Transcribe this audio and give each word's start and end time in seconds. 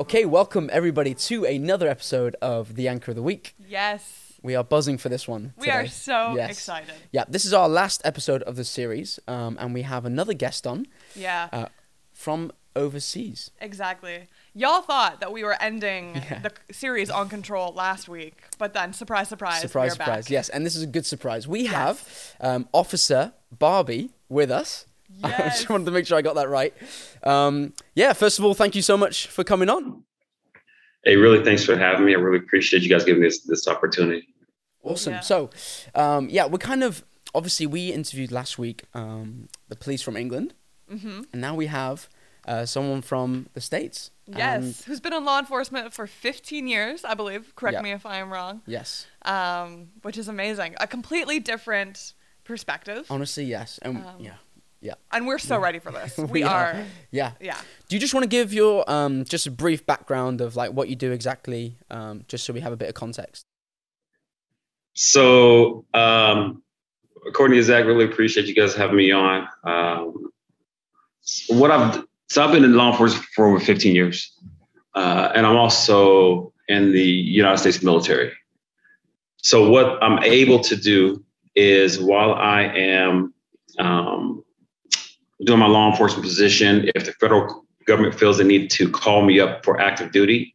Okay, 0.00 0.24
welcome 0.24 0.70
everybody 0.72 1.12
to 1.14 1.44
another 1.44 1.88
episode 1.88 2.36
of 2.40 2.76
The 2.76 2.86
Anchor 2.88 3.10
of 3.10 3.16
the 3.16 3.22
Week. 3.22 3.54
Yes. 3.68 4.34
We 4.42 4.54
are 4.54 4.62
buzzing 4.62 4.96
for 4.98 5.08
this 5.08 5.26
one. 5.26 5.52
We 5.56 5.70
are 5.70 5.88
so 5.88 6.34
Yes. 6.36 6.50
excited. 6.50 6.94
Yeah, 7.10 7.24
this 7.28 7.44
is 7.44 7.52
our 7.52 7.68
last 7.68 8.00
episode 8.04 8.42
of 8.44 8.54
the 8.54 8.64
series, 8.64 9.18
um, 9.26 9.56
and 9.58 9.74
we 9.74 9.82
have 9.82 10.04
another 10.04 10.34
guest 10.34 10.66
on 10.68 10.86
Yeah, 11.16 11.48
uh, 11.52 11.66
from 12.12 12.52
overseas. 12.76 13.50
exactly. 13.60 14.28
Y'all 14.54 14.82
thought 14.82 15.18
that 15.18 15.32
we 15.32 15.42
were 15.42 15.60
ending 15.60 16.14
Yeah. 16.30 16.38
the 16.38 16.52
series 16.72 17.10
on 17.10 17.28
control 17.28 17.72
last 17.72 18.08
week, 18.08 18.40
but 18.58 18.72
then 18.74 18.92
surprise, 18.92 19.28
surprise, 19.28 19.60
surprise, 19.60 19.92
surprise. 19.94 20.24
back. 20.26 20.30
Yes, 20.30 20.48
and 20.48 20.64
this 20.64 20.76
is 20.76 20.82
a 20.84 20.86
good 20.86 21.06
surprise. 21.06 21.48
We 21.48 21.66
have 21.66 22.36
um, 22.40 22.68
Officer 22.72 23.32
Barbee 23.56 24.10
with 24.28 24.52
us. 24.52 24.84
I 25.24 25.30
just 25.48 25.68
wanted 25.68 25.86
to 25.86 25.90
make 25.90 26.06
sure 26.06 26.18
I 26.18 26.22
got 26.22 26.34
that 26.36 26.48
right. 26.48 26.74
Um, 27.22 27.72
yeah, 27.94 28.12
first 28.12 28.38
of 28.38 28.44
all, 28.44 28.54
thank 28.54 28.74
you 28.74 28.82
so 28.82 28.96
much 28.96 29.26
for 29.26 29.42
coming 29.44 29.68
on. 29.68 30.04
Hey, 31.04 31.16
really, 31.16 31.42
thanks 31.44 31.64
for 31.64 31.76
having 31.76 32.04
me. 32.04 32.14
I 32.14 32.18
really 32.18 32.38
appreciate 32.38 32.82
you 32.82 32.88
guys 32.88 33.04
giving 33.04 33.22
me 33.22 33.26
this 33.28 33.40
this 33.40 33.66
opportunity. 33.68 34.26
Awesome. 34.82 35.14
Yeah. 35.14 35.20
So, 35.20 35.50
um, 35.94 36.28
yeah, 36.30 36.46
we're 36.46 36.58
kind 36.58 36.82
of 36.84 37.04
obviously 37.34 37.66
we 37.66 37.90
interviewed 37.92 38.32
last 38.32 38.58
week 38.58 38.84
um, 38.94 39.48
the 39.68 39.76
police 39.76 40.02
from 40.02 40.16
England, 40.16 40.54
Mm-hmm. 40.90 41.20
and 41.32 41.40
now 41.42 41.54
we 41.54 41.66
have 41.66 42.08
uh, 42.46 42.64
someone 42.64 43.02
from 43.02 43.48
the 43.54 43.60
states. 43.60 44.10
Yes, 44.26 44.64
And- 44.64 44.74
who's 44.86 45.00
been 45.00 45.12
in 45.12 45.24
law 45.24 45.38
enforcement 45.38 45.92
for 45.92 46.06
15 46.06 46.66
years, 46.66 47.04
I 47.04 47.12
believe. 47.14 47.54
Correct 47.56 47.74
Yeah. 47.74 47.82
me 47.82 47.92
if 47.92 48.06
I 48.06 48.16
am 48.18 48.30
wrong. 48.32 48.62
yes. 48.66 49.06
Um, 49.22 49.88
which 50.02 50.16
is 50.16 50.28
amazing. 50.28 50.74
A 50.80 50.86
completely 50.86 51.40
different 51.40 52.14
perspective. 52.44 53.06
Honestly, 53.10 53.44
yes. 53.44 53.78
And 53.82 53.98
Um, 53.98 54.04
yeah. 54.20 54.34
Yeah. 54.80 54.94
And 55.12 55.26
we're 55.26 55.38
so 55.38 55.58
ready 55.58 55.78
for 55.78 55.90
this. 55.90 56.16
We, 56.18 56.24
We 56.26 56.42
are. 56.42 56.66
are. 56.66 56.84
Yeah. 57.10 57.32
Yeah. 57.40 57.58
Do 57.88 57.96
you 57.96 58.00
just 58.00 58.14
want 58.14 58.24
to 58.24 58.28
give 58.28 58.52
your 58.52 58.88
um, 58.90 59.24
just 59.24 59.46
a 59.46 59.50
brief 59.50 59.84
background 59.86 60.40
of 60.40 60.56
like 60.56 60.72
what 60.72 60.88
you 60.88 60.96
do 60.96 61.10
exactly, 61.12 61.76
um, 61.90 62.24
just 62.28 62.44
so 62.44 62.52
we 62.52 62.60
have 62.60 62.72
a 62.72 62.76
bit 62.76 62.88
of 62.88 62.94
context? 62.94 63.44
So, 64.94 65.84
um, 65.94 66.62
according 67.26 67.56
to 67.56 67.62
Zach, 67.62 67.84
really 67.84 68.04
appreciate 68.04 68.46
you 68.46 68.54
guys 68.54 68.74
having 68.74 68.96
me 68.96 69.12
on. 69.12 69.48
Um, 69.64 70.30
what 71.48 71.70
I've 71.70 72.04
so 72.30 72.44
I've 72.44 72.52
been 72.52 72.64
in 72.64 72.74
law 72.74 72.90
enforcement 72.90 73.24
for 73.34 73.46
over 73.46 73.58
15 73.58 73.94
years, 73.94 74.36
uh, 74.94 75.30
and 75.34 75.46
I'm 75.46 75.56
also 75.56 76.52
in 76.68 76.92
the 76.92 77.02
United 77.02 77.58
States 77.58 77.82
military. 77.82 78.32
So, 79.38 79.70
what 79.70 80.02
I'm 80.02 80.22
able 80.24 80.60
to 80.60 80.76
do 80.76 81.24
is 81.54 82.00
while 82.00 82.34
I 82.34 82.62
am 82.62 83.32
um, 83.78 84.44
doing 85.44 85.58
my 85.58 85.66
law 85.66 85.90
enforcement 85.90 86.24
position, 86.24 86.90
if 86.94 87.04
the 87.04 87.12
federal 87.12 87.64
government 87.86 88.14
feels 88.14 88.38
they 88.38 88.44
need 88.44 88.70
to 88.70 88.90
call 88.90 89.24
me 89.24 89.40
up 89.40 89.64
for 89.64 89.80
active 89.80 90.12
duty, 90.12 90.54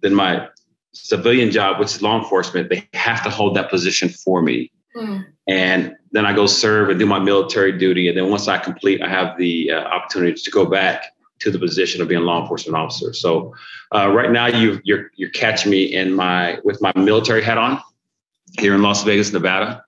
then 0.00 0.14
my 0.14 0.48
civilian 0.92 1.50
job, 1.50 1.78
which 1.78 1.94
is 1.94 2.02
law 2.02 2.18
enforcement, 2.18 2.68
they 2.68 2.88
have 2.92 3.22
to 3.24 3.30
hold 3.30 3.56
that 3.56 3.70
position 3.70 4.08
for 4.08 4.42
me. 4.42 4.70
And 5.48 5.96
then 6.12 6.26
I 6.26 6.32
go 6.34 6.46
serve 6.46 6.90
and 6.90 6.98
do 6.98 7.06
my 7.06 7.18
military 7.18 7.72
duty. 7.72 8.08
And 8.08 8.16
then 8.16 8.30
once 8.30 8.46
I 8.46 8.58
complete, 8.58 9.02
I 9.02 9.08
have 9.08 9.36
the 9.38 9.70
uh, 9.70 9.80
opportunity 9.80 10.34
to 10.40 10.50
go 10.50 10.66
back 10.66 11.04
to 11.40 11.50
the 11.50 11.58
position 11.58 12.00
of 12.00 12.08
being 12.08 12.20
a 12.20 12.24
law 12.24 12.42
enforcement 12.42 12.76
officer. 12.76 13.12
So 13.12 13.54
uh, 13.94 14.08
right 14.12 14.30
now, 14.30 14.46
you, 14.46 14.80
you're 14.84 15.10
you're 15.16 15.30
catching 15.30 15.70
me 15.70 15.82
in 15.82 16.14
my 16.14 16.58
with 16.62 16.80
my 16.80 16.92
military 16.94 17.42
hat 17.42 17.58
on 17.58 17.80
here 18.58 18.74
in 18.74 18.82
Las 18.82 19.02
Vegas, 19.02 19.32
Nevada. 19.32 19.84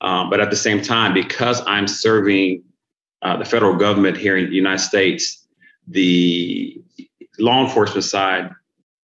Um, 0.00 0.30
but 0.30 0.40
at 0.40 0.50
the 0.50 0.56
same 0.56 0.80
time, 0.80 1.12
because 1.14 1.62
I'm 1.66 1.88
serving 1.88 2.62
uh, 3.24 3.36
the 3.36 3.44
federal 3.44 3.74
government 3.76 4.16
here 4.16 4.36
in 4.36 4.50
the 4.50 4.56
United 4.56 4.82
States, 4.82 5.46
the 5.88 6.80
law 7.38 7.64
enforcement 7.64 8.04
side 8.04 8.50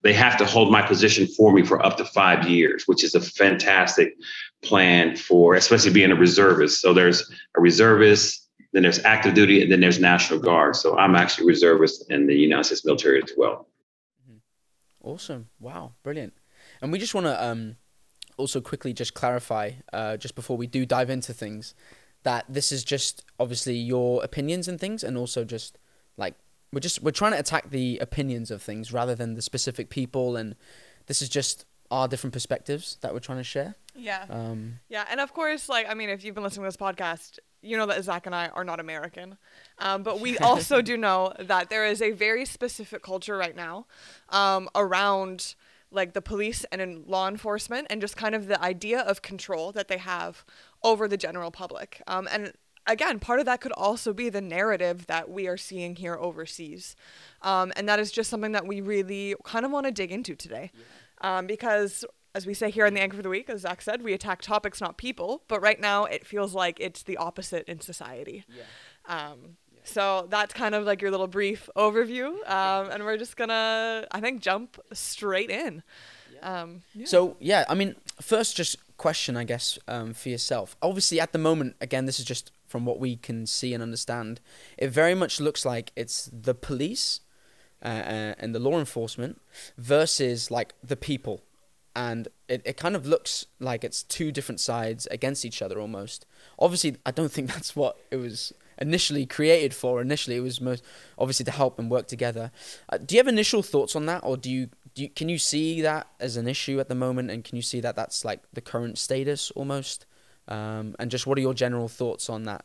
they 0.03 0.13
have 0.13 0.37
to 0.39 0.47
hold 0.47 0.73
my 0.73 0.83
position 0.83 1.27
for 1.27 1.53
me 1.53 1.65
for 1.65 1.85
up 1.85 1.97
to 1.99 2.05
five 2.05 2.49
years, 2.49 2.85
which 2.87 3.05
is 3.05 3.15
a 3.15 3.21
fantastic 3.21 4.17
plan 4.63 5.17
for, 5.17 5.55
especially 5.55 5.93
being 5.93 6.11
a 6.11 6.15
reservist. 6.15 6.81
So 6.81 6.95
there's 6.95 7.31
a 7.57 7.61
reservist, 7.61 8.49
then 8.73 8.83
there's 8.83 9.01
active 9.01 9.35
duty, 9.35 9.63
and 9.63 9.71
then 9.71 9.81
there's 9.81 10.01
National 10.01 10.39
Guard. 10.39 10.77
So 10.77 10.97
I'm 10.97 11.15
actually 11.15 11.47
reservist 11.47 12.11
in 12.11 12.27
the 12.27 12.35
United 12.35 12.65
States 12.65 12.85
military 12.85 13.23
as 13.23 13.33
well. 13.37 13.69
Awesome. 15.03 15.49
Wow. 15.59 15.93
Brilliant. 16.03 16.35
And 16.81 16.93
we 16.93 16.99
just 16.99 17.15
want 17.15 17.27
to 17.27 17.45
um, 17.45 17.77
also 18.37 18.61
quickly 18.61 18.93
just 18.93 19.13
clarify, 19.15 19.73
uh, 19.93 20.17
just 20.17 20.35
before 20.35 20.57
we 20.57 20.67
do 20.67 20.87
dive 20.87 21.11
into 21.11 21.35
things, 21.35 21.75
that 22.23 22.45
this 22.49 22.73
is 22.73 22.85
just 22.85 23.25
obviously 23.39 23.77
your 23.77 24.23
opinions 24.23 24.69
and 24.69 24.79
things, 24.79 25.03
and 25.03 25.17
also 25.17 25.45
just 25.45 25.79
like 26.17 26.35
we're 26.73 26.81
just 26.81 27.03
we're 27.03 27.11
trying 27.11 27.33
to 27.33 27.39
attack 27.39 27.71
the 27.71 27.99
opinions 27.99 28.51
of 28.51 28.63
things 28.63 28.93
rather 28.93 29.15
than 29.15 29.35
the 29.35 29.43
specific 29.43 29.91
people, 29.91 30.37
and 30.37 30.55
this 31.07 31.23
is 31.23 31.29
just 31.29 31.65
our 31.91 32.07
different 32.07 32.33
perspectives 32.33 32.99
that 33.01 33.13
we're 33.13 33.21
trying 33.21 33.39
to 33.39 33.45
share. 33.45 33.75
Yeah. 33.95 34.25
Um, 34.31 34.79
Yeah, 34.89 35.05
and 35.11 35.21
of 35.21 35.33
course, 35.33 35.69
like 35.69 35.87
I 35.89 35.95
mean, 35.95 36.09
if 36.09 36.25
you've 36.25 36.35
been 36.35 36.45
listening 36.45 36.65
to 36.65 36.69
this 36.69 36.77
podcast, 36.77 37.39
you 37.63 37.77
know 37.77 37.87
that 37.87 38.03
Zach 38.05 38.27
and 38.27 38.35
I 38.35 38.49
are 38.49 38.65
not 38.65 38.81
American, 38.81 39.37
um, 39.79 40.03
but 40.03 40.21
we 40.21 40.39
also 40.51 40.83
do 40.83 40.97
know 40.97 41.33
that 41.39 41.71
there 41.71 41.87
is 41.87 42.01
a 42.01 42.13
very 42.13 42.45
specific 42.45 43.03
culture 43.03 43.37
right 43.37 43.57
now 43.57 43.87
um, 44.29 44.69
around 44.75 45.55
like 45.93 46.13
the 46.13 46.23
police 46.23 46.65
and 46.71 46.81
in 46.81 47.03
law 47.07 47.27
enforcement, 47.27 47.89
and 47.91 48.01
just 48.01 48.17
kind 48.17 48.35
of 48.37 48.47
the 48.47 48.63
idea 48.63 49.01
of 49.01 49.23
control 49.23 49.73
that 49.73 49.89
they 49.89 49.99
have 49.99 50.45
over 50.83 51.09
the 51.09 51.17
general 51.17 51.51
public. 51.51 52.03
Um, 52.07 52.29
and 52.31 52.53
again, 52.87 53.19
part 53.19 53.41
of 53.41 53.47
that 53.47 53.61
could 53.61 53.73
also 53.73 54.13
be 54.13 54.29
the 54.29 54.41
narrative 54.41 55.07
that 55.07 55.31
we 55.31 55.47
are 55.47 55.57
seeing 55.57 55.97
here 55.97 56.17
overseas, 56.17 56.97
um, 57.43 57.73
and 57.77 57.89
that 57.89 57.99
is 57.99 58.11
just 58.13 58.31
something 58.31 58.53
that 58.53 58.67
we 58.67 58.81
really 58.81 59.35
kind 59.45 59.65
of 59.65 59.71
want 59.71 59.87
to 59.87 59.93
dig 59.93 60.11
into 60.11 60.35
today, 60.35 60.71
um, 61.21 61.47
because 61.47 62.05
as 62.35 62.47
we 62.47 62.55
say 62.55 62.71
here 62.71 62.87
in 62.87 62.95
the 62.95 63.01
Anchor 63.01 63.17
for 63.17 63.23
the 63.23 63.29
Week, 63.29 63.51
as 63.51 63.63
Zach 63.63 63.83
said, 63.83 64.03
we 64.03 64.13
attack 64.13 64.41
topics, 64.41 64.81
not 64.81 64.97
people. 64.97 65.43
But 65.49 65.61
right 65.61 65.81
now, 65.81 66.05
it 66.05 66.27
feels 66.27 66.55
like 66.55 66.79
it's 66.79 67.03
the 67.03 67.17
opposite 67.17 67.67
in 67.69 67.81
society. 67.81 68.45
Yeah. 68.49 69.31
Um, 69.31 69.57
so 69.83 70.29
that's 70.31 70.55
kind 70.55 70.75
of 70.75 70.85
like 70.85 71.03
your 71.03 71.11
little 71.11 71.27
brief 71.27 71.69
overview. 71.77 72.29
Um, 72.49 72.91
and 72.91 73.05
we're 73.05 73.17
just 73.17 73.37
gonna, 73.37 74.07
I 74.13 74.21
think, 74.21 74.43
jump 74.43 74.79
straight 74.93 75.51
in. 75.51 75.83
Um, 76.43 76.83
yeah. 76.95 77.07
So 77.07 77.37
yeah, 77.41 77.65
I 77.69 77.75
mean, 77.75 77.97
first, 78.21 78.57
just 78.57 78.77
question, 79.01 79.35
I 79.35 79.45
guess, 79.45 79.79
um, 79.89 80.13
for 80.13 80.29
yourself. 80.29 80.77
Obviously, 80.83 81.19
at 81.21 81.33
the 81.33 81.39
moment, 81.39 81.75
again, 81.81 82.05
this 82.05 82.21
is 82.21 82.27
just 82.27 82.53
from 82.67 82.85
what 82.85 83.01
we 83.01 83.17
can 83.17 83.47
see 83.47 83.73
and 83.73 83.83
understand. 83.83 84.41
It 84.77 84.91
very 84.91 85.15
much 85.15 85.41
looks 85.41 85.65
like 85.65 85.91
it's 85.97 86.29
the 86.31 86.55
police 86.55 87.21
uh, 87.83 87.89
uh, 87.89 88.35
and 88.39 88.55
the 88.55 88.59
law 88.59 88.79
enforcement 88.79 89.41
versus 89.79 90.51
like 90.51 90.75
the 90.85 90.97
people, 90.97 91.41
and 91.97 92.29
it, 92.47 92.61
it 92.67 92.77
kind 92.77 92.95
of 92.95 93.07
looks 93.07 93.47
like 93.59 93.85
it's 93.85 94.03
two 94.03 94.31
different 94.31 94.61
sides 94.61 95.09
against 95.11 95.47
each 95.47 95.63
other 95.63 95.81
almost. 95.81 96.27
Obviously, 96.59 96.99
I 97.07 97.11
don't 97.11 97.33
think 97.33 97.49
that's 97.55 97.75
what 97.75 97.97
it 98.11 98.17
was 98.17 98.53
initially 98.77 99.25
created 99.25 99.73
for. 99.73 100.03
Initially, 100.03 100.37
it 100.37 100.41
was 100.41 100.61
most 100.61 100.85
obviously 101.17 101.45
to 101.45 101.53
help 101.53 101.79
and 101.79 101.91
work 101.91 102.07
together. 102.07 102.53
Uh, 102.91 102.99
do 102.99 103.15
you 103.15 103.19
have 103.19 103.29
initial 103.29 103.63
thoughts 103.63 103.97
on 103.97 104.05
that, 104.07 104.21
or 104.25 104.37
do 104.37 104.51
you 104.51 104.69
do 104.95 105.03
you, 105.03 105.09
can 105.09 105.29
you 105.29 105.39
see 105.39 105.81
that 105.83 106.09
as 106.19 106.37
an 106.37 106.49
issue 106.49 106.81
at 106.81 106.89
the 106.89 106.95
moment, 106.95 107.31
and 107.31 107.45
can 107.45 107.57
you 107.57 107.63
see 107.63 107.81
that 107.81 107.97
that's 107.97 108.25
like 108.25 108.41
the 108.53 108.61
current 108.61 108.99
status 108.99 109.51
almost? 109.53 110.07
Um, 110.49 110.97
and 110.99 111.11
just 111.11 111.27
what 111.27 111.39
are 111.39 111.41
your 111.41 111.55
general 111.55 111.89
thoughts 111.89 112.29
on 112.29 112.45
that? 112.45 112.65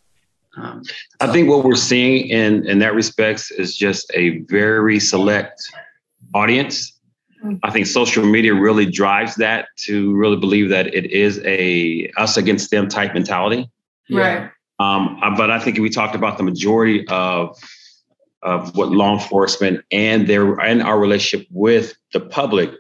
Um, 0.58 0.84
I 1.20 1.32
think 1.32 1.50
what 1.50 1.64
we're 1.64 1.76
seeing 1.76 2.28
in 2.30 2.68
in 2.68 2.80
that 2.80 2.96
respects 2.96 3.52
is 3.52 3.76
just 3.76 4.10
a 4.14 4.40
very 4.40 5.00
select 5.00 5.62
audience. 6.34 6.94
I 7.62 7.70
think 7.70 7.86
social 7.86 8.26
media 8.26 8.56
really 8.56 8.88
drives 8.88 9.36
that 9.36 9.68
to 9.86 10.16
really 10.16 10.38
believe 10.38 10.70
that 10.70 10.88
it 10.96 11.12
is 11.12 11.40
a 11.46 12.10
us 12.18 12.38
against 12.38 12.72
them 12.72 12.88
type 12.88 13.14
mentality. 13.14 13.70
Right. 14.10 14.50
Um, 14.80 15.20
but 15.38 15.52
I 15.52 15.60
think 15.60 15.78
we 15.78 15.90
talked 15.90 16.16
about 16.16 16.38
the 16.38 16.44
majority 16.44 17.08
of 17.08 17.58
of 18.46 18.76
what 18.78 18.92
law 18.92 19.14
enforcement 19.14 19.84
and 19.92 20.28
their 20.28 20.60
and 20.62 20.82
our 20.82 21.00
relationship 21.00 21.48
with 21.52 21.96
the 22.14 22.20
public 22.20 22.72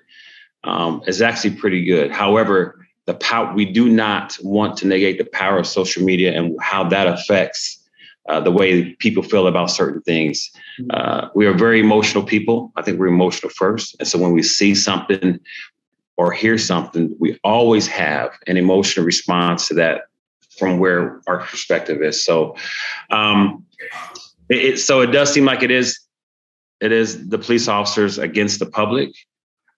um, 0.63 1.01
is 1.07 1.21
actually 1.21 1.55
pretty 1.55 1.83
good. 1.83 2.11
However, 2.11 2.85
the 3.05 3.15
power 3.15 3.53
we 3.53 3.65
do 3.65 3.89
not 3.89 4.37
want 4.41 4.77
to 4.77 4.87
negate 4.87 5.17
the 5.17 5.25
power 5.25 5.57
of 5.59 5.67
social 5.67 6.03
media 6.03 6.33
and 6.37 6.55
how 6.61 6.87
that 6.89 7.07
affects 7.07 7.81
uh, 8.29 8.39
the 8.39 8.51
way 8.51 8.93
people 8.95 9.21
feel 9.21 9.47
about 9.47 9.69
certain 9.69 10.01
things. 10.01 10.49
Uh, 10.91 11.29
we 11.35 11.45
are 11.45 11.53
very 11.53 11.79
emotional 11.79 12.23
people. 12.23 12.71
I 12.75 12.81
think 12.81 12.99
we're 12.99 13.07
emotional 13.07 13.51
first, 13.51 13.95
and 13.99 14.07
so 14.07 14.17
when 14.19 14.31
we 14.31 14.43
see 14.43 14.75
something 14.75 15.39
or 16.17 16.31
hear 16.31 16.57
something, 16.57 17.15
we 17.19 17.39
always 17.43 17.87
have 17.87 18.31
an 18.47 18.55
emotional 18.57 19.05
response 19.05 19.67
to 19.67 19.73
that 19.73 20.03
from 20.57 20.79
where 20.79 21.21
our 21.27 21.39
perspective 21.39 22.01
is. 22.01 22.23
So, 22.23 22.55
um, 23.11 23.65
it, 24.49 24.57
it, 24.57 24.79
so 24.79 25.01
it 25.01 25.07
does 25.07 25.33
seem 25.33 25.45
like 25.45 25.63
it 25.63 25.71
is, 25.71 25.99
it 26.81 26.91
is 26.91 27.27
the 27.29 27.37
police 27.37 27.67
officers 27.67 28.17
against 28.17 28.59
the 28.59 28.65
public. 28.65 29.11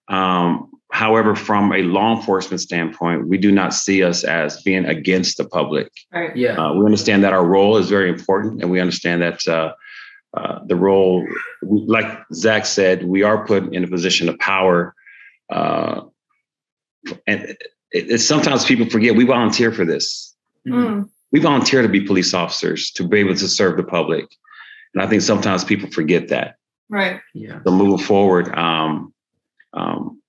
Um, 0.08 0.70
however, 0.90 1.34
from 1.34 1.72
a 1.72 1.82
law 1.82 2.16
enforcement 2.16 2.60
standpoint, 2.60 3.28
we 3.28 3.38
do 3.38 3.52
not 3.52 3.74
see 3.74 4.02
us 4.02 4.24
as 4.24 4.62
being 4.62 4.86
against 4.86 5.36
the 5.36 5.44
public. 5.44 5.90
Right. 6.12 6.36
Yeah. 6.36 6.56
Uh, 6.56 6.74
we 6.74 6.84
understand 6.84 7.24
that 7.24 7.32
our 7.32 7.44
role 7.44 7.76
is 7.76 7.88
very 7.88 8.08
important, 8.08 8.62
and 8.62 8.70
we 8.70 8.80
understand 8.80 9.22
that 9.22 9.46
uh, 9.46 9.74
uh, 10.34 10.60
the 10.66 10.76
role, 10.76 11.26
like 11.62 12.06
Zach 12.32 12.66
said, 12.66 13.04
we 13.04 13.22
are 13.22 13.46
put 13.46 13.72
in 13.72 13.84
a 13.84 13.88
position 13.88 14.28
of 14.28 14.38
power. 14.38 14.94
Uh, 15.50 16.02
and 17.26 17.56
it, 17.92 18.10
it, 18.10 18.18
sometimes 18.18 18.64
people 18.64 18.88
forget 18.88 19.14
we 19.14 19.24
volunteer 19.24 19.72
for 19.72 19.84
this. 19.84 20.34
Mm. 20.66 21.08
We 21.32 21.40
volunteer 21.40 21.82
to 21.82 21.88
be 21.88 22.00
police 22.00 22.34
officers 22.34 22.90
to 22.92 23.06
be 23.06 23.18
able 23.18 23.34
to 23.34 23.48
serve 23.48 23.76
the 23.76 23.84
public. 23.84 24.26
And 24.98 25.06
I 25.06 25.08
think 25.08 25.22
sometimes 25.22 25.62
people 25.62 25.88
forget 25.90 26.26
that. 26.28 26.56
Right. 26.88 27.20
Yeah. 27.32 27.60
So 27.64 27.70
moving 27.70 28.04
forward, 28.04 28.52
um, 28.56 29.14
um, 29.72 30.20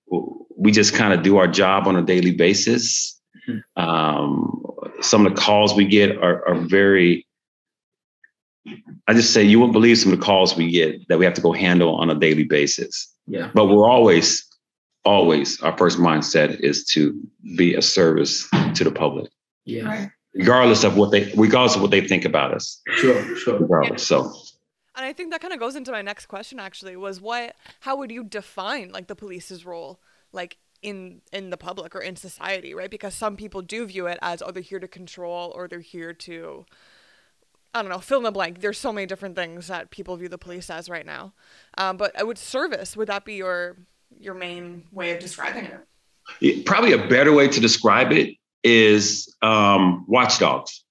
we 0.56 0.70
just 0.70 0.94
kind 0.94 1.12
of 1.12 1.24
do 1.24 1.38
our 1.38 1.48
job 1.48 1.88
on 1.88 1.96
a 1.96 2.02
daily 2.02 2.30
basis. 2.30 3.20
Mm-hmm. 3.48 3.82
Um, 3.82 4.62
some 5.00 5.26
of 5.26 5.34
the 5.34 5.40
calls 5.40 5.74
we 5.74 5.86
get 5.86 6.16
are, 6.18 6.46
are 6.46 6.54
very 6.54 7.26
I 9.08 9.14
just 9.14 9.32
say 9.32 9.42
you 9.42 9.58
won't 9.58 9.72
believe 9.72 9.98
some 9.98 10.12
of 10.12 10.20
the 10.20 10.24
calls 10.24 10.56
we 10.56 10.70
get 10.70 11.08
that 11.08 11.18
we 11.18 11.24
have 11.24 11.34
to 11.34 11.40
go 11.40 11.50
handle 11.50 11.96
on 11.96 12.10
a 12.10 12.14
daily 12.14 12.44
basis. 12.44 13.12
Yeah. 13.26 13.50
But 13.52 13.66
we're 13.66 13.88
always, 13.88 14.46
always 15.04 15.60
our 15.62 15.76
first 15.76 15.98
mindset 15.98 16.60
is 16.60 16.84
to 16.92 17.20
be 17.56 17.74
a 17.74 17.82
service 17.82 18.48
to 18.74 18.84
the 18.84 18.92
public. 18.92 19.32
Yeah. 19.64 19.84
Right. 19.84 20.10
Regardless 20.34 20.84
of 20.84 20.96
what 20.96 21.10
they 21.10 21.32
regardless 21.36 21.74
of 21.74 21.82
what 21.82 21.90
they 21.90 22.06
think 22.06 22.24
about 22.24 22.54
us. 22.54 22.80
Sure, 22.98 23.36
sure. 23.36 23.58
Regardless. 23.58 24.06
So 24.06 24.32
and 25.00 25.08
I 25.08 25.14
think 25.14 25.30
that 25.30 25.40
kind 25.40 25.54
of 25.54 25.58
goes 25.58 25.76
into 25.76 25.92
my 25.92 26.02
next 26.02 26.26
question 26.26 26.60
actually 26.60 26.94
was 26.94 27.22
what 27.22 27.56
how 27.80 27.96
would 27.96 28.10
you 28.10 28.22
define 28.22 28.92
like 28.92 29.06
the 29.06 29.16
police's 29.16 29.64
role 29.64 29.98
like 30.30 30.58
in 30.82 31.22
in 31.32 31.48
the 31.48 31.56
public 31.56 31.96
or 31.96 32.00
in 32.00 32.16
society, 32.16 32.74
right? 32.74 32.90
Because 32.90 33.14
some 33.14 33.34
people 33.34 33.62
do 33.62 33.86
view 33.86 34.06
it 34.06 34.18
as 34.20 34.42
oh 34.42 34.50
they're 34.50 34.62
here 34.62 34.78
to 34.78 34.86
control 34.86 35.52
or 35.54 35.68
they're 35.68 35.80
here 35.80 36.12
to 36.12 36.66
I 37.72 37.80
don't 37.80 37.90
know, 37.90 37.98
fill 37.98 38.18
in 38.18 38.24
the 38.24 38.32
blank. 38.32 38.60
There's 38.60 38.78
so 38.78 38.92
many 38.92 39.06
different 39.06 39.36
things 39.36 39.68
that 39.68 39.90
people 39.90 40.16
view 40.16 40.28
the 40.28 40.36
police 40.36 40.68
as 40.68 40.90
right 40.90 41.06
now. 41.06 41.32
Um, 41.78 41.96
but 41.96 42.12
would 42.26 42.36
service 42.36 42.94
would 42.94 43.08
that 43.08 43.24
be 43.24 43.34
your 43.34 43.78
your 44.18 44.34
main 44.34 44.84
way 44.92 45.12
of 45.12 45.18
describing 45.18 45.64
it? 46.40 46.66
Probably 46.66 46.92
a 46.92 47.08
better 47.08 47.32
way 47.32 47.48
to 47.48 47.58
describe 47.58 48.12
it 48.12 48.36
is 48.62 49.34
um, 49.40 50.04
watchdogs. 50.08 50.84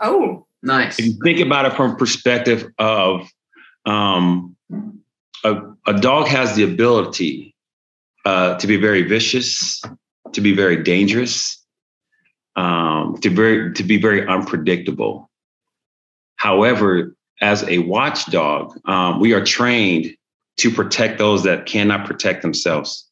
Oh, 0.00 0.46
nice. 0.62 1.00
If 1.00 1.06
you 1.06 1.18
think 1.24 1.40
about 1.40 1.66
it 1.66 1.74
from 1.74 1.96
perspective 1.96 2.70
of 2.78 3.28
um, 3.86 4.56
a, 5.44 5.62
a 5.86 5.94
dog 6.00 6.26
has 6.26 6.56
the 6.56 6.64
ability 6.64 7.54
uh, 8.24 8.58
to 8.58 8.66
be 8.66 8.76
very 8.76 9.02
vicious, 9.02 9.82
to 10.32 10.40
be 10.40 10.54
very 10.54 10.82
dangerous, 10.82 11.64
um, 12.56 13.16
to 13.18 13.30
very 13.30 13.72
to 13.74 13.84
be 13.84 14.00
very 14.00 14.26
unpredictable. 14.26 15.30
However, 16.36 17.14
as 17.40 17.62
a 17.64 17.78
watchdog, 17.78 18.78
um, 18.86 19.20
we 19.20 19.32
are 19.32 19.44
trained 19.44 20.16
to 20.58 20.70
protect 20.70 21.18
those 21.18 21.44
that 21.44 21.66
cannot 21.66 22.06
protect 22.06 22.42
themselves. 22.42 23.08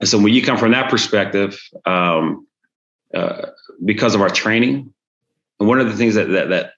And 0.00 0.08
so, 0.08 0.18
when 0.18 0.34
you 0.34 0.42
come 0.42 0.58
from 0.58 0.72
that 0.72 0.90
perspective, 0.90 1.58
um, 1.86 2.46
uh, 3.14 3.46
because 3.84 4.14
of 4.14 4.20
our 4.20 4.30
training, 4.30 4.92
and 5.58 5.68
one 5.68 5.80
of 5.80 5.86
the 5.86 5.96
things 5.96 6.16
that, 6.16 6.28
that 6.28 6.48
that 6.50 6.72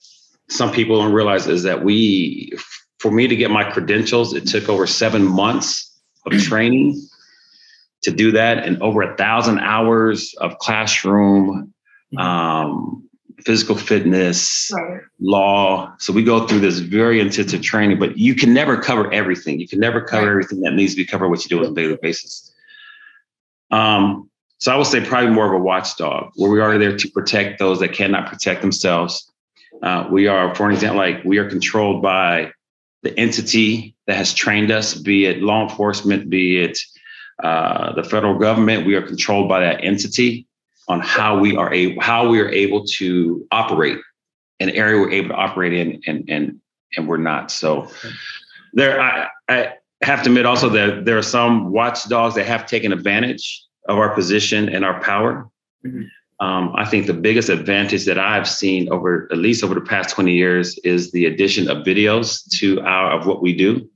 some 0.49 0.73
people 0.73 1.01
don't 1.01 1.13
realize 1.13 1.47
is 1.47 1.63
that 1.65 1.83
we, 1.83 2.53
for 2.99 3.11
me 3.11 3.27
to 3.27 3.37
get 3.37 3.51
my 3.51 3.65
credentials, 3.65 4.35
it 4.35 4.47
took 4.47 4.69
over 4.69 4.87
seven 4.87 5.25
months 5.25 5.99
of 6.27 6.33
training 6.43 7.01
to 8.03 8.11
do 8.11 8.31
that, 8.33 8.59
and 8.59 8.81
over 8.83 9.03
a 9.03 9.17
thousand 9.17 9.59
hours 9.61 10.35
of 10.39 10.59
classroom. 10.59 11.73
Mm-hmm. 12.15 12.19
Um, 12.19 13.07
physical 13.45 13.77
fitness, 13.77 14.71
right. 14.75 15.01
law. 15.21 15.95
So 15.99 16.13
we 16.13 16.25
go 16.25 16.47
through 16.47 16.61
this 16.61 16.79
very 16.79 17.21
intensive 17.21 17.63
training, 17.63 17.99
but 17.99 18.19
you 18.19 18.35
can 18.35 18.55
never 18.55 18.81
cover 18.81 19.13
everything. 19.13 19.61
You 19.61 19.69
can 19.69 19.79
never 19.79 20.01
cover 20.01 20.27
right. 20.27 20.31
everything 20.31 20.61
that 20.63 20.75
needs 20.75 20.95
to 20.95 20.97
be 20.97 21.05
covered, 21.05 21.29
what 21.29 21.45
you 21.45 21.49
do 21.49 21.65
on 21.65 21.73
a 21.73 21.75
daily 21.75 21.99
basis. 22.01 22.53
Um, 23.71 24.31
so 24.59 24.73
I 24.73 24.77
would 24.77 24.87
say 24.87 25.05
probably 25.05 25.31
more 25.31 25.47
of 25.47 25.53
a 25.53 25.63
watchdog, 25.63 26.31
where 26.37 26.51
we 26.51 26.61
are 26.61 26.79
there 26.79 26.97
to 26.97 27.11
protect 27.11 27.59
those 27.59 27.79
that 27.81 27.93
cannot 27.93 28.27
protect 28.27 28.63
themselves. 28.63 29.31
Uh, 29.83 30.09
we 30.11 30.27
are, 30.27 30.55
for 30.55 30.67
an 30.67 30.73
example, 30.73 30.99
like 30.99 31.25
we 31.25 31.39
are 31.39 31.49
controlled 31.49 32.03
by 32.03 32.53
the 33.03 33.19
entity 33.19 33.95
that 34.07 34.17
has 34.17 34.35
trained 34.35 34.71
us, 34.71 34.95
be 34.95 35.27
it 35.27 35.43
law 35.43 35.69
enforcement, 35.69 36.31
be 36.31 36.59
it 36.59 36.79
uh, 37.43 37.93
the 37.93 38.03
federal 38.03 38.39
government. 38.39 38.87
We 38.87 38.95
are 38.95 39.03
controlled 39.03 39.49
by 39.49 39.61
that 39.61 39.85
entity 39.85 40.47
on 40.89 41.01
how 41.01 41.39
we 41.39 41.57
are 41.57 41.73
able 41.73 42.01
how 42.01 42.29
we 42.29 42.41
are 42.41 42.49
able 42.49 42.85
to 42.85 43.47
operate 43.51 43.99
an 44.61 44.71
area 44.71 45.01
we're 45.01 45.11
able 45.11 45.31
to 45.31 45.35
operate 45.35 45.73
in 45.73 46.01
and 46.07 46.29
and 46.29 46.61
and 46.97 47.09
we're 47.09 47.17
not 47.17 47.51
so 47.51 47.91
there 48.73 49.01
I, 49.01 49.29
I 49.49 49.73
have 50.03 50.23
to 50.23 50.31
admit 50.31 50.47
also 50.47 50.69
that 50.71 51.05
there 51.05 51.19
are 51.19 51.23
some 51.23 51.73
watchdogs 51.73 52.35
that 52.37 52.47
have 52.47 52.67
taken 52.67 52.93
advantage 52.93 53.65
of 53.89 53.99
our 53.99 54.15
position 54.15 54.69
and 54.69 54.85
our 54.85 55.01
power 55.01 55.49
mm-hmm. 55.85 56.03
Um, 56.41 56.73
i 56.77 56.85
think 56.85 57.07
the 57.07 57.15
biggest 57.15 57.49
advantage 57.49 58.05
that 58.05 58.19
i've 58.19 58.49
seen 58.49 58.91
over 58.93 59.29
at 59.31 59.39
least 59.39 59.65
over 59.65 59.75
the 59.75 59.81
past 59.81 60.15
20 60.15 60.33
years 60.33 60.79
is 60.79 61.13
the 61.13 61.27
addition 61.27 61.71
of 61.71 61.85
videos 61.85 62.45
to 62.59 62.81
our 62.83 63.13
of 63.13 63.27
what 63.27 63.43
we 63.43 63.55
do 63.55 63.89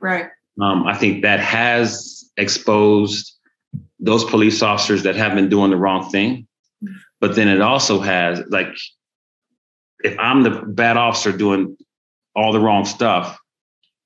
right 0.00 0.28
um, 0.60 0.86
i 0.86 0.94
think 0.94 1.22
that 1.22 1.40
has 1.40 2.30
exposed 2.36 3.36
those 3.98 4.24
police 4.24 4.62
officers 4.62 5.02
that 5.04 5.16
have 5.16 5.34
been 5.34 5.48
doing 5.48 5.70
the 5.70 5.76
wrong 5.76 6.10
thing. 6.10 6.46
But 7.20 7.34
then 7.34 7.48
it 7.48 7.60
also 7.60 8.00
has 8.00 8.42
like, 8.48 8.68
if 10.00 10.18
I'm 10.18 10.42
the 10.42 10.50
bad 10.50 10.96
officer 10.96 11.32
doing 11.32 11.76
all 12.34 12.52
the 12.52 12.60
wrong 12.60 12.84
stuff, 12.84 13.38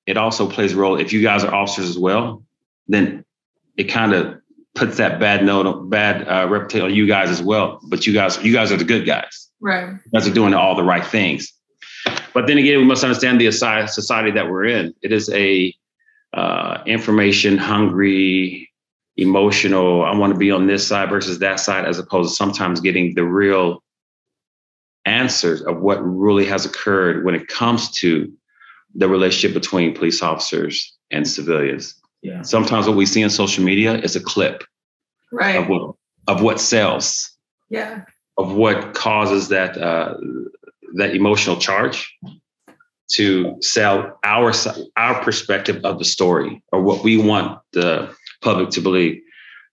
it 0.06 0.16
also 0.16 0.48
plays 0.48 0.72
a 0.72 0.76
role. 0.76 0.98
If 0.98 1.12
you 1.12 1.22
guys 1.22 1.44
are 1.44 1.54
officers 1.54 1.90
as 1.90 1.98
well, 1.98 2.44
then 2.86 3.24
it 3.76 3.84
kind 3.84 4.12
of 4.12 4.40
puts 4.74 4.96
that 4.96 5.20
bad 5.20 5.44
note, 5.44 5.90
bad 5.90 6.26
uh, 6.28 6.48
reputation 6.48 6.86
on 6.86 6.94
you 6.94 7.06
guys 7.06 7.30
as 7.30 7.42
well. 7.42 7.80
But 7.88 8.06
you 8.06 8.12
guys, 8.12 8.42
you 8.42 8.52
guys 8.52 8.72
are 8.72 8.76
the 8.76 8.84
good 8.84 9.06
guys. 9.06 9.48
Right. 9.60 9.88
You 9.90 10.10
guys 10.12 10.26
are 10.26 10.34
doing 10.34 10.54
all 10.54 10.74
the 10.74 10.84
right 10.84 11.04
things. 11.04 11.52
But 12.32 12.46
then 12.46 12.58
again, 12.58 12.78
we 12.78 12.84
must 12.84 13.04
understand 13.04 13.40
the 13.40 13.50
society 13.50 14.30
that 14.30 14.48
we're 14.48 14.66
in. 14.66 14.94
It 15.02 15.12
is 15.12 15.28
a 15.30 15.74
uh, 16.32 16.82
information 16.86 17.58
hungry, 17.58 18.70
emotional, 19.16 20.04
I 20.04 20.14
want 20.16 20.32
to 20.32 20.38
be 20.38 20.50
on 20.50 20.66
this 20.66 20.86
side 20.86 21.10
versus 21.10 21.40
that 21.40 21.60
side, 21.60 21.84
as 21.84 21.98
opposed 21.98 22.30
to 22.30 22.36
sometimes 22.36 22.80
getting 22.80 23.14
the 23.14 23.24
real 23.24 23.82
answers 25.04 25.62
of 25.62 25.80
what 25.80 25.96
really 25.96 26.46
has 26.46 26.64
occurred 26.64 27.24
when 27.24 27.34
it 27.34 27.48
comes 27.48 27.90
to 27.90 28.32
the 28.94 29.08
relationship 29.08 29.54
between 29.54 29.94
police 29.94 30.22
officers 30.22 30.96
and 31.10 31.26
civilians. 31.26 31.99
Yeah. 32.22 32.42
Sometimes 32.42 32.86
what 32.86 32.96
we 32.96 33.06
see 33.06 33.24
on 33.24 33.30
social 33.30 33.64
media 33.64 33.94
is 33.94 34.16
a 34.16 34.20
clip 34.20 34.64
right. 35.32 35.56
of 35.56 35.68
what 35.68 35.94
of 36.26 36.42
what 36.42 36.60
sells. 36.60 37.30
Yeah. 37.68 38.04
Of 38.36 38.52
what 38.54 38.94
causes 38.94 39.48
that 39.48 39.76
uh, 39.78 40.16
that 40.94 41.14
emotional 41.14 41.56
charge 41.56 42.16
to 43.12 43.56
sell 43.60 44.18
our 44.24 44.52
our 44.96 45.22
perspective 45.22 45.84
of 45.84 45.98
the 45.98 46.04
story 46.04 46.62
or 46.72 46.82
what 46.82 47.02
we 47.02 47.16
want 47.16 47.60
the 47.72 48.14
public 48.42 48.70
to 48.70 48.80
believe. 48.80 49.20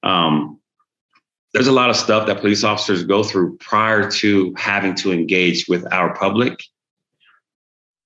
Um, 0.04 0.60
there's 1.54 1.68
a 1.68 1.72
lot 1.72 1.90
of 1.90 1.96
stuff 1.96 2.28
that 2.28 2.40
police 2.40 2.64
officers 2.64 3.04
go 3.04 3.24
through 3.24 3.58
prior 3.58 4.10
to 4.12 4.54
having 4.58 4.96
to 4.96 5.12
engage 5.12 5.68
with 5.68 5.92
our 5.92 6.16
public 6.16 6.62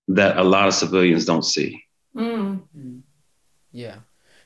that 0.08 0.38
a 0.38 0.44
lot 0.44 0.68
of 0.68 0.74
civilians 0.74 1.26
don't 1.26 1.44
see. 1.44 1.84
Mm. 2.16 2.62
Yeah. 3.72 3.98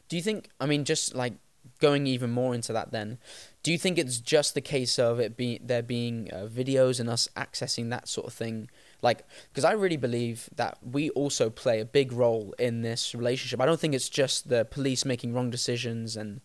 Do 0.07 0.15
you 0.15 0.21
think, 0.21 0.49
I 0.59 0.65
mean, 0.65 0.85
just 0.85 1.15
like 1.15 1.33
going 1.79 2.07
even 2.07 2.29
more 2.31 2.53
into 2.53 2.71
that 2.73 2.91
then, 2.91 3.17
do 3.63 3.71
you 3.71 3.77
think 3.77 3.97
it's 3.97 4.19
just 4.19 4.53
the 4.53 4.61
case 4.61 4.99
of 4.99 5.19
it 5.19 5.35
being 5.35 5.59
there 5.63 5.81
being 5.81 6.29
uh, 6.31 6.47
videos 6.47 6.99
and 6.99 7.09
us 7.09 7.27
accessing 7.35 7.89
that 7.89 8.07
sort 8.07 8.27
of 8.27 8.33
thing 8.33 8.69
like, 9.01 9.23
because 9.49 9.65
I 9.65 9.73
really 9.73 9.97
believe 9.97 10.49
that 10.55 10.77
we 10.83 11.09
also 11.11 11.49
play 11.49 11.79
a 11.79 11.85
big 11.85 12.11
role 12.11 12.55
in 12.57 12.81
this 12.81 13.13
relationship. 13.13 13.61
I 13.61 13.65
don't 13.65 13.79
think 13.79 13.93
it's 13.93 14.09
just 14.09 14.49
the 14.49 14.65
police 14.65 15.05
making 15.05 15.33
wrong 15.33 15.49
decisions 15.51 16.15
and 16.17 16.41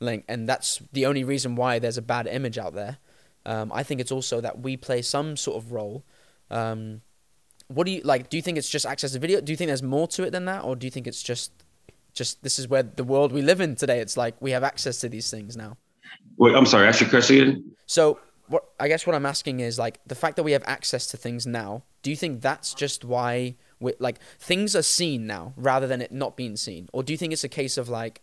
like, 0.00 0.24
and 0.28 0.48
that's 0.48 0.80
the 0.92 1.06
only 1.06 1.24
reason 1.24 1.56
why 1.56 1.78
there's 1.78 1.98
a 1.98 2.02
bad 2.02 2.26
image 2.26 2.56
out 2.56 2.74
there. 2.74 2.98
Um, 3.44 3.70
I 3.74 3.82
think 3.82 4.00
it's 4.00 4.12
also 4.12 4.40
that 4.40 4.60
we 4.60 4.76
play 4.76 5.02
some 5.02 5.36
sort 5.36 5.56
of 5.56 5.72
role. 5.72 6.04
Um, 6.50 7.02
what 7.66 7.84
do 7.84 7.92
you 7.92 8.00
like? 8.02 8.30
Do 8.30 8.36
you 8.36 8.42
think 8.42 8.56
it's 8.56 8.70
just 8.70 8.86
access 8.86 9.12
to 9.12 9.18
video? 9.18 9.40
Do 9.40 9.52
you 9.52 9.56
think 9.56 9.68
there's 9.68 9.82
more 9.82 10.08
to 10.08 10.22
it 10.22 10.30
than 10.30 10.44
that, 10.46 10.64
or 10.64 10.76
do 10.76 10.86
you 10.86 10.90
think 10.90 11.06
it's 11.06 11.22
just, 11.22 11.52
just 12.18 12.42
this 12.42 12.58
is 12.58 12.68
where 12.68 12.82
the 12.82 13.04
world 13.04 13.32
we 13.32 13.40
live 13.40 13.60
in 13.60 13.76
today? 13.76 14.00
It's 14.00 14.16
like 14.16 14.34
we 14.40 14.50
have 14.50 14.64
access 14.64 15.00
to 15.00 15.08
these 15.08 15.30
things 15.30 15.56
now. 15.56 15.76
Wait, 16.36 16.54
I'm 16.54 16.66
sorry. 16.66 16.86
Ask 16.86 17.00
your 17.00 17.08
question. 17.10 17.72
So 17.86 18.18
what 18.48 18.64
I 18.78 18.88
guess 18.88 19.06
what 19.06 19.14
I'm 19.14 19.24
asking 19.24 19.60
is 19.60 19.78
like 19.78 20.00
the 20.06 20.14
fact 20.14 20.36
that 20.36 20.42
we 20.42 20.52
have 20.52 20.64
access 20.66 21.06
to 21.08 21.16
things 21.16 21.46
now. 21.46 21.84
Do 22.02 22.10
you 22.10 22.16
think 22.16 22.40
that's 22.40 22.74
just 22.74 23.04
why 23.04 23.56
we 23.80 23.92
like 23.98 24.18
things 24.38 24.74
are 24.76 24.82
seen 24.82 25.26
now 25.26 25.54
rather 25.56 25.86
than 25.86 26.02
it 26.02 26.12
not 26.12 26.36
being 26.36 26.56
seen, 26.56 26.88
or 26.92 27.02
do 27.02 27.12
you 27.12 27.16
think 27.16 27.32
it's 27.32 27.44
a 27.44 27.48
case 27.48 27.78
of 27.78 27.88
like 27.88 28.20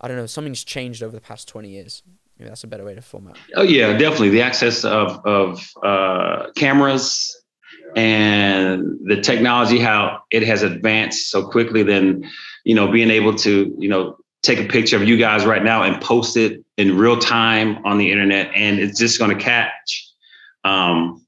I 0.00 0.08
don't 0.08 0.16
know 0.16 0.26
something's 0.26 0.64
changed 0.64 1.02
over 1.02 1.14
the 1.14 1.20
past 1.20 1.48
twenty 1.48 1.70
years? 1.70 2.02
Maybe 2.38 2.48
that's 2.48 2.64
a 2.64 2.68
better 2.68 2.84
way 2.84 2.94
to 2.94 3.02
format. 3.02 3.36
Oh 3.56 3.62
yeah, 3.62 3.96
definitely 3.96 4.30
the 4.30 4.42
access 4.42 4.84
of 4.84 5.24
of 5.24 5.64
uh, 5.82 6.50
cameras 6.56 7.36
and 7.98 8.96
the 9.06 9.20
technology 9.20 9.76
how 9.80 10.22
it 10.30 10.44
has 10.44 10.62
advanced 10.62 11.30
so 11.30 11.44
quickly 11.44 11.82
then 11.82 12.24
you 12.64 12.72
know 12.74 12.86
being 12.90 13.10
able 13.10 13.34
to 13.34 13.74
you 13.76 13.88
know 13.88 14.16
take 14.42 14.60
a 14.60 14.68
picture 14.68 14.94
of 14.96 15.02
you 15.02 15.16
guys 15.16 15.44
right 15.44 15.64
now 15.64 15.82
and 15.82 16.00
post 16.00 16.36
it 16.36 16.64
in 16.76 16.96
real 16.96 17.18
time 17.18 17.84
on 17.84 17.98
the 17.98 18.12
internet 18.12 18.48
and 18.54 18.78
it's 18.78 18.96
just 18.96 19.18
going 19.18 19.36
to 19.36 19.42
catch 19.42 20.12
um, 20.64 21.26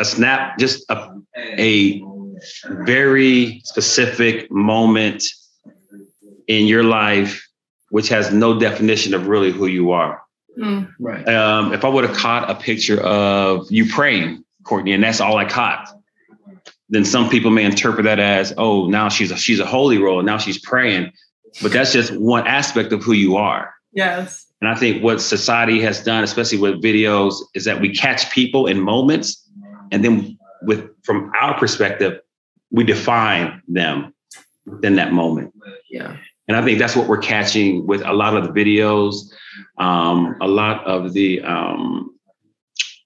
a 0.00 0.04
snap 0.04 0.58
just 0.58 0.84
a, 0.90 1.10
a 1.36 2.02
very 2.84 3.60
specific 3.64 4.50
moment 4.50 5.22
in 6.48 6.66
your 6.66 6.82
life 6.82 7.46
which 7.90 8.08
has 8.08 8.32
no 8.32 8.58
definition 8.58 9.14
of 9.14 9.28
really 9.28 9.52
who 9.52 9.66
you 9.66 9.92
are 9.92 10.22
Mm. 10.58 10.92
Right. 10.98 11.28
um, 11.28 11.72
if 11.72 11.84
I 11.84 11.88
would 11.88 12.02
have 12.02 12.16
caught 12.16 12.50
a 12.50 12.54
picture 12.56 13.00
of 13.00 13.70
you 13.70 13.88
praying, 13.88 14.44
Courtney, 14.64 14.92
and 14.92 15.02
that's 15.02 15.20
all 15.20 15.36
I 15.36 15.44
caught, 15.44 15.88
then 16.88 17.04
some 17.04 17.28
people 17.28 17.50
may 17.50 17.64
interpret 17.64 18.04
that 18.04 18.18
as, 18.18 18.52
oh, 18.56 18.86
now 18.86 19.08
she's 19.08 19.30
a 19.30 19.36
she's 19.36 19.60
a 19.60 19.66
holy 19.66 19.98
role, 19.98 20.22
now 20.22 20.38
she's 20.38 20.58
praying. 20.58 21.12
But 21.62 21.72
that's 21.72 21.92
just 21.92 22.12
one 22.16 22.46
aspect 22.46 22.92
of 22.92 23.02
who 23.02 23.12
you 23.12 23.36
are. 23.36 23.72
Yes. 23.92 24.46
And 24.60 24.70
I 24.70 24.74
think 24.74 25.02
what 25.02 25.20
society 25.20 25.80
has 25.80 26.02
done, 26.02 26.24
especially 26.24 26.58
with 26.58 26.82
videos, 26.82 27.34
is 27.54 27.64
that 27.64 27.80
we 27.80 27.94
catch 27.94 28.30
people 28.30 28.66
in 28.66 28.80
moments, 28.80 29.48
and 29.90 30.04
then 30.04 30.38
with 30.62 30.88
from 31.04 31.32
our 31.40 31.58
perspective, 31.58 32.20
we 32.70 32.84
define 32.84 33.62
them 33.68 34.12
within 34.66 34.96
that 34.96 35.12
moment. 35.12 35.54
Yeah. 35.90 36.16
And 36.48 36.56
I 36.56 36.64
think 36.64 36.78
that's 36.78 36.96
what 36.96 37.08
we're 37.08 37.18
catching 37.18 37.86
with 37.86 38.02
a 38.04 38.12
lot 38.12 38.36
of 38.36 38.42
the 38.44 38.50
videos, 38.50 39.30
um, 39.78 40.36
a 40.40 40.48
lot 40.48 40.84
of 40.86 41.12
the, 41.12 41.42
um, 41.42 42.17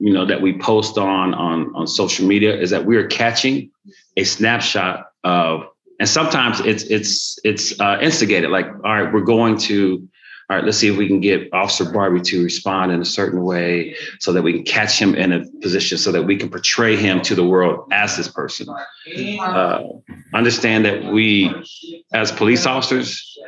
you 0.03 0.13
know, 0.13 0.27
that 0.27 0.43
we 0.43 0.59
post 0.59 0.99
on 0.99 1.33
on 1.33 1.73
on 1.77 1.87
social 1.87 2.27
media 2.27 2.53
is 2.59 2.71
that 2.71 2.85
we 2.85 2.97
are 2.97 3.07
catching 3.07 3.71
a 4.17 4.25
snapshot 4.25 5.07
of, 5.23 5.69
and 6.01 6.09
sometimes 6.09 6.59
it's 6.59 6.83
it's 6.85 7.39
it's 7.45 7.81
uh, 7.81 7.99
instigated. 8.03 8.51
Like, 8.51 8.67
all 8.83 8.97
right, 8.97 9.13
we're 9.13 9.21
going 9.21 9.57
to, 9.59 10.09
all 10.51 10.57
right, 10.57 10.65
let's 10.65 10.79
see 10.79 10.89
if 10.89 10.97
we 10.97 11.07
can 11.07 11.21
get 11.21 11.49
Officer 11.53 11.85
Barbee 11.85 12.25
to 12.25 12.43
respond 12.43 12.91
in 12.91 13.01
a 13.01 13.05
certain 13.05 13.45
way 13.45 13.95
so 14.19 14.33
that 14.33 14.43
we 14.43 14.53
can 14.53 14.65
catch 14.65 15.01
him 15.01 15.15
in 15.15 15.33
a 15.33 15.47
position 15.61 15.97
so 15.97 16.11
that 16.11 16.25
we 16.25 16.37
can 16.37 16.51
portray 16.51 16.97
him 16.97 17.23
to 17.23 17.37
the 17.37 17.45
world 17.45 17.89
as 17.93 18.17
this 18.17 18.27
person. 18.27 18.67
Uh, 19.39 19.85
understand 20.35 20.85
that 20.85 21.13
we, 21.13 21.49
as 22.13 22.33
police 22.33 22.67
officers, 22.67 23.39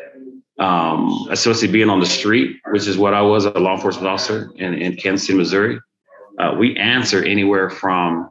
um, 0.61 1.27
especially 1.31 1.67
being 1.67 1.91
on 1.91 1.99
the 1.99 2.07
street, 2.07 2.61
which 2.71 2.87
is 2.87 2.97
what 2.97 3.13
I 3.13 3.23
was 3.23 3.45
a 3.45 3.51
law 3.59 3.75
enforcement 3.75 4.07
officer 4.07 4.53
in, 4.55 4.75
in 4.75 4.95
Kansas 4.95 5.27
City, 5.27 5.37
Missouri. 5.37 5.81
Uh, 6.39 6.55
we 6.59 6.77
answer 6.77 7.23
anywhere 7.25 7.71
from 7.71 8.31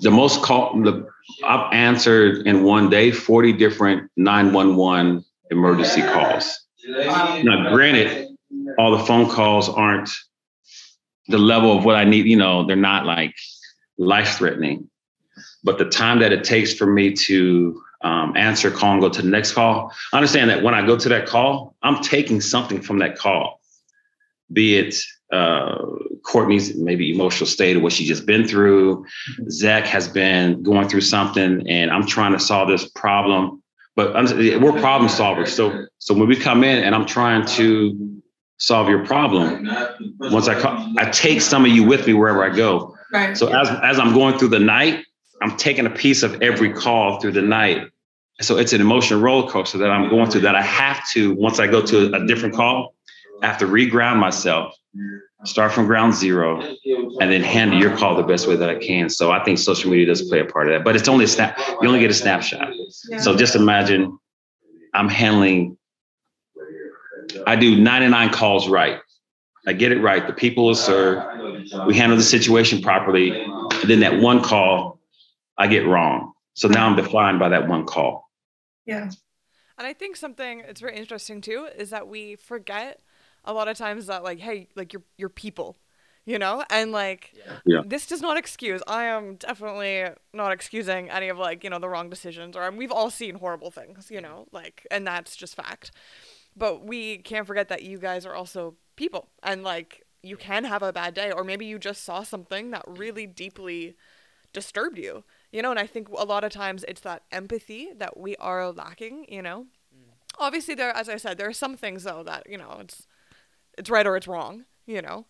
the 0.00 0.10
most 0.10 0.42
call. 0.42 0.80
The 0.82 1.06
I've 1.44 1.72
answered 1.72 2.46
in 2.46 2.64
one 2.64 2.90
day 2.90 3.10
forty 3.10 3.52
different 3.52 4.10
nine 4.16 4.52
one 4.52 4.76
one 4.76 5.24
emergency 5.50 6.02
calls. 6.02 6.66
Now, 6.86 7.72
granted, 7.72 8.28
all 8.78 8.96
the 8.96 9.04
phone 9.04 9.28
calls 9.28 9.68
aren't 9.68 10.10
the 11.28 11.38
level 11.38 11.76
of 11.76 11.84
what 11.84 11.96
I 11.96 12.04
need. 12.04 12.26
You 12.26 12.36
know, 12.36 12.66
they're 12.66 12.76
not 12.76 13.06
like 13.06 13.34
life 13.98 14.36
threatening, 14.38 14.88
but 15.64 15.78
the 15.78 15.88
time 15.88 16.20
that 16.20 16.32
it 16.32 16.44
takes 16.44 16.74
for 16.74 16.86
me 16.86 17.12
to 17.12 17.82
um, 18.02 18.36
answer 18.36 18.70
call 18.70 18.92
and 18.92 19.00
go 19.02 19.08
to 19.08 19.22
the 19.22 19.28
next 19.28 19.52
call. 19.52 19.92
I 20.12 20.16
understand 20.16 20.50
that 20.50 20.62
when 20.62 20.74
I 20.74 20.86
go 20.86 20.96
to 20.96 21.08
that 21.10 21.26
call, 21.26 21.76
I'm 21.82 22.02
taking 22.02 22.40
something 22.40 22.80
from 22.80 22.98
that 23.00 23.16
call, 23.16 23.60
be 24.52 24.78
it 24.78 24.96
uh, 25.32 25.78
Courtney's 26.22 26.76
maybe 26.76 27.12
emotional 27.12 27.46
state 27.46 27.76
of 27.76 27.82
what 27.82 27.92
she 27.92 28.04
just 28.04 28.26
been 28.26 28.46
through. 28.46 29.04
Zach 29.48 29.84
has 29.84 30.08
been 30.08 30.62
going 30.62 30.88
through 30.88 31.02
something, 31.02 31.68
and 31.68 31.90
I'm 31.90 32.06
trying 32.06 32.32
to 32.32 32.38
solve 32.38 32.68
this 32.68 32.88
problem. 32.88 33.62
But 33.96 34.14
we're 34.14 34.80
problem 34.80 35.10
solvers. 35.10 35.48
So, 35.48 35.86
so 35.98 36.14
when 36.14 36.28
we 36.28 36.36
come 36.36 36.64
in 36.64 36.82
and 36.82 36.94
I'm 36.94 37.06
trying 37.06 37.44
to 37.46 38.22
solve 38.58 38.88
your 38.88 39.04
problem, 39.04 39.68
once 40.18 40.48
I 40.48 40.60
call, 40.60 40.94
I 40.98 41.10
take 41.10 41.40
some 41.40 41.64
of 41.64 41.70
you 41.70 41.84
with 41.84 42.06
me 42.06 42.14
wherever 42.14 42.44
I 42.44 42.54
go. 42.54 42.96
Right. 43.12 43.36
So 43.36 43.48
as 43.48 43.68
as 43.82 43.98
I'm 43.98 44.14
going 44.14 44.38
through 44.38 44.48
the 44.48 44.60
night, 44.60 45.04
I'm 45.42 45.56
taking 45.56 45.86
a 45.86 45.90
piece 45.90 46.22
of 46.22 46.40
every 46.42 46.72
call 46.72 47.20
through 47.20 47.32
the 47.32 47.42
night. 47.42 47.88
So 48.40 48.56
it's 48.56 48.72
an 48.72 48.80
emotional 48.80 49.20
roller 49.20 49.50
coaster 49.50 49.78
that 49.78 49.90
I'm 49.90 50.08
going 50.08 50.30
through 50.30 50.42
that 50.42 50.54
I 50.54 50.62
have 50.62 51.06
to, 51.10 51.34
once 51.34 51.58
I 51.58 51.66
go 51.66 51.84
to 51.84 52.14
a 52.14 52.26
different 52.26 52.54
call, 52.54 52.94
I 53.42 53.46
have 53.46 53.58
to 53.58 53.66
reground 53.66 54.18
myself, 54.18 54.74
start 55.44 55.72
from 55.72 55.86
ground 55.86 56.14
zero, 56.14 56.60
and 57.20 57.30
then 57.30 57.42
handle 57.42 57.78
your 57.78 57.96
call 57.96 58.16
the 58.16 58.22
best 58.22 58.46
way 58.46 58.56
that 58.56 58.68
I 58.68 58.76
can. 58.76 59.08
So 59.08 59.30
I 59.30 59.42
think 59.44 59.58
social 59.58 59.90
media 59.90 60.06
does 60.06 60.22
play 60.22 60.40
a 60.40 60.44
part 60.44 60.68
of 60.68 60.72
that, 60.72 60.84
but 60.84 60.96
it's 60.96 61.08
only 61.08 61.24
a 61.24 61.28
snap, 61.28 61.58
you 61.58 61.88
only 61.88 62.00
get 62.00 62.10
a 62.10 62.14
snapshot. 62.14 62.72
So 63.18 63.36
just 63.36 63.54
imagine 63.54 64.18
I'm 64.94 65.08
handling, 65.08 65.76
I 67.46 67.56
do 67.56 67.80
99 67.80 68.30
calls 68.30 68.68
right. 68.68 69.00
I 69.66 69.72
get 69.74 69.92
it 69.92 70.00
right. 70.00 70.26
The 70.26 70.32
people 70.32 70.68
are 70.70 70.74
served. 70.74 71.24
We 71.86 71.94
handle 71.94 72.16
the 72.16 72.24
situation 72.24 72.82
properly. 72.82 73.30
And 73.30 73.88
then 73.88 74.00
that 74.00 74.20
one 74.20 74.42
call, 74.42 74.98
I 75.58 75.66
get 75.66 75.86
wrong. 75.86 76.32
So 76.54 76.66
now 76.66 76.86
I'm 76.86 76.96
defined 76.96 77.38
by 77.38 77.50
that 77.50 77.68
one 77.68 77.84
call. 77.84 78.28
Yeah. 78.86 79.10
And 79.78 79.86
I 79.86 79.92
think 79.92 80.16
something 80.16 80.62
that's 80.66 80.80
very 80.80 80.96
interesting 80.96 81.40
too 81.40 81.68
is 81.76 81.90
that 81.90 82.08
we 82.08 82.36
forget 82.36 83.00
a 83.44 83.52
lot 83.52 83.68
of 83.68 83.76
times 83.76 84.06
that 84.06 84.22
like, 84.22 84.38
hey, 84.40 84.68
like 84.76 84.92
you're 84.92 85.02
you're 85.16 85.28
people, 85.28 85.76
you 86.24 86.38
know, 86.38 86.64
and 86.70 86.92
like 86.92 87.34
Yeah. 87.64 87.82
this 87.86 88.06
does 88.06 88.20
not 88.22 88.36
excuse. 88.36 88.82
I 88.86 89.04
am 89.04 89.36
definitely 89.36 90.04
not 90.32 90.52
excusing 90.52 91.10
any 91.10 91.28
of 91.28 91.38
like 91.38 91.64
you 91.64 91.70
know 91.70 91.78
the 91.78 91.88
wrong 91.88 92.10
decisions 92.10 92.56
or 92.56 92.64
um, 92.64 92.76
we've 92.76 92.92
all 92.92 93.10
seen 93.10 93.36
horrible 93.36 93.70
things, 93.70 94.10
you 94.10 94.20
know, 94.20 94.46
like 94.52 94.86
and 94.90 95.06
that's 95.06 95.36
just 95.36 95.54
fact. 95.54 95.92
But 96.56 96.84
we 96.84 97.18
can't 97.18 97.46
forget 97.46 97.68
that 97.68 97.82
you 97.82 97.98
guys 97.98 98.26
are 98.26 98.34
also 98.34 98.74
people 98.96 99.28
and 99.42 99.62
like 99.62 100.04
you 100.22 100.36
can 100.36 100.64
have 100.64 100.82
a 100.82 100.92
bad 100.92 101.14
day 101.14 101.32
or 101.32 101.44
maybe 101.44 101.64
you 101.64 101.78
just 101.78 102.04
saw 102.04 102.22
something 102.22 102.70
that 102.70 102.84
really 102.86 103.26
deeply 103.26 103.96
disturbed 104.52 104.98
you 104.98 105.24
you 105.52 105.62
know 105.62 105.70
and 105.70 105.78
i 105.78 105.86
think 105.86 106.08
a 106.08 106.24
lot 106.24 106.44
of 106.44 106.52
times 106.52 106.84
it's 106.88 107.00
that 107.02 107.22
empathy 107.30 107.90
that 107.96 108.18
we 108.18 108.36
are 108.36 108.70
lacking 108.72 109.24
you 109.28 109.40
know 109.40 109.66
mm. 109.94 110.12
obviously 110.38 110.74
there 110.74 110.94
as 110.94 111.08
i 111.08 111.16
said 111.16 111.38
there 111.38 111.48
are 111.48 111.52
some 111.52 111.76
things 111.76 112.02
though 112.02 112.22
that 112.22 112.42
you 112.48 112.58
know 112.58 112.76
it's 112.80 113.06
it's 113.80 113.90
right 113.90 114.06
or 114.06 114.16
it's 114.16 114.28
wrong 114.28 114.64
you 114.86 115.02
know? 115.02 115.26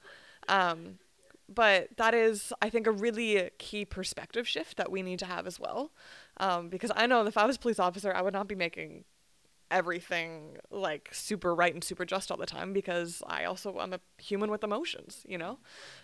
Um 0.49 0.99
but 1.53 1.89
that 1.97 2.15
is 2.15 2.53
i 2.63 2.71
think 2.71 2.87
a 2.87 2.93
really 2.93 3.51
key 3.59 3.85
perspective 3.85 4.47
shift 4.47 4.77
that 4.77 4.91
we 4.95 5.03
need 5.03 5.19
to 5.19 5.27
have 5.27 5.47
as 5.47 5.59
well. 5.59 5.91
Um 6.37 6.69
because 6.69 6.93
i 6.97 7.07
know 7.07 7.27
if 7.27 7.37
i 7.37 7.45
was 7.47 7.57
a 7.57 7.59
police 7.59 7.81
officer 7.81 8.13
i 8.15 8.23
would 8.23 8.33
not 8.35 8.49
be 8.49 8.55
making 8.55 9.05
everything 9.71 10.57
like 10.71 11.09
super 11.13 11.55
right 11.55 11.73
and 11.73 11.85
super 11.85 12.05
just 12.05 12.31
all 12.31 12.37
the 12.37 12.47
time 12.47 12.73
because 12.73 13.23
I 13.27 13.45
also 13.45 13.79
I'm 13.79 13.93
a 13.93 14.01
human 14.19 14.51
with 14.51 14.65
emotions, 14.65 15.25
you 15.29 15.39
know, 15.39 15.59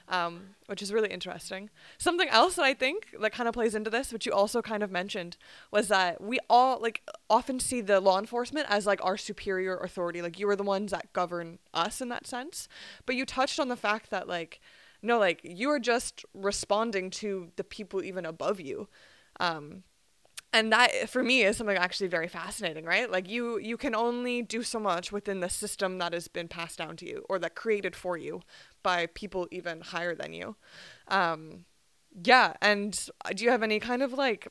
um, 0.09 0.55
which 0.67 0.83
is 0.83 0.93
really 0.93 1.11
interesting. 1.11 1.71
Something 1.99 2.29
else 2.29 2.57
that 2.57 2.65
I 2.65 2.75
think 2.75 3.15
that 3.21 3.33
kind 3.33 3.49
of 3.49 3.55
plays 3.55 3.75
into 3.75 3.91
this, 3.91 4.13
which 4.13 4.27
you 4.27 4.33
also 4.33 4.63
kind 4.63 4.83
of 4.83 4.91
mentioned, 4.91 5.37
was 5.71 5.89
that 5.89 6.21
we 6.21 6.39
all 6.49 6.81
like 6.81 7.03
often 7.29 7.59
see 7.59 7.81
the 7.81 8.01
law 8.01 8.19
enforcement 8.19 8.67
as 8.69 8.87
like 8.87 9.05
our 9.05 9.17
superior 9.17 9.77
authority, 9.79 10.23
like 10.23 10.39
you 10.39 10.49
are 10.49 10.57
the 10.57 10.63
ones 10.63 10.93
that 10.93 11.13
govern 11.13 11.59
us 11.75 12.01
in 12.01 12.09
that 12.09 12.27
sense. 12.27 12.69
But 13.05 13.17
you 13.17 13.27
touched 13.27 13.59
on 13.59 13.69
the 13.69 13.77
fact 13.77 14.11
that 14.11 14.29
like 14.29 14.61
no, 15.03 15.19
like 15.19 15.41
you 15.45 15.71
are 15.71 15.79
just 15.79 16.25
responding 16.35 17.11
to 17.11 17.51
the 17.57 17.65
people 17.65 18.03
even 18.03 18.25
above 18.25 18.61
you. 18.61 18.89
Um, 19.39 19.83
and 20.57 20.73
that 20.73 21.09
for 21.11 21.23
me 21.23 21.43
is 21.43 21.59
something 21.59 21.77
actually 21.77 22.07
very 22.07 22.29
fascinating 22.29 22.85
right 22.85 23.11
like 23.11 23.29
you 23.29 23.59
you 23.59 23.77
can 23.77 23.95
only 23.95 24.41
do 24.41 24.63
so 24.63 24.81
much 24.81 25.13
within 25.13 25.41
the 25.41 25.51
system 25.51 25.99
that 25.99 26.13
has 26.13 26.29
been 26.29 26.49
passed 26.49 26.79
down 26.79 26.97
to 26.97 27.07
you 27.07 27.25
or 27.29 27.39
that 27.39 27.55
created 27.55 27.95
for 27.95 28.17
you 28.17 28.41
by 28.83 29.07
people 29.07 29.47
even 29.51 29.81
higher 29.81 30.15
than 30.15 30.33
you 30.33 30.57
um 31.09 31.67
yeah 32.25 32.55
and 32.63 33.09
do 33.35 33.45
you 33.45 33.51
have 33.51 33.63
any 33.63 33.79
kind 33.79 34.03
of 34.03 34.13
like 34.13 34.49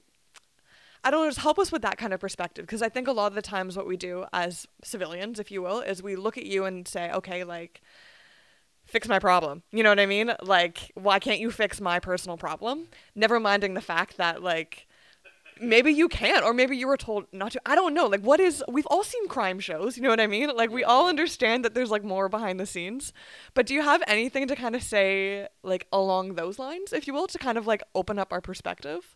I 1.04 1.12
don't 1.12 1.22
know, 1.22 1.30
just 1.30 1.42
help 1.42 1.60
us 1.60 1.72
with 1.72 1.84
that 1.84 2.00
kind 2.00 2.16
of 2.16 2.20
perspective 2.20 2.66
because 2.66 2.82
I 2.82 2.90
think 2.90 3.08
a 3.08 3.12
lot 3.12 3.28
of 3.28 3.36
the 3.36 3.42
times 3.44 3.78
what 3.78 3.86
we 3.86 3.96
do 3.96 4.26
as 4.34 4.66
civilians, 4.84 5.40
if 5.40 5.52
you 5.52 5.62
will, 5.62 5.82
is 5.82 6.02
we 6.02 6.16
look 6.16 6.36
at 6.36 6.48
you 6.48 6.66
and 6.66 6.88
say, 6.88 7.12
okay, 7.12 7.44
like, 7.44 7.82
fix 8.86 9.08
my 9.08 9.20
problem. 9.20 9.62
You 9.72 9.84
know 9.84 9.90
what 9.90 10.00
I 10.00 10.08
mean? 10.08 10.34
Like, 10.42 10.92
why 10.96 11.20
can't 11.20 11.40
you 11.40 11.52
fix 11.52 11.80
my 11.80 12.00
personal 12.00 12.38
problem? 12.38 12.88
Never 13.14 13.40
minding 13.40 13.76
the 13.76 13.82
fact 13.82 14.18
that, 14.18 14.42
like, 14.42 14.88
maybe 15.62 15.92
you 15.92 16.08
can't 16.10 16.44
or 16.44 16.54
maybe 16.54 16.76
you 16.76 16.88
were 16.88 16.98
told 16.98 17.26
not 17.32 17.52
to 17.52 17.62
i 17.66 17.76
don't 17.76 17.94
know 17.94 18.08
like 18.08 18.22
what 18.22 18.40
is 18.40 18.64
we've 18.68 18.86
all 18.88 19.04
seen 19.04 19.28
crime 19.28 19.60
shows 19.60 19.96
you 19.98 20.04
know 20.04 20.10
what 20.10 20.20
i 20.20 20.28
mean 20.28 20.50
like 20.56 20.70
we 20.70 20.84
all 20.84 21.08
understand 21.08 21.64
that 21.64 21.74
there's 21.74 21.92
like 21.92 22.04
more 22.04 22.28
behind 22.30 22.60
the 22.60 22.66
scenes 22.66 23.14
but 23.54 23.66
do 23.66 23.74
you 23.74 23.82
have 23.82 24.04
anything 24.08 24.48
to 24.48 24.56
kind 24.56 24.76
of 24.76 24.84
say 24.84 25.48
like 25.64 25.88
along 25.92 26.36
those 26.36 26.60
lines 26.60 26.92
if 26.94 27.08
you 27.08 27.14
will 27.14 27.28
to 27.28 27.38
kind 27.38 27.58
of 27.58 27.66
like 27.68 27.84
open 27.96 28.20
up 28.20 28.34
our 28.34 28.42
perspective 28.42 29.16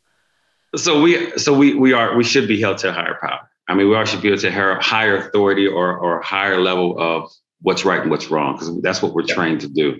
So 0.75 1.01
we, 1.01 1.37
so 1.37 1.57
we, 1.57 1.73
we 1.73 1.93
are, 1.93 2.15
we 2.15 2.23
should 2.23 2.47
be 2.47 2.61
held 2.61 2.77
to 2.79 2.89
a 2.89 2.91
higher 2.91 3.17
power. 3.21 3.49
I 3.67 3.73
mean, 3.75 3.89
we 3.89 3.95
all 3.95 4.05
should 4.05 4.21
be 4.21 4.27
able 4.29 4.39
to 4.39 4.51
higher, 4.51 4.79
higher 4.79 5.17
authority 5.17 5.67
or, 5.67 5.97
or 5.97 6.19
a 6.19 6.25
higher 6.25 6.59
level 6.59 6.95
of 6.99 7.31
what's 7.61 7.85
right 7.85 8.01
and 8.01 8.09
what's 8.11 8.29
wrong, 8.29 8.53
because 8.53 8.81
that's 8.81 9.01
what 9.01 9.13
we're 9.13 9.23
trained 9.25 9.61
to 9.61 9.67
do. 9.67 9.97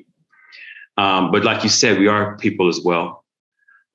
Um, 0.98 1.32
but 1.32 1.44
like 1.44 1.64
you 1.64 1.70
said, 1.70 1.98
we 1.98 2.08
are 2.08 2.38
people 2.38 2.68
as 2.68 2.82
well. 2.84 3.24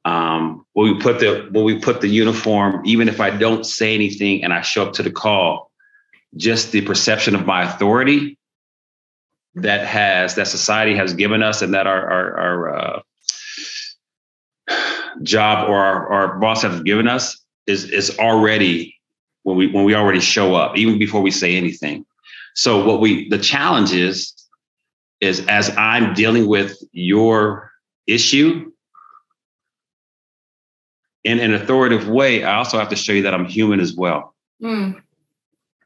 Um, 0.05 0.67
when 0.75 0.93
we 0.93 1.01
put 1.01 1.21
the 1.21 1.49
when 1.51 1.65
we 1.65 1.79
put 1.79 2.01
the 2.01 2.09
uniform, 2.09 2.83
even 2.85 3.09
if 3.09 3.21
I 3.21 3.31
don't 3.31 3.65
say 3.65 3.95
anything 3.95 4.45
and 4.45 4.53
I 4.53 4.61
show 4.61 4.87
up 4.87 4.93
to 4.95 5.03
the 5.03 5.11
call, 5.11 5.71
just 6.37 6.73
the 6.73 6.83
perception 6.83 7.35
of 7.35 7.47
my 7.47 7.63
authority 7.63 8.39
that 9.55 9.87
has 9.87 10.35
that 10.35 10.49
society 10.49 10.95
has 10.97 11.15
given 11.15 11.43
us 11.43 11.63
and 11.63 11.73
that 11.75 11.87
our 11.87 12.11
our, 12.11 12.39
our 12.39 12.77
uh, 12.77 13.01
job 15.23 15.71
or 15.71 15.79
our, 15.79 16.13
our 16.13 16.39
boss 16.39 16.63
has 16.63 16.83
given 16.83 17.09
us 17.09 17.43
is 17.67 17.89
is 17.91 18.19
already 18.19 18.95
when 19.45 19.57
we 19.57 19.69
when 19.69 19.85
we 19.85 19.95
already 19.95 20.21
show 20.21 20.55
up 20.55 20.77
even 20.77 20.99
before 20.99 21.23
we 21.23 21.31
say 21.31 21.57
anything. 21.57 22.05
So 22.55 22.85
what 22.85 23.01
we 23.01 23.29
the 23.31 23.39
challenge 23.39 23.93
is 23.93 24.35
is 25.21 25.47
as 25.47 25.75
i'm 25.77 26.13
dealing 26.15 26.47
with 26.47 26.77
your 26.93 27.71
issue 28.07 28.71
in 31.25 31.41
an 31.41 31.55
authoritative 31.55 32.09
way 32.09 32.45
i 32.45 32.57
also 32.57 32.79
have 32.79 32.89
to 32.89 32.97
show 32.97 33.13
you 33.13 33.23
that 33.23 33.35
i'm 33.35 33.47
human 33.47 33.81
as 33.81 33.95
well 33.95 34.35
mm. 34.63 35.01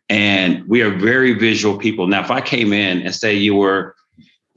and 0.09 0.69
we 0.69 0.83
are 0.83 0.91
very 0.91 1.33
visual 1.33 1.79
people 1.79 2.07
now 2.07 2.21
if 2.23 2.31
i 2.31 2.41
came 2.41 2.73
in 2.73 3.03
and 3.03 3.15
say 3.15 3.35
you 3.35 3.55
were 3.55 3.95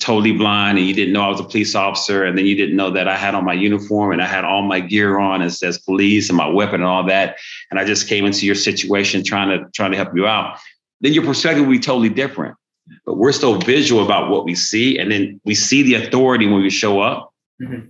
totally 0.02 0.32
blind 0.32 0.80
and 0.80 0.88
you 0.88 0.94
didn't 0.94 1.14
know 1.14 1.22
I 1.22 1.30
was 1.30 1.40
a 1.40 1.44
police 1.44 1.76
officer 1.76 2.26
and 2.26 2.38
then 2.38 2.46
you 2.46 2.56
didn't 2.56 2.76
know 2.76 2.90
that 2.90 3.08
I 3.08 3.16
had 3.16 3.36
on 3.36 3.46
my 3.46 3.54
uniform 3.54 4.12
and 4.12 4.22
I 4.22 4.26
had 4.26 4.44
all 4.44 4.64
my 4.64 4.80
gear 4.80 5.20
on 5.20 5.42
and 5.42 5.54
says 5.54 5.78
police 5.78 6.28
and 6.28 6.36
my 6.36 6.48
weapon 6.48 6.82
and 6.82 6.86
all 6.86 7.06
that 7.06 7.38
and 7.70 7.80
I 7.80 7.86
just 7.86 8.08
came 8.08 8.26
into 8.26 8.46
your 8.46 8.56
situation 8.56 9.24
trying 9.24 9.50
to 9.50 9.70
trying 9.72 9.92
to 9.92 9.98
help 9.98 10.10
you 10.16 10.26
out 10.26 10.58
then 11.02 11.14
your 11.14 11.24
perspective 11.24 11.66
will 11.66 11.72
be 11.72 11.80
totally 11.80 12.10
different 12.10 12.58
but 13.06 13.16
we're 13.16 13.32
still 13.32 13.60
visual 13.60 14.04
about 14.04 14.32
what 14.32 14.44
we 14.44 14.56
see 14.56 14.98
and 14.98 15.12
then 15.12 15.40
we 15.46 15.54
see 15.54 15.84
the 15.84 15.94
authority 15.94 16.48
when 16.48 16.62
we 16.62 16.72
show 16.72 17.00
up 17.00 17.32
mm-hmm. 17.62 17.90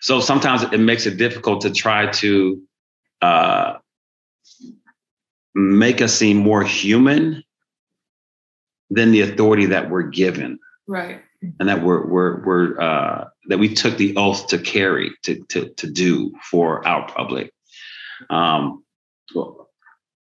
So 0.00 0.20
sometimes 0.20 0.62
it 0.62 0.78
makes 0.78 1.06
it 1.06 1.16
difficult 1.16 1.62
to 1.62 1.70
try 1.70 2.10
to 2.12 2.62
uh, 3.22 3.74
make 5.54 6.00
us 6.00 6.14
seem 6.14 6.36
more 6.38 6.62
human 6.62 7.44
than 8.90 9.12
the 9.12 9.20
authority 9.20 9.66
that 9.66 9.90
we're 9.90 10.02
given 10.02 10.58
right 10.86 11.22
and 11.58 11.68
that 11.68 11.82
we're 11.82 12.06
we're 12.06 12.44
we're 12.44 12.80
uh, 12.80 13.28
that 13.46 13.58
we 13.58 13.72
took 13.72 13.96
the 13.96 14.16
oath 14.16 14.48
to 14.48 14.58
carry 14.58 15.12
to 15.22 15.42
to 15.48 15.70
to 15.76 15.90
do 15.90 16.32
for 16.50 16.86
our 16.86 17.06
public. 17.08 17.52
Um, 18.28 18.84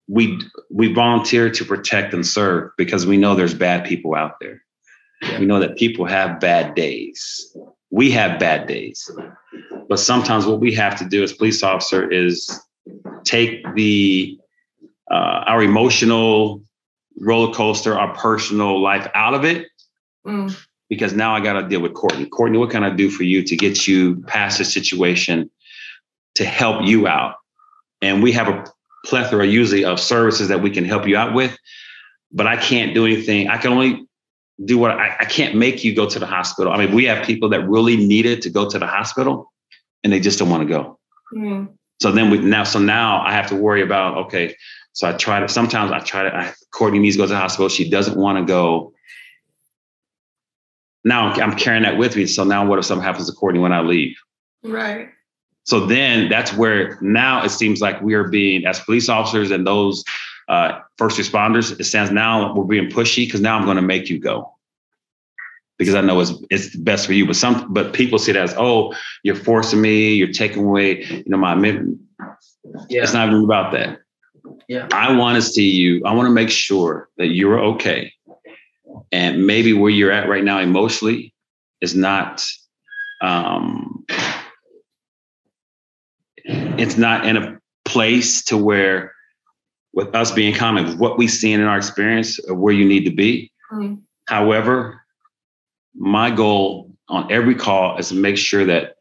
we 0.08 0.40
we 0.72 0.94
volunteer 0.94 1.50
to 1.50 1.66
protect 1.66 2.14
and 2.14 2.26
serve 2.26 2.72
because 2.78 3.06
we 3.06 3.18
know 3.18 3.36
there's 3.36 3.54
bad 3.54 3.86
people 3.86 4.16
out 4.16 4.40
there. 4.40 4.62
Yeah. 5.22 5.40
We 5.40 5.46
know 5.46 5.60
that 5.60 5.78
people 5.78 6.06
have 6.06 6.40
bad 6.40 6.76
days. 6.76 7.56
We 7.94 8.10
have 8.10 8.40
bad 8.40 8.66
days, 8.68 9.08
but 9.88 10.00
sometimes 10.00 10.48
what 10.48 10.60
we 10.60 10.74
have 10.74 10.98
to 10.98 11.06
do 11.06 11.22
as 11.22 11.32
police 11.32 11.62
officer 11.62 12.12
is 12.12 12.60
take 13.24 13.64
the 13.76 14.36
uh, 15.12 15.44
our 15.46 15.62
emotional 15.62 16.64
roller 17.20 17.54
coaster, 17.54 17.94
our 17.98 18.16
personal 18.16 18.82
life 18.82 19.08
out 19.14 19.36
of 19.36 19.46
it, 19.46 19.68
mm 20.26 20.56
because 20.90 21.14
now 21.14 21.36
I 21.36 21.40
got 21.40 21.54
to 21.54 21.68
deal 21.68 21.82
with 21.82 21.96
Courtney. 21.96 22.28
Courtney, 22.28 22.60
what 22.60 22.70
can 22.70 22.84
I 22.84 22.92
do 22.92 23.10
for 23.10 23.24
you 23.24 23.42
to 23.42 23.56
get 23.56 23.88
you 23.88 24.22
past 24.28 24.60
the 24.60 24.66
situation 24.66 25.50
to 26.36 26.46
help 26.46 26.86
you 26.86 27.08
out? 27.08 27.36
And 28.04 28.22
we 28.22 28.32
have 28.34 28.48
a 28.48 28.64
plethora 29.04 29.48
usually 29.48 29.84
of 29.84 30.00
services 30.00 30.50
that 30.50 30.62
we 30.62 30.70
can 30.70 30.86
help 30.86 31.08
you 31.08 31.18
out 31.18 31.34
with, 31.34 31.58
but 32.32 32.46
I 32.46 32.58
can't 32.58 32.94
do 32.94 33.06
anything. 33.06 33.48
I 33.48 33.58
can 33.58 33.72
only 33.72 34.08
do 34.64 34.78
what 34.78 34.92
I, 34.92 35.16
I 35.20 35.26
can't 35.26 35.56
make 35.56 35.84
you 35.84 35.96
go 35.96 36.08
to 36.08 36.20
the 36.20 36.26
hospital. 36.26 36.72
I 36.72 36.78
mean, 36.78 36.96
we 36.96 37.06
have 37.06 37.26
people 37.26 37.50
that 37.50 37.68
really 37.68 37.98
needed 37.98 38.42
to 38.44 38.50
go 38.50 38.70
to 38.70 38.80
the 38.80 38.88
hospital 38.88 39.52
and 40.04 40.14
they 40.14 40.20
just 40.20 40.40
don't 40.40 40.50
want 40.50 40.68
to 40.68 40.74
go. 40.74 41.00
Mm. 41.34 41.74
So 42.02 42.12
then 42.12 42.30
we 42.30 42.38
now, 42.40 42.64
so 42.64 42.80
now 42.80 43.22
I 43.22 43.32
have 43.34 43.48
to 43.48 43.56
worry 43.56 43.82
about, 43.82 44.18
okay, 44.26 44.56
so 44.94 45.10
I 45.10 45.14
try 45.14 45.40
to, 45.40 45.48
sometimes 45.48 45.92
I 45.92 46.00
try 46.00 46.24
to, 46.24 46.36
I, 46.36 46.54
Courtney 46.72 47.00
needs 47.00 47.16
to 47.16 47.22
go 47.22 47.26
to 47.26 47.34
the 47.34 47.40
hospital. 47.40 47.70
She 47.70 47.90
doesn't 47.90 48.18
want 48.18 48.38
to 48.38 48.46
go 48.46 48.94
now 51.04 51.34
I'm 51.34 51.56
carrying 51.58 51.84
that 51.84 51.98
with 51.98 52.16
me. 52.16 52.26
So 52.26 52.44
now 52.44 52.66
what 52.66 52.80
if 52.80 52.86
something 52.86 53.04
happens 53.04 53.30
to 53.30 53.36
Courtney 53.36 53.60
when 53.60 53.74
I 53.74 53.82
leave? 53.82 54.16
Right. 54.64 55.10
So 55.66 55.86
then 55.86 56.30
that's 56.30 56.54
where 56.54 56.98
now 57.02 57.44
it 57.44 57.50
seems 57.50 57.82
like 57.82 58.02
we 58.02 58.14
are 58.14 58.28
being, 58.28 58.66
as 58.66 58.80
police 58.82 59.10
officers 59.10 59.52
and 59.52 59.66
those 59.66 60.04
uh, 60.48 60.80
first 60.98 61.18
responders, 61.18 61.80
it 61.80 61.86
sounds 61.86 62.12
now 62.12 62.54
we're 62.54 62.64
being 62.64 62.90
pushy 62.90 63.26
because 63.26 63.42
now 63.42 63.58
I'm 63.58 63.66
going 63.66 63.78
to 63.78 63.82
make 63.82 64.10
you 64.10 64.20
go 64.20 64.54
because 65.78 65.96
I 65.96 66.02
know 66.02 66.20
it's 66.20 66.34
it's 66.50 66.76
best 66.76 67.06
for 67.06 67.14
you. 67.14 67.26
But 67.26 67.36
some 67.36 67.74
but 67.74 67.94
people 67.94 68.20
see 68.20 68.32
it 68.32 68.38
as 68.38 68.54
oh 68.58 68.94
you're 69.24 69.36
forcing 69.36 69.82
me, 69.82 70.14
you're 70.14 70.32
taking 70.32 70.66
away 70.66 71.04
you 71.04 71.24
know 71.28 71.38
my 71.38 71.54
amendment. 71.54 72.00
Yeah. 72.90 73.04
It's 73.04 73.14
not 73.14 73.28
even 73.28 73.44
about 73.44 73.72
that. 73.74 74.00
Yeah. 74.68 74.88
I 74.92 75.16
want 75.16 75.36
to 75.36 75.42
see 75.42 75.70
you. 75.70 76.04
I 76.06 76.14
want 76.14 76.28
to 76.28 76.34
make 76.34 76.50
sure 76.50 77.10
that 77.18 77.28
you're 77.28 77.60
okay 77.60 78.14
and 79.12 79.46
maybe 79.46 79.74
where 79.74 79.92
you're 79.92 80.12
at 80.12 80.30
right 80.30 80.44
now 80.44 80.60
emotionally 80.60 81.34
is 81.82 81.96
not 81.96 82.46
um, 83.22 84.06
it's 86.46 86.98
not 86.98 87.26
in 87.26 87.38
a 87.38 87.60
place 87.86 88.44
to 88.46 88.58
where 88.58 89.13
with 89.94 90.14
us 90.16 90.32
being 90.32 90.54
common 90.54 90.98
what 90.98 91.18
we 91.18 91.28
see 91.28 91.52
in 91.52 91.62
our 91.62 91.78
experience 91.78 92.40
of 92.40 92.58
where 92.58 92.74
you 92.74 92.86
need 92.86 93.06
to 93.06 93.12
be 93.12 93.52
mm. 93.72 94.00
however 94.28 95.02
my 95.96 96.30
goal 96.30 96.92
on 97.10 97.32
every 97.32 97.56
call 97.56 97.98
is 97.98 98.10
to 98.10 98.16
make 98.16 98.38
sure 98.38 98.66
that 98.66 98.96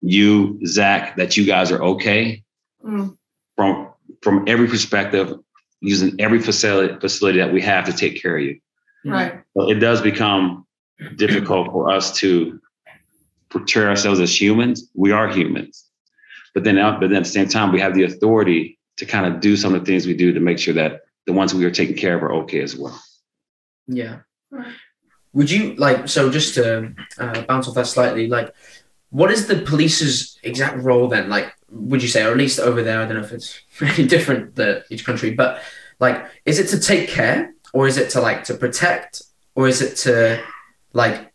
you 0.00 0.58
zach 0.66 1.16
that 1.16 1.36
you 1.36 1.44
guys 1.44 1.70
are 1.70 1.82
okay 1.82 2.42
mm. 2.84 3.16
from 3.56 3.88
from 4.22 4.44
every 4.46 4.66
perspective 4.66 5.32
using 5.80 6.14
every 6.18 6.40
facility 6.40 6.98
facility 7.00 7.38
that 7.38 7.52
we 7.52 7.60
have 7.60 7.84
to 7.84 7.92
take 7.92 8.20
care 8.20 8.36
of 8.36 8.42
you 8.42 8.58
Right. 9.06 9.40
But 9.54 9.70
it 9.70 9.76
does 9.76 10.02
become 10.02 10.66
difficult 11.16 11.70
for 11.70 11.90
us 11.90 12.16
to 12.18 12.60
portray 13.50 13.84
ourselves 13.84 14.20
as 14.20 14.38
humans. 14.38 14.90
We 14.94 15.12
are 15.12 15.28
humans. 15.28 15.84
But 16.54 16.64
then, 16.64 16.76
but 16.76 17.08
then 17.08 17.16
at 17.16 17.24
the 17.24 17.30
same 17.30 17.48
time, 17.48 17.72
we 17.72 17.80
have 17.80 17.94
the 17.94 18.04
authority 18.04 18.75
to 18.96 19.06
kind 19.06 19.26
of 19.26 19.40
do 19.40 19.56
some 19.56 19.74
of 19.74 19.80
the 19.80 19.86
things 19.86 20.06
we 20.06 20.14
do 20.14 20.32
to 20.32 20.40
make 20.40 20.58
sure 20.58 20.74
that 20.74 21.02
the 21.26 21.32
ones 21.32 21.54
we 21.54 21.64
are 21.64 21.70
taking 21.70 21.96
care 21.96 22.16
of 22.16 22.22
are 22.22 22.32
okay 22.32 22.62
as 22.62 22.76
well. 22.76 23.00
Yeah. 23.86 24.20
Would 25.32 25.50
you 25.50 25.74
like 25.74 26.08
so 26.08 26.30
just 26.30 26.54
to 26.54 26.94
uh, 27.18 27.42
bounce 27.42 27.68
off 27.68 27.74
that 27.74 27.86
slightly? 27.86 28.28
Like, 28.28 28.54
what 29.10 29.30
is 29.30 29.46
the 29.46 29.60
police's 29.62 30.38
exact 30.42 30.82
role 30.82 31.08
then? 31.08 31.28
Like, 31.28 31.52
would 31.70 32.02
you 32.02 32.08
say, 32.08 32.24
or 32.24 32.30
at 32.30 32.36
least 32.36 32.58
over 32.58 32.82
there? 32.82 33.00
I 33.00 33.06
don't 33.06 33.18
know 33.18 33.24
if 33.24 33.32
it's 33.32 33.60
really 33.80 34.06
different 34.06 34.54
the 34.54 34.84
each 34.90 35.04
country, 35.04 35.32
but 35.34 35.62
like, 36.00 36.24
is 36.44 36.58
it 36.58 36.68
to 36.68 36.80
take 36.80 37.08
care 37.08 37.54
or 37.72 37.86
is 37.86 37.98
it 37.98 38.10
to 38.10 38.20
like 38.20 38.44
to 38.44 38.54
protect 38.54 39.22
or 39.54 39.68
is 39.68 39.82
it 39.82 39.96
to 39.96 40.42
like 40.92 41.32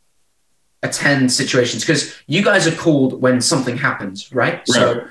attend 0.83 1.31
situations 1.31 1.83
because 1.83 2.15
you 2.25 2.43
guys 2.43 2.67
are 2.67 2.75
called 2.75 3.21
when 3.21 3.39
something 3.39 3.77
happens 3.77 4.33
right, 4.33 4.53
right. 4.53 4.67
so 4.67 5.07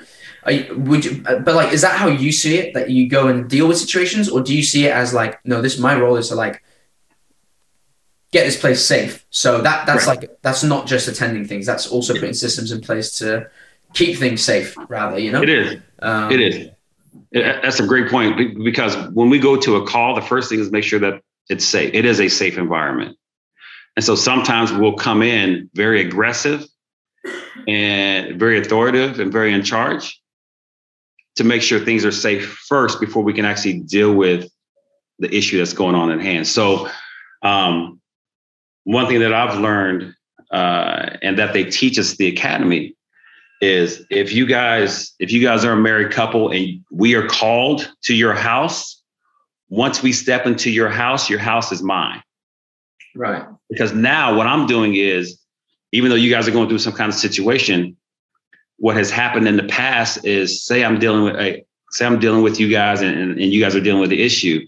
you, 0.48 0.74
would 0.78 1.04
you 1.04 1.22
but 1.22 1.54
like 1.54 1.72
is 1.72 1.82
that 1.82 1.96
how 1.96 2.08
you 2.08 2.32
see 2.32 2.58
it 2.58 2.74
that 2.74 2.90
you 2.90 3.08
go 3.08 3.28
and 3.28 3.48
deal 3.48 3.68
with 3.68 3.78
situations? 3.78 4.28
Or 4.28 4.40
do 4.40 4.56
you 4.56 4.62
see 4.62 4.86
it 4.86 4.92
as 4.92 5.12
like 5.12 5.44
no 5.44 5.60
this 5.60 5.78
my 5.78 5.98
role 5.98 6.16
is 6.16 6.28
to 6.28 6.34
like 6.34 6.62
get 8.32 8.44
this 8.44 8.58
place 8.58 8.84
safe. 8.84 9.26
So 9.30 9.60
that 9.60 9.86
that's 9.86 10.06
right. 10.06 10.20
like 10.20 10.42
that's 10.42 10.62
not 10.62 10.86
just 10.86 11.08
attending 11.08 11.44
things. 11.44 11.66
That's 11.66 11.86
also 11.86 12.14
putting 12.14 12.34
systems 12.34 12.72
in 12.72 12.80
place 12.80 13.18
to 13.18 13.50
keep 13.92 14.16
things 14.18 14.42
safe 14.42 14.76
rather 14.88 15.18
you 15.18 15.32
know? 15.32 15.42
It 15.42 15.48
is. 15.48 15.80
Um, 16.00 16.30
it 16.30 16.40
is. 16.40 16.68
That's 17.32 17.80
a 17.80 17.86
great 17.86 18.08
point 18.08 18.62
because 18.64 18.96
when 19.10 19.30
we 19.30 19.38
go 19.38 19.56
to 19.56 19.76
a 19.76 19.86
call, 19.86 20.14
the 20.14 20.22
first 20.22 20.48
thing 20.48 20.60
is 20.60 20.70
make 20.70 20.84
sure 20.84 21.00
that 21.00 21.22
it's 21.48 21.64
safe. 21.64 21.92
It 21.92 22.04
is 22.04 22.20
a 22.20 22.28
safe 22.28 22.56
environment. 22.56 23.16
And 23.96 24.04
so 24.04 24.14
sometimes 24.14 24.72
we'll 24.72 24.94
come 24.94 25.22
in 25.22 25.68
very 25.74 26.00
aggressive 26.00 26.64
and 27.68 28.38
very 28.38 28.58
authoritative 28.58 29.20
and 29.20 29.32
very 29.32 29.52
in 29.52 29.62
charge 29.62 30.19
to 31.40 31.44
make 31.44 31.62
sure 31.62 31.80
things 31.80 32.04
are 32.04 32.12
safe 32.12 32.46
first 32.68 33.00
before 33.00 33.22
we 33.22 33.32
can 33.32 33.46
actually 33.46 33.80
deal 33.80 34.12
with 34.12 34.46
the 35.20 35.34
issue 35.34 35.56
that's 35.56 35.72
going 35.72 35.94
on 35.94 36.10
at 36.10 36.20
hand. 36.20 36.46
So, 36.46 36.86
um, 37.40 37.98
one 38.84 39.06
thing 39.06 39.20
that 39.20 39.32
I've 39.32 39.58
learned 39.58 40.14
uh, 40.52 41.16
and 41.22 41.38
that 41.38 41.54
they 41.54 41.64
teach 41.64 41.98
us 41.98 42.14
the 42.16 42.26
academy 42.26 42.94
is 43.62 44.04
if 44.10 44.34
you 44.34 44.44
guys 44.44 45.14
if 45.18 45.32
you 45.32 45.42
guys 45.42 45.64
are 45.64 45.72
a 45.72 45.76
married 45.76 46.12
couple 46.12 46.50
and 46.50 46.84
we 46.90 47.14
are 47.14 47.26
called 47.26 47.90
to 48.02 48.14
your 48.14 48.34
house 48.34 49.02
once 49.70 50.02
we 50.02 50.12
step 50.12 50.46
into 50.46 50.70
your 50.70 50.88
house 50.90 51.28
your 51.28 51.38
house 51.38 51.70
is 51.70 51.82
mine 51.82 52.22
right 53.14 53.44
because 53.68 53.92
now 53.92 54.34
what 54.34 54.46
i'm 54.46 54.66
doing 54.66 54.94
is 54.94 55.38
even 55.92 56.08
though 56.08 56.16
you 56.16 56.30
guys 56.30 56.48
are 56.48 56.52
going 56.52 56.70
through 56.70 56.78
some 56.78 56.94
kind 56.94 57.12
of 57.12 57.18
situation 57.18 57.94
what 58.80 58.96
has 58.96 59.10
happened 59.10 59.46
in 59.46 59.56
the 59.56 59.64
past 59.64 60.24
is 60.24 60.64
say 60.64 60.84
i'm 60.84 60.98
dealing 60.98 61.24
with 61.24 61.36
a 61.36 61.64
say 61.90 62.04
i'm 62.04 62.18
dealing 62.18 62.42
with 62.42 62.58
you 62.58 62.68
guys 62.68 63.00
and, 63.00 63.16
and, 63.18 63.30
and 63.40 63.52
you 63.52 63.62
guys 63.62 63.74
are 63.76 63.80
dealing 63.80 64.00
with 64.00 64.10
the 64.10 64.22
issue 64.22 64.66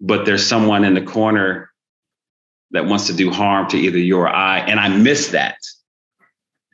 but 0.00 0.24
there's 0.24 0.46
someone 0.46 0.84
in 0.84 0.94
the 0.94 1.02
corner 1.02 1.70
that 2.70 2.86
wants 2.86 3.06
to 3.06 3.12
do 3.12 3.30
harm 3.30 3.68
to 3.68 3.76
either 3.76 3.98
you 3.98 4.16
or 4.16 4.28
i 4.28 4.58
and 4.60 4.78
i 4.78 4.88
miss 4.88 5.28
that 5.28 5.56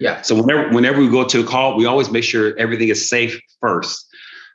Yeah. 0.03 0.21
So 0.23 0.35
whenever 0.35 0.69
whenever 0.71 1.01
we 1.01 1.09
go 1.09 1.25
to 1.25 1.41
a 1.41 1.45
call, 1.45 1.77
we 1.77 1.87
always 1.87 2.11
make 2.11 2.25
sure 2.25 2.59
everything 2.59 2.89
is 2.89 3.09
safe 3.09 3.41
first. 3.61 4.05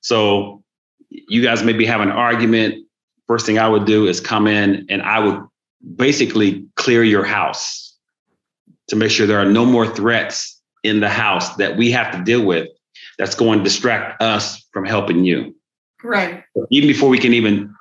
So 0.01 0.61
you 1.09 1.41
guys 1.41 1.63
maybe 1.63 1.85
have 1.85 2.01
an 2.01 2.11
argument. 2.11 2.85
First 3.27 3.45
thing 3.45 3.57
I 3.57 3.69
would 3.69 3.85
do 3.85 4.07
is 4.07 4.19
come 4.19 4.45
in 4.45 4.85
and 4.89 5.01
I 5.01 5.19
would 5.19 5.41
basically 5.95 6.65
clear 6.75 7.01
your 7.01 7.23
house 7.23 7.95
to 8.89 8.97
make 8.97 9.09
sure 9.09 9.25
there 9.25 9.39
are 9.39 9.49
no 9.49 9.65
more 9.65 9.87
threats 9.87 10.56
in 10.83 10.99
the 10.99 11.09
house 11.09 11.55
that 11.55 11.77
we 11.77 11.91
have 11.91 12.11
to 12.11 12.23
deal 12.23 12.45
with 12.45 12.67
that's 13.17 13.35
going 13.35 13.59
to 13.59 13.63
distract 13.63 14.21
us 14.21 14.65
from 14.71 14.85
helping 14.85 15.23
you. 15.23 15.55
Right. 16.03 16.43
Even 16.69 16.87
before 16.87 17.09
we 17.09 17.17
can 17.17 17.33
even 17.33 17.73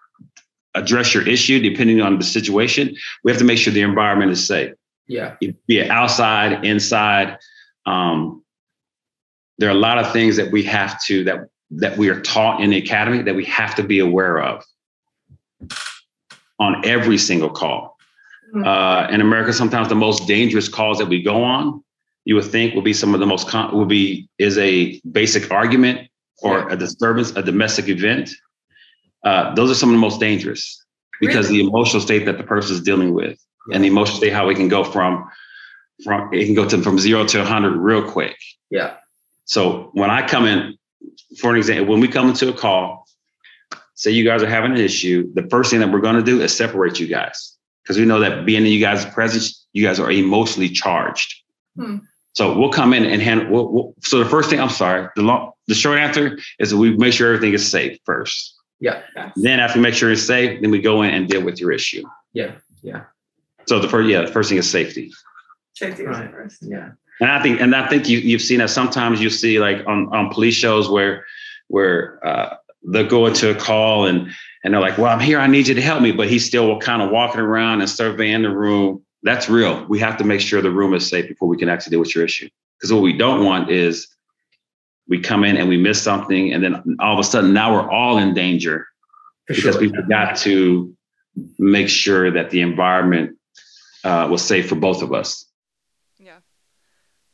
address 0.74 1.14
your 1.14 1.26
issue, 1.26 1.60
depending 1.60 2.00
on 2.00 2.18
the 2.18 2.24
situation, 2.24 2.94
we 3.24 3.30
have 3.30 3.38
to 3.38 3.44
make 3.44 3.58
sure 3.58 3.72
the 3.72 3.82
environment 3.82 4.30
is 4.30 4.46
safe. 4.46 4.72
Yeah. 5.06 5.36
Be 5.40 5.78
it 5.78 5.90
outside, 5.90 6.64
inside. 6.64 7.38
Um, 7.84 8.42
there 9.58 9.68
are 9.68 9.72
a 9.72 9.78
lot 9.78 9.98
of 9.98 10.12
things 10.12 10.36
that 10.36 10.50
we 10.50 10.62
have 10.64 11.02
to 11.04 11.24
that 11.24 11.48
that 11.70 11.96
we 11.96 12.08
are 12.08 12.20
taught 12.20 12.60
in 12.60 12.70
the 12.70 12.76
academy 12.76 13.22
that 13.22 13.34
we 13.34 13.44
have 13.44 13.74
to 13.74 13.82
be 13.82 13.98
aware 13.98 14.40
of 14.40 14.64
on 16.60 16.84
every 16.84 17.18
single 17.18 17.50
call. 17.50 17.98
Mhm. 18.54 18.64
Uh, 18.64 19.10
in 19.10 19.20
America, 19.20 19.52
sometimes 19.52 19.88
the 19.88 19.94
most 19.94 20.28
dangerous 20.28 20.68
calls 20.68 20.98
that 20.98 21.08
we 21.08 21.22
go 21.22 21.42
on, 21.42 21.82
you 22.26 22.34
would 22.34 22.44
think 22.44 22.74
will 22.74 22.82
be 22.82 22.92
some 22.92 23.14
of 23.14 23.20
the 23.20 23.26
most 23.26 23.48
con- 23.48 23.72
will 23.72 23.86
be 23.86 24.28
is 24.38 24.58
a 24.58 25.00
basic 25.10 25.50
argument 25.50 26.10
or 26.42 26.68
a 26.68 26.76
disturbance, 26.76 27.30
a 27.30 27.42
domestic 27.42 27.88
event. 27.88 28.30
Uh, 29.24 29.54
those 29.54 29.70
are 29.70 29.74
some 29.74 29.88
of 29.88 29.94
the 29.94 30.00
most 30.00 30.20
dangerous 30.20 30.84
because 31.20 31.48
the 31.48 31.60
emotional 31.60 32.02
state 32.02 32.26
that 32.26 32.36
the 32.36 32.44
person 32.44 32.74
is 32.74 32.82
dealing 32.82 33.14
with 33.14 33.38
and 33.72 33.82
the 33.82 33.88
emotional 33.88 34.18
state 34.18 34.32
how 34.32 34.48
it 34.48 34.56
can 34.56 34.68
go 34.68 34.84
from 34.84 35.30
from 36.04 36.28
it 36.34 36.44
can 36.44 36.54
go 36.54 36.68
to 36.68 36.82
from 36.82 36.98
zero 36.98 37.24
to 37.24 37.38
100 37.38 37.76
real 37.76 38.02
quick. 38.02 38.36
Yeah. 38.70 38.96
So 39.44 39.90
when 39.94 40.10
I 40.10 40.26
come 40.26 40.46
in, 40.46 40.76
for 41.38 41.52
an 41.52 41.56
example, 41.56 41.86
when 41.92 42.00
we 42.00 42.08
come 42.08 42.28
into 42.28 42.48
a 42.48 42.52
call, 42.52 43.06
say 43.94 44.10
you 44.10 44.24
guys 44.24 44.42
are 44.42 44.48
having 44.48 44.72
an 44.72 44.78
issue, 44.78 45.32
the 45.32 45.44
first 45.48 45.70
thing 45.70 45.80
that 45.80 45.90
we're 45.90 46.00
going 46.00 46.16
to 46.16 46.22
do 46.22 46.40
is 46.42 46.54
separate 46.54 46.98
you 46.98 47.06
guys 47.06 47.56
because 47.82 47.96
we 47.96 48.04
know 48.04 48.18
that 48.18 48.44
being 48.44 48.66
in 48.66 48.72
you 48.72 48.80
guys' 48.80 49.06
presence, 49.06 49.64
you 49.72 49.86
guys 49.86 50.00
are 50.00 50.10
emotionally 50.10 50.68
charged. 50.68 51.34
Hmm. 51.76 51.98
So 52.36 52.56
we'll 52.56 52.70
come 52.70 52.92
in 52.92 53.06
and 53.06 53.22
handle. 53.22 53.50
We'll, 53.50 53.68
we'll, 53.72 53.94
so 54.02 54.18
the 54.22 54.28
first 54.28 54.50
thing, 54.50 54.60
I'm 54.60 54.68
sorry, 54.68 55.08
the 55.16 55.22
long, 55.22 55.52
the 55.68 55.74
short 55.74 55.98
answer 55.98 56.38
is 56.58 56.70
that 56.70 56.76
we 56.76 56.94
make 56.94 57.14
sure 57.14 57.32
everything 57.32 57.54
is 57.54 57.66
safe 57.66 57.98
first. 58.04 58.54
Yeah. 58.78 59.00
Then 59.36 59.58
after 59.58 59.78
we 59.78 59.82
make 59.82 59.94
sure 59.94 60.12
it's 60.12 60.22
safe, 60.26 60.60
then 60.60 60.70
we 60.70 60.82
go 60.82 61.00
in 61.00 61.14
and 61.14 61.26
deal 61.28 61.42
with 61.42 61.58
your 61.58 61.72
issue. 61.72 62.04
Yeah. 62.34 62.52
Yeah. 62.82 63.04
So 63.66 63.78
the 63.78 63.88
first, 63.88 64.10
yeah, 64.10 64.20
the 64.20 64.30
first 64.30 64.50
thing 64.50 64.58
is 64.58 64.70
safety. 64.70 65.10
Safety 65.72 66.02
is 66.02 66.08
Right. 66.10 66.30
first. 66.30 66.58
Yeah. 66.60 66.90
And 67.20 67.30
I 67.30 67.42
think, 67.42 67.58
and 67.62 67.74
I 67.74 67.88
think 67.88 68.06
you 68.06 68.18
you've 68.18 68.42
seen 68.42 68.58
that 68.58 68.68
sometimes 68.68 69.22
you 69.22 69.30
see 69.30 69.58
like 69.58 69.78
on 69.86 70.14
on 70.14 70.28
police 70.30 70.54
shows 70.54 70.90
where 70.90 71.24
where 71.68 72.20
uh, 72.24 72.56
they'll 72.86 73.08
go 73.08 73.24
into 73.26 73.50
a 73.50 73.54
call 73.54 74.04
and 74.04 74.30
and 74.62 74.74
they're 74.74 74.80
like, 74.82 74.98
"Well, 74.98 75.10
I'm 75.10 75.20
here. 75.20 75.38
I 75.38 75.46
need 75.46 75.68
you 75.68 75.74
to 75.74 75.80
help 75.80 76.02
me," 76.02 76.12
but 76.12 76.28
he's 76.28 76.44
still 76.44 76.78
kind 76.80 77.00
of 77.00 77.10
walking 77.10 77.40
around 77.40 77.80
and 77.80 77.88
surveying 77.88 78.42
the 78.42 78.50
room. 78.54 79.05
That's 79.22 79.48
real. 79.48 79.84
We 79.86 79.98
have 80.00 80.16
to 80.18 80.24
make 80.24 80.40
sure 80.40 80.62
the 80.62 80.70
room 80.70 80.94
is 80.94 81.08
safe 81.08 81.28
before 81.28 81.48
we 81.48 81.56
can 81.56 81.68
actually 81.68 81.92
deal 81.92 82.00
with 82.00 82.14
your 82.14 82.24
issue. 82.24 82.48
Because 82.78 82.92
what 82.92 83.02
we 83.02 83.16
don't 83.16 83.44
want 83.44 83.70
is 83.70 84.08
we 85.08 85.20
come 85.20 85.44
in 85.44 85.56
and 85.56 85.68
we 85.68 85.76
miss 85.76 86.00
something, 86.02 86.52
and 86.52 86.62
then 86.62 86.96
all 87.00 87.14
of 87.14 87.18
a 87.18 87.24
sudden 87.24 87.52
now 87.52 87.72
we're 87.72 87.90
all 87.90 88.18
in 88.18 88.34
danger 88.34 88.86
For 89.46 89.54
because 89.54 89.74
sure. 89.74 89.80
we 89.80 89.88
forgot 89.88 90.36
to 90.38 90.94
make 91.58 91.88
sure 91.88 92.30
that 92.30 92.50
the 92.50 92.60
environment 92.60 93.36
uh, 94.04 94.28
was 94.30 94.42
safe 94.42 94.68
for 94.68 94.74
both 94.74 95.02
of 95.02 95.12
us. 95.12 95.46
Yeah. 96.18 96.38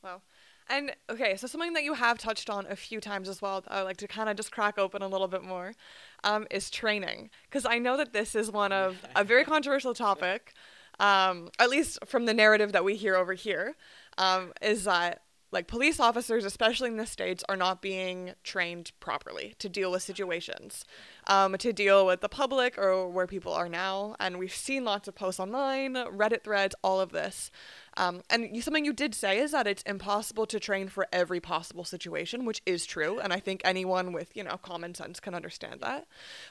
Wow. 0.02 0.22
And 0.68 0.94
okay, 1.10 1.36
so 1.36 1.46
something 1.46 1.74
that 1.74 1.84
you 1.84 1.94
have 1.94 2.18
touched 2.18 2.48
on 2.48 2.66
a 2.66 2.76
few 2.76 3.00
times 3.00 3.28
as 3.28 3.42
well, 3.42 3.60
that 3.60 3.72
I 3.72 3.78
would 3.78 3.86
like 3.86 3.96
to 3.98 4.08
kind 4.08 4.28
of 4.28 4.36
just 4.36 4.52
crack 4.52 4.78
open 4.78 5.02
a 5.02 5.08
little 5.08 5.28
bit 5.28 5.42
more, 5.42 5.74
um, 6.24 6.46
is 6.50 6.70
training. 6.70 7.30
Because 7.44 7.66
I 7.66 7.78
know 7.78 7.96
that 7.96 8.12
this 8.12 8.34
is 8.34 8.50
one 8.50 8.72
of 8.72 8.96
a 9.14 9.22
very 9.22 9.44
controversial 9.44 9.92
topic, 9.92 10.54
um, 11.00 11.50
at 11.58 11.70
least 11.70 11.98
from 12.06 12.26
the 12.26 12.34
narrative 12.34 12.72
that 12.72 12.84
we 12.84 12.96
hear 12.96 13.16
over 13.16 13.34
here, 13.34 13.76
um, 14.18 14.52
is 14.60 14.84
that 14.84 15.22
like 15.52 15.66
police 15.66 16.00
officers, 16.00 16.46
especially 16.46 16.88
in 16.88 16.96
the 16.96 17.06
states, 17.06 17.44
are 17.46 17.56
not 17.56 17.82
being 17.82 18.32
trained 18.42 18.90
properly 19.00 19.54
to 19.58 19.68
deal 19.68 19.92
with 19.92 20.02
situations, 20.02 20.86
um, 21.26 21.56
to 21.58 21.74
deal 21.74 22.06
with 22.06 22.22
the 22.22 22.28
public 22.28 22.78
or 22.78 23.06
where 23.06 23.26
people 23.26 23.52
are 23.52 23.68
now. 23.68 24.16
And 24.18 24.38
we've 24.38 24.54
seen 24.54 24.84
lots 24.84 25.08
of 25.08 25.14
posts 25.14 25.38
online, 25.38 25.94
Reddit 25.94 26.42
threads, 26.42 26.74
all 26.82 27.00
of 27.00 27.12
this. 27.12 27.50
Um, 27.98 28.22
and 28.30 28.56
you, 28.56 28.62
something 28.62 28.86
you 28.86 28.94
did 28.94 29.14
say 29.14 29.38
is 29.38 29.52
that 29.52 29.66
it's 29.66 29.82
impossible 29.82 30.46
to 30.46 30.58
train 30.58 30.88
for 30.88 31.06
every 31.12 31.38
possible 31.38 31.84
situation, 31.84 32.46
which 32.46 32.62
is 32.64 32.86
true. 32.86 33.20
And 33.20 33.30
I 33.30 33.38
think 33.38 33.60
anyone 33.62 34.12
with 34.12 34.34
you 34.34 34.42
know 34.42 34.56
common 34.56 34.94
sense 34.94 35.20
can 35.20 35.34
understand 35.34 35.82
that. 35.82 36.06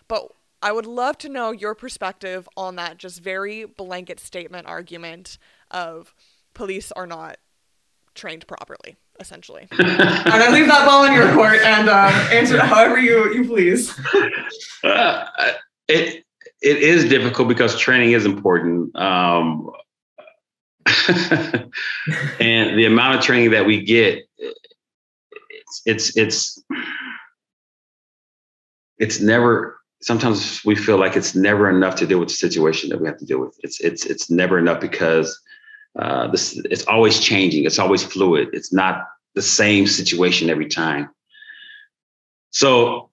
But 0.08 0.32
I 0.62 0.72
would 0.72 0.86
love 0.86 1.18
to 1.20 1.30
know 1.30 1.52
your 1.52 1.74
perspective 1.76 2.48
on 2.56 2.76
that 2.76 2.98
just 2.98 3.22
very 3.22 3.66
blanket 3.66 4.20
statement 4.20 4.68
argument 4.68 5.38
of 5.72 6.14
police 6.54 6.92
are 6.92 7.08
not 7.08 7.38
trained 8.14 8.46
properly, 8.48 8.98
essentially. 9.20 9.68
and 9.80 9.82
I 9.82 10.52
leave 10.52 10.68
that 10.68 10.86
ball 10.86 11.06
in 11.06 11.14
your 11.14 11.34
court 11.34 11.60
and 11.62 11.90
um, 11.90 12.14
answer 12.32 12.56
it 12.56 12.62
however 12.62 13.00
you, 13.00 13.34
you 13.34 13.46
please. 13.46 14.00
Uh, 14.84 15.28
it 15.88 16.26
it 16.62 16.78
is 16.78 17.08
difficult 17.08 17.48
because 17.48 17.78
training 17.78 18.14
is 18.14 18.26
important, 18.26 18.96
um, 18.96 19.70
and 22.40 22.80
the 22.80 22.86
amount 22.86 23.16
of 23.16 23.24
training 23.24 23.52
that 23.52 23.64
we 23.64 23.84
get, 23.84 24.24
it's 24.40 25.84
it's 25.86 26.18
it's 26.18 26.64
it's 28.98 29.20
never. 29.20 29.81
Sometimes 30.02 30.64
we 30.66 30.76
feel 30.76 30.98
like 30.98 31.16
it's 31.16 31.36
never 31.36 31.70
enough 31.70 31.96
to 31.98 32.08
deal 32.08 32.20
with 32.20 32.30
the 32.30 32.36
situation 32.36 32.90
that 32.90 33.00
we 33.00 33.08
have 33.08 33.18
to 33.18 33.26
deal 33.26 33.40
with. 33.40 33.56
It's 33.60 33.80
it's 33.80 34.06
it's 34.06 34.30
never 34.30 34.58
enough 34.58 34.82
because 34.82 35.40
uh, 36.00 36.28
this 36.28 36.60
it's 36.66 36.86
always 36.88 37.20
changing. 37.20 37.66
It's 37.66 37.80
always 37.80 38.04
fluid. 38.04 38.50
It's 38.54 38.74
not 38.74 39.08
the 39.36 39.42
same 39.42 39.88
situation 39.88 40.50
every 40.50 40.68
time. 40.68 41.10
So 42.50 43.12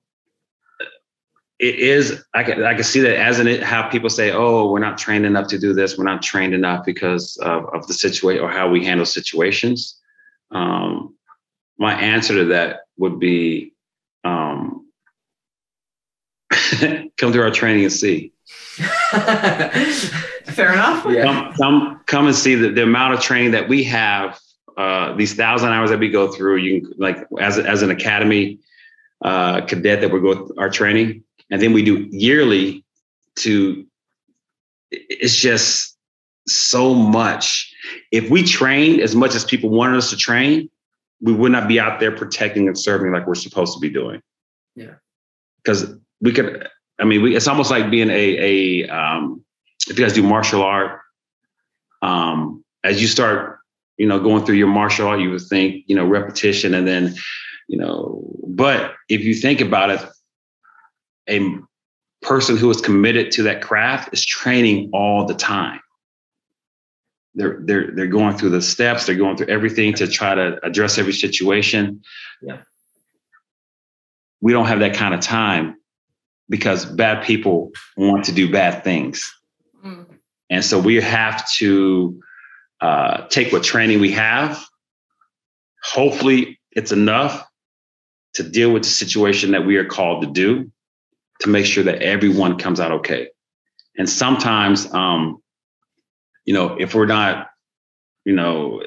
it 1.59 1.75
is 1.77 2.25
I 2.35 2.45
can 2.45 2.63
I 2.65 2.75
can 2.75 2.85
see 2.85 3.01
that 3.01 3.17
as 3.17 3.41
in 3.41 3.49
it 3.49 3.63
how 3.63 3.89
people 3.89 4.11
say, 4.11 4.31
oh, 4.33 4.71
we're 4.71 4.79
not 4.79 4.97
trained 4.97 5.27
enough 5.27 5.49
to 5.49 5.59
do 5.59 5.73
this, 5.75 5.99
we're 5.99 6.05
not 6.05 6.23
trained 6.23 6.55
enough 6.55 6.85
because 6.85 7.37
of, 7.39 7.65
of 7.75 7.87
the 7.87 7.95
situation 7.95 8.43
or 8.43 8.51
how 8.51 8.69
we 8.69 8.85
handle 8.85 9.07
situations. 9.07 9.99
Um, 10.51 11.17
my 11.79 11.95
answer 11.95 12.35
to 12.35 12.45
that 12.47 12.81
would 12.97 13.19
be 13.19 13.75
come 17.17 17.33
to 17.33 17.43
our 17.43 17.51
training 17.51 17.85
and 17.85 17.93
see. 17.93 18.33
Fair 18.79 20.73
enough. 20.73 21.05
yeah. 21.09 21.23
Come 21.23 21.53
come 21.55 22.01
come 22.07 22.27
and 22.27 22.35
see 22.37 22.55
the, 22.55 22.71
the 22.71 22.83
amount 22.83 23.15
of 23.15 23.21
training 23.21 23.53
that 23.53 23.69
we 23.69 23.85
have, 23.85 24.39
uh, 24.77 25.15
these 25.15 25.35
thousand 25.35 25.71
hours 25.71 25.91
that 25.91 25.99
we 25.99 26.11
go 26.11 26.31
through. 26.31 26.57
You 26.57 26.81
can 26.83 26.93
like 26.99 27.19
as 27.41 27.59
as 27.59 27.83
an 27.83 27.91
academy 27.91 28.61
uh, 29.25 29.63
cadet 29.63 30.01
that 30.01 30.11
we 30.13 30.21
go 30.21 30.35
th- 30.35 30.51
our 30.59 30.71
training, 30.71 31.25
and 31.51 31.61
then 31.61 31.73
we 31.73 31.83
do 31.85 32.07
yearly 32.11 32.85
to 33.37 33.85
it's 34.91 35.37
just 35.37 35.97
so 36.47 36.95
much 36.95 37.73
if 38.11 38.31
we 38.31 38.43
trained 38.43 39.01
as 39.01 39.15
much 39.15 39.35
as 39.35 39.45
people 39.45 39.69
wanted 39.69 39.97
us 39.99 40.09
to 40.11 40.17
train 40.17 40.69
we 41.21 41.33
would 41.33 41.53
not 41.53 41.69
be 41.69 41.79
out 41.79 42.01
there 42.01 42.11
protecting 42.11 42.67
and 42.69 42.79
serving 42.79 43.13
like 43.13 43.27
we're 43.27 43.35
supposed 43.35 43.75
to 43.75 43.81
be 43.81 43.91
doing 43.91 44.23
Yeah. 44.75 44.95
because 45.63 45.95
we 46.21 46.33
could 46.33 46.67
i 46.99 47.05
mean 47.05 47.23
we, 47.23 47.37
it's 47.37 47.49
almost 47.49 47.71
like 47.71 47.91
being 47.91 48.11
a 48.11 48.85
a 48.85 48.89
um, 48.89 49.45
if 49.89 49.99
you 49.99 50.05
guys 50.05 50.15
do 50.15 50.23
martial 50.23 50.63
art 50.63 51.01
um, 52.03 52.65
as 52.85 53.01
you 53.01 53.09
start 53.09 53.59
you 53.97 54.07
know 54.07 54.21
going 54.21 54.45
through 54.45 54.57
your 54.57 54.69
martial 54.69 55.09
art 55.09 55.21
you 55.21 55.31
would 55.31 55.43
think 55.43 55.85
you 55.87 55.97
know 55.97 56.07
repetition 56.07 56.75
and 56.75 56.87
then 56.87 57.15
you 57.69 57.79
know 57.79 58.23
but 58.47 58.95
if 59.09 59.23
you 59.23 59.35
think 59.35 59.61
about 59.61 59.91
it 59.91 60.01
a 61.29 61.59
person 62.23 62.57
who 62.57 62.71
is 62.71 62.81
committed 62.81 63.31
to 63.31 63.43
that 63.45 63.63
craft 63.63 64.11
is 64.13 64.25
training 64.25 64.91
all 64.93 65.25
the 65.25 65.35
time 65.35 65.81
they're 67.35 67.61
they're 67.65 67.91
they're 67.95 68.07
going 68.07 68.37
through 68.37 68.51
the 68.51 68.63
steps 68.63 69.07
they're 69.07 69.15
going 69.15 69.37
through 69.37 69.47
everything 69.47 69.95
to 69.95 70.07
try 70.07 70.35
to 70.35 70.59
address 70.65 70.99
every 70.99 71.13
situation 71.13 72.03
Yeah. 72.43 72.59
we 74.41 74.53
don't 74.53 74.67
have 74.67 74.81
that 74.81 74.95
kind 74.95 75.15
of 75.15 75.21
time 75.21 75.78
because 76.49 76.85
bad 76.85 77.25
people 77.25 77.71
want 77.97 78.25
to 78.27 78.33
do 78.33 78.51
bad 78.51 78.85
things. 78.85 79.35
Mm. 79.85 80.07
and 80.51 80.65
so 80.65 80.79
we 80.79 80.97
have 80.97 81.49
to 81.53 82.21
uh, 82.81 83.27
take 83.29 83.53
what 83.53 83.63
training 83.63 84.01
we 84.01 84.11
have. 84.13 84.65
Hopefully 85.85 86.59
it's 86.73 86.91
enough 86.91 87.47
to 88.35 88.43
deal 88.43 88.73
with 88.73 88.83
the 88.83 88.89
situation 88.89 89.53
that 89.53 89.65
we 89.65 89.77
are 89.77 89.85
called 89.85 90.23
to 90.23 90.31
do 90.31 90.71
to 91.41 91.49
make 91.49 91.65
sure 91.65 91.85
that 91.85 92.03
everyone 92.03 92.59
comes 92.59 92.81
out 92.81 92.91
okay. 92.91 93.29
And 93.97 94.09
sometimes 94.09 94.93
um, 94.93 95.41
you 96.45 96.55
know 96.55 96.77
if 96.79 96.95
we're 96.95 97.07
not 97.07 97.49
you 98.25 98.35
know 98.35 98.83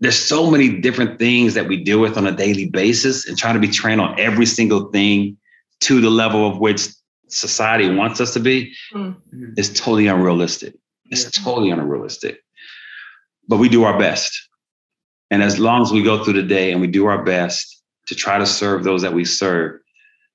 there's 0.00 0.18
so 0.18 0.50
many 0.50 0.80
different 0.80 1.18
things 1.18 1.54
that 1.54 1.68
we 1.68 1.76
deal 1.76 2.00
with 2.00 2.16
on 2.16 2.26
a 2.26 2.32
daily 2.32 2.66
basis 2.66 3.28
and 3.28 3.36
trying 3.36 3.54
to 3.54 3.60
be 3.60 3.68
trained 3.68 4.00
on 4.00 4.18
every 4.18 4.46
single 4.46 4.90
thing 4.90 5.36
to 5.80 6.00
the 6.00 6.10
level 6.10 6.48
of 6.48 6.58
which 6.58 6.88
society 7.28 7.94
wants 7.94 8.20
us 8.20 8.32
to 8.32 8.40
be 8.40 8.74
mm-hmm. 8.92 9.52
is 9.56 9.72
totally 9.72 10.06
unrealistic. 10.06 10.74
It's 11.10 11.24
yeah. 11.24 11.44
totally 11.44 11.70
unrealistic. 11.70 12.40
But 13.46 13.58
we 13.58 13.68
do 13.68 13.84
our 13.84 13.98
best. 13.98 14.48
And 15.30 15.42
as 15.42 15.58
long 15.58 15.82
as 15.82 15.92
we 15.92 16.02
go 16.02 16.24
through 16.24 16.34
the 16.34 16.42
day 16.42 16.72
and 16.72 16.80
we 16.80 16.86
do 16.86 17.06
our 17.06 17.22
best 17.22 17.82
to 18.06 18.14
try 18.14 18.38
to 18.38 18.46
serve 18.46 18.84
those 18.84 19.02
that 19.02 19.12
we 19.12 19.24
serve, 19.24 19.80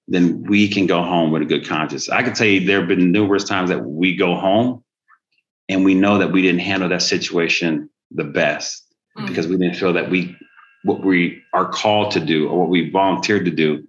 then 0.07 0.43
we 0.43 0.67
can 0.67 0.85
go 0.85 1.01
home 1.01 1.31
with 1.31 1.41
a 1.41 1.45
good 1.45 1.67
conscience. 1.67 2.07
I 2.07 2.21
can 2.21 2.33
tell 2.33 2.47
you 2.47 2.65
there 2.65 2.79
have 2.79 2.87
been 2.87 3.11
numerous 3.11 3.43
times 3.43 3.69
that 3.71 3.83
we 3.83 4.15
go 4.15 4.35
home 4.35 4.83
and 5.67 5.83
we 5.83 5.95
know 5.95 6.19
that 6.19 6.31
we 6.31 6.43
didn't 6.43 6.61
handle 6.61 6.87
that 6.89 7.01
situation 7.01 7.89
the 8.11 8.23
best 8.23 8.84
mm. 9.17 9.27
because 9.27 9.47
we 9.47 9.57
didn't 9.57 9.75
feel 9.75 9.93
that 9.93 10.09
we 10.09 10.35
what 10.83 11.03
we 11.03 11.41
are 11.53 11.67
called 11.67 12.11
to 12.11 12.19
do 12.19 12.47
or 12.47 12.59
what 12.59 12.69
we 12.69 12.89
volunteered 12.89 13.45
to 13.45 13.51
do 13.51 13.87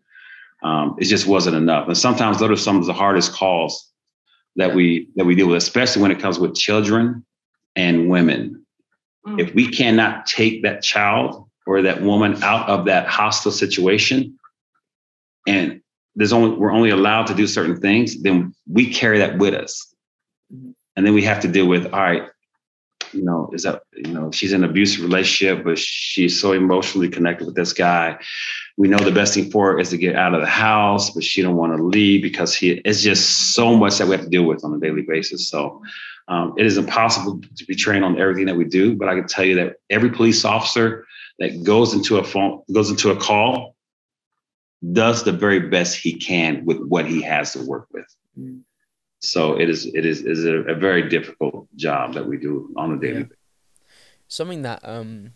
um, 0.62 0.96
it 0.98 1.04
just 1.04 1.26
wasn't 1.26 1.54
enough 1.54 1.86
and 1.86 1.96
sometimes 1.96 2.38
those 2.38 2.50
are 2.50 2.56
some 2.56 2.78
of 2.78 2.86
the 2.86 2.92
hardest 2.92 3.32
calls 3.32 3.90
that 4.56 4.74
we 4.74 5.08
that 5.16 5.24
we 5.24 5.34
deal 5.34 5.48
with 5.48 5.58
especially 5.58 6.02
when 6.02 6.10
it 6.10 6.20
comes 6.20 6.38
with 6.38 6.54
children 6.54 7.24
and 7.74 8.08
women 8.08 8.64
mm. 9.26 9.40
if 9.40 9.54
we 9.54 9.68
cannot 9.68 10.26
take 10.26 10.62
that 10.62 10.82
child 10.82 11.48
or 11.66 11.82
that 11.82 12.00
woman 12.02 12.42
out 12.42 12.68
of 12.68 12.86
that 12.86 13.06
hostile 13.08 13.52
situation 13.52 14.38
and 15.46 15.80
there's 16.14 16.32
only 16.32 16.56
we're 16.56 16.72
only 16.72 16.90
allowed 16.90 17.26
to 17.26 17.34
do 17.34 17.46
certain 17.46 17.76
things 17.76 18.22
then 18.22 18.54
we 18.68 18.92
carry 18.92 19.18
that 19.18 19.38
with 19.38 19.54
us 19.54 19.94
mm-hmm. 20.52 20.70
and 20.96 21.06
then 21.06 21.14
we 21.14 21.22
have 21.22 21.40
to 21.40 21.48
deal 21.48 21.66
with 21.66 21.84
all 21.92 22.00
right 22.00 22.28
you 23.16 23.24
know 23.24 23.50
is 23.52 23.62
that 23.62 23.82
you 23.94 24.12
know 24.12 24.30
she's 24.30 24.52
in 24.52 24.62
an 24.62 24.70
abusive 24.70 25.02
relationship 25.02 25.64
but 25.64 25.78
she's 25.78 26.38
so 26.40 26.52
emotionally 26.52 27.08
connected 27.08 27.46
with 27.46 27.56
this 27.56 27.72
guy 27.72 28.18
we 28.76 28.88
know 28.88 28.98
the 28.98 29.10
best 29.10 29.34
thing 29.34 29.50
for 29.50 29.72
her 29.72 29.80
is 29.80 29.90
to 29.90 29.96
get 29.96 30.14
out 30.16 30.34
of 30.34 30.40
the 30.40 30.46
house 30.46 31.10
but 31.10 31.24
she 31.24 31.42
don't 31.42 31.56
want 31.56 31.76
to 31.76 31.82
leave 31.82 32.22
because 32.22 32.54
he 32.54 32.72
it's 32.84 33.02
just 33.02 33.54
so 33.54 33.76
much 33.76 33.98
that 33.98 34.06
we 34.06 34.14
have 34.14 34.24
to 34.24 34.30
deal 34.30 34.44
with 34.44 34.64
on 34.64 34.74
a 34.74 34.80
daily 34.80 35.02
basis 35.02 35.48
so 35.48 35.82
um, 36.28 36.54
it 36.58 36.66
is 36.66 36.76
impossible 36.76 37.40
to 37.56 37.64
be 37.66 37.74
trained 37.74 38.04
on 38.04 38.20
everything 38.20 38.46
that 38.46 38.56
we 38.56 38.64
do 38.64 38.94
but 38.96 39.08
i 39.08 39.14
can 39.14 39.26
tell 39.26 39.44
you 39.44 39.54
that 39.54 39.76
every 39.90 40.10
police 40.10 40.44
officer 40.44 41.06
that 41.38 41.64
goes 41.64 41.94
into 41.94 42.18
a 42.18 42.24
phone 42.24 42.62
goes 42.72 42.90
into 42.90 43.10
a 43.10 43.16
call 43.16 43.76
does 44.92 45.24
the 45.24 45.32
very 45.32 45.60
best 45.60 45.96
he 45.96 46.14
can 46.14 46.64
with 46.64 46.78
what 46.78 47.06
he 47.06 47.22
has 47.22 47.52
to 47.52 47.62
work 47.62 47.88
with. 47.92 48.06
Mm. 48.38 48.62
So 49.20 49.58
it 49.58 49.70
is 49.70 49.86
it 49.86 50.04
is 50.04 50.22
is 50.22 50.44
a, 50.44 50.56
a, 50.56 50.74
very 50.74 51.08
difficult 51.08 51.68
job 51.74 52.14
that 52.14 52.26
we 52.26 52.36
do 52.36 52.72
on 52.76 52.92
a 52.92 53.00
daily 53.00 53.14
yeah. 53.14 53.22
basis. 53.22 53.36
Something 54.28 54.62
that 54.62 54.80
um 54.82 55.32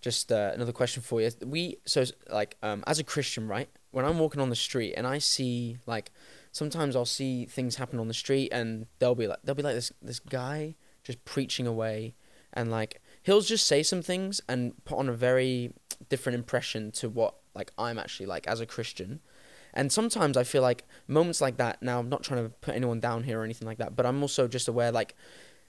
just 0.00 0.30
uh, 0.30 0.52
another 0.54 0.72
question 0.72 1.02
for 1.02 1.20
you. 1.20 1.30
We 1.44 1.78
so 1.86 2.04
like 2.30 2.56
um 2.62 2.84
as 2.86 2.98
a 2.98 3.04
Christian, 3.04 3.48
right? 3.48 3.68
When 3.90 4.04
I'm 4.04 4.18
walking 4.18 4.40
on 4.40 4.50
the 4.50 4.56
street 4.56 4.94
and 4.94 5.06
I 5.06 5.18
see 5.18 5.78
like 5.86 6.12
sometimes 6.52 6.94
I'll 6.94 7.04
see 7.04 7.46
things 7.46 7.76
happen 7.76 7.98
on 7.98 8.08
the 8.08 8.14
street 8.14 8.50
and 8.52 8.86
they'll 8.98 9.14
be 9.14 9.26
like 9.26 9.42
they'll 9.42 9.54
be 9.54 9.62
like 9.62 9.74
this 9.74 9.92
this 10.00 10.20
guy 10.20 10.76
just 11.02 11.24
preaching 11.24 11.66
away 11.66 12.14
and 12.52 12.70
like 12.70 13.02
he'll 13.22 13.40
just 13.40 13.66
say 13.66 13.82
some 13.82 14.02
things 14.02 14.40
and 14.48 14.72
put 14.84 14.98
on 14.98 15.08
a 15.08 15.12
very 15.12 15.74
different 16.08 16.34
impression 16.38 16.92
to 16.92 17.08
what 17.08 17.34
like 17.54 17.72
I'm 17.76 17.98
actually 17.98 18.26
like 18.26 18.46
as 18.46 18.60
a 18.60 18.66
Christian. 18.66 19.20
And 19.74 19.90
sometimes 19.92 20.36
I 20.36 20.44
feel 20.44 20.62
like 20.62 20.84
moments 21.08 21.40
like 21.40 21.56
that. 21.58 21.82
Now 21.82 21.98
I'm 21.98 22.08
not 22.08 22.22
trying 22.22 22.44
to 22.44 22.48
put 22.48 22.74
anyone 22.74 23.00
down 23.00 23.24
here 23.24 23.40
or 23.40 23.44
anything 23.44 23.66
like 23.66 23.78
that, 23.78 23.96
but 23.96 24.06
I'm 24.06 24.22
also 24.22 24.48
just 24.48 24.68
aware 24.68 24.92
like 24.92 25.14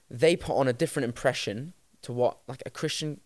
they 0.08 0.36
put 0.36 0.56
on 0.56 0.68
a 0.68 0.72
different 0.72 1.04
impression 1.04 1.74
to 2.02 2.12
what 2.12 2.38
like 2.46 2.62
a 2.64 2.70
Christian 2.70 3.20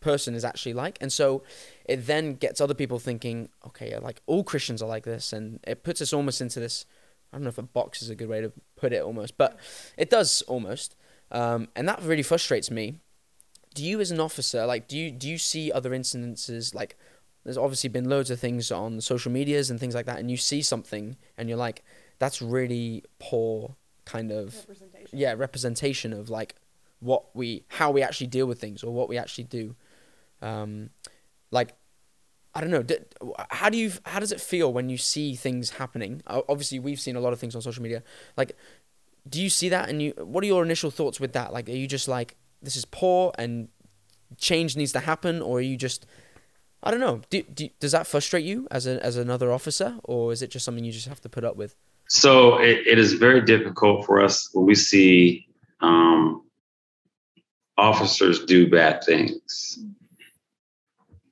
person 0.00 0.34
is 0.34 0.44
actually 0.44 0.72
like, 0.72 0.98
and 1.00 1.12
so 1.12 1.42
it 1.84 2.06
then 2.06 2.34
gets 2.34 2.60
other 2.60 2.74
people 2.74 2.98
thinking, 2.98 3.50
okay, 3.66 3.96
like 3.98 4.20
all 4.26 4.42
Christians 4.42 4.82
are 4.82 4.88
like 4.88 5.04
this, 5.04 5.32
and 5.32 5.60
it 5.64 5.84
puts 5.84 6.00
us 6.00 6.12
almost 6.12 6.40
into 6.40 6.58
this. 6.58 6.86
I 7.32 7.36
don't 7.36 7.44
know 7.44 7.50
if 7.50 7.58
a 7.58 7.62
box 7.62 8.02
is 8.02 8.10
a 8.10 8.14
good 8.14 8.28
way 8.28 8.40
to 8.40 8.52
put 8.76 8.92
it, 8.92 9.02
almost, 9.02 9.38
but 9.38 9.58
it 9.96 10.10
does 10.10 10.42
almost, 10.42 10.96
um, 11.30 11.68
and 11.76 11.86
that 11.88 12.02
really 12.02 12.22
frustrates 12.22 12.70
me. 12.70 12.94
Do 13.74 13.84
you, 13.84 14.00
as 14.00 14.10
an 14.10 14.20
officer, 14.20 14.66
like, 14.66 14.88
do 14.88 14.98
you 14.98 15.10
do 15.10 15.28
you 15.28 15.38
see 15.38 15.70
other 15.70 15.90
incidences 15.90 16.74
like? 16.74 16.98
There's 17.44 17.58
obviously 17.58 17.90
been 17.90 18.08
loads 18.08 18.30
of 18.30 18.38
things 18.38 18.70
on 18.70 19.00
social 19.00 19.32
medias 19.32 19.70
and 19.70 19.80
things 19.80 19.94
like 19.94 20.06
that, 20.06 20.18
and 20.18 20.30
you 20.30 20.36
see 20.36 20.62
something 20.62 21.16
and 21.36 21.48
you're 21.48 21.58
like, 21.58 21.82
that's 22.18 22.40
really 22.40 23.04
poor 23.18 23.76
kind 24.04 24.32
of 24.32 24.54
representation. 24.54 25.18
yeah 25.18 25.32
representation 25.36 26.12
of 26.12 26.28
like 26.28 26.56
what 26.98 27.24
we 27.34 27.64
how 27.68 27.90
we 27.90 28.02
actually 28.02 28.26
deal 28.26 28.46
with 28.46 28.60
things 28.60 28.82
or 28.82 28.92
what 28.92 29.08
we 29.08 29.18
actually 29.18 29.44
do. 29.44 29.74
Um, 30.40 30.90
like 31.50 31.74
I 32.54 32.60
don't 32.60 32.70
know. 32.70 32.84
How 33.50 33.70
do 33.70 33.78
you? 33.78 33.92
How 34.04 34.20
does 34.20 34.30
it 34.30 34.40
feel 34.40 34.72
when 34.72 34.90
you 34.90 34.98
see 34.98 35.34
things 35.34 35.70
happening? 35.70 36.22
Obviously, 36.26 36.78
we've 36.78 37.00
seen 37.00 37.16
a 37.16 37.20
lot 37.20 37.32
of 37.32 37.38
things 37.38 37.56
on 37.56 37.62
social 37.62 37.82
media. 37.82 38.02
Like, 38.36 38.56
do 39.26 39.40
you 39.40 39.48
see 39.48 39.70
that? 39.70 39.88
And 39.88 40.02
you, 40.02 40.12
what 40.18 40.44
are 40.44 40.46
your 40.46 40.62
initial 40.62 40.90
thoughts 40.90 41.18
with 41.18 41.32
that? 41.32 41.52
Like, 41.52 41.68
are 41.68 41.72
you 41.72 41.86
just 41.86 42.08
like, 42.08 42.36
this 42.60 42.76
is 42.76 42.84
poor 42.84 43.32
and 43.38 43.68
change 44.36 44.76
needs 44.76 44.92
to 44.92 45.00
happen, 45.00 45.40
or 45.40 45.58
are 45.58 45.62
you 45.62 45.78
just 45.78 46.04
I 46.82 46.90
don't 46.90 47.00
know. 47.00 47.20
Do, 47.30 47.42
do, 47.42 47.68
does 47.78 47.92
that 47.92 48.06
frustrate 48.06 48.44
you 48.44 48.66
as 48.70 48.86
a, 48.86 49.04
as 49.04 49.16
another 49.16 49.52
officer, 49.52 49.96
or 50.04 50.32
is 50.32 50.42
it 50.42 50.50
just 50.50 50.64
something 50.64 50.84
you 50.84 50.92
just 50.92 51.08
have 51.08 51.20
to 51.20 51.28
put 51.28 51.44
up 51.44 51.56
with? 51.56 51.76
So 52.08 52.58
it, 52.58 52.86
it 52.86 52.98
is 52.98 53.14
very 53.14 53.40
difficult 53.40 54.04
for 54.04 54.20
us 54.20 54.50
when 54.52 54.66
we 54.66 54.74
see 54.74 55.46
um, 55.80 56.42
officers 57.78 58.44
do 58.44 58.68
bad 58.68 59.02
things 59.04 59.78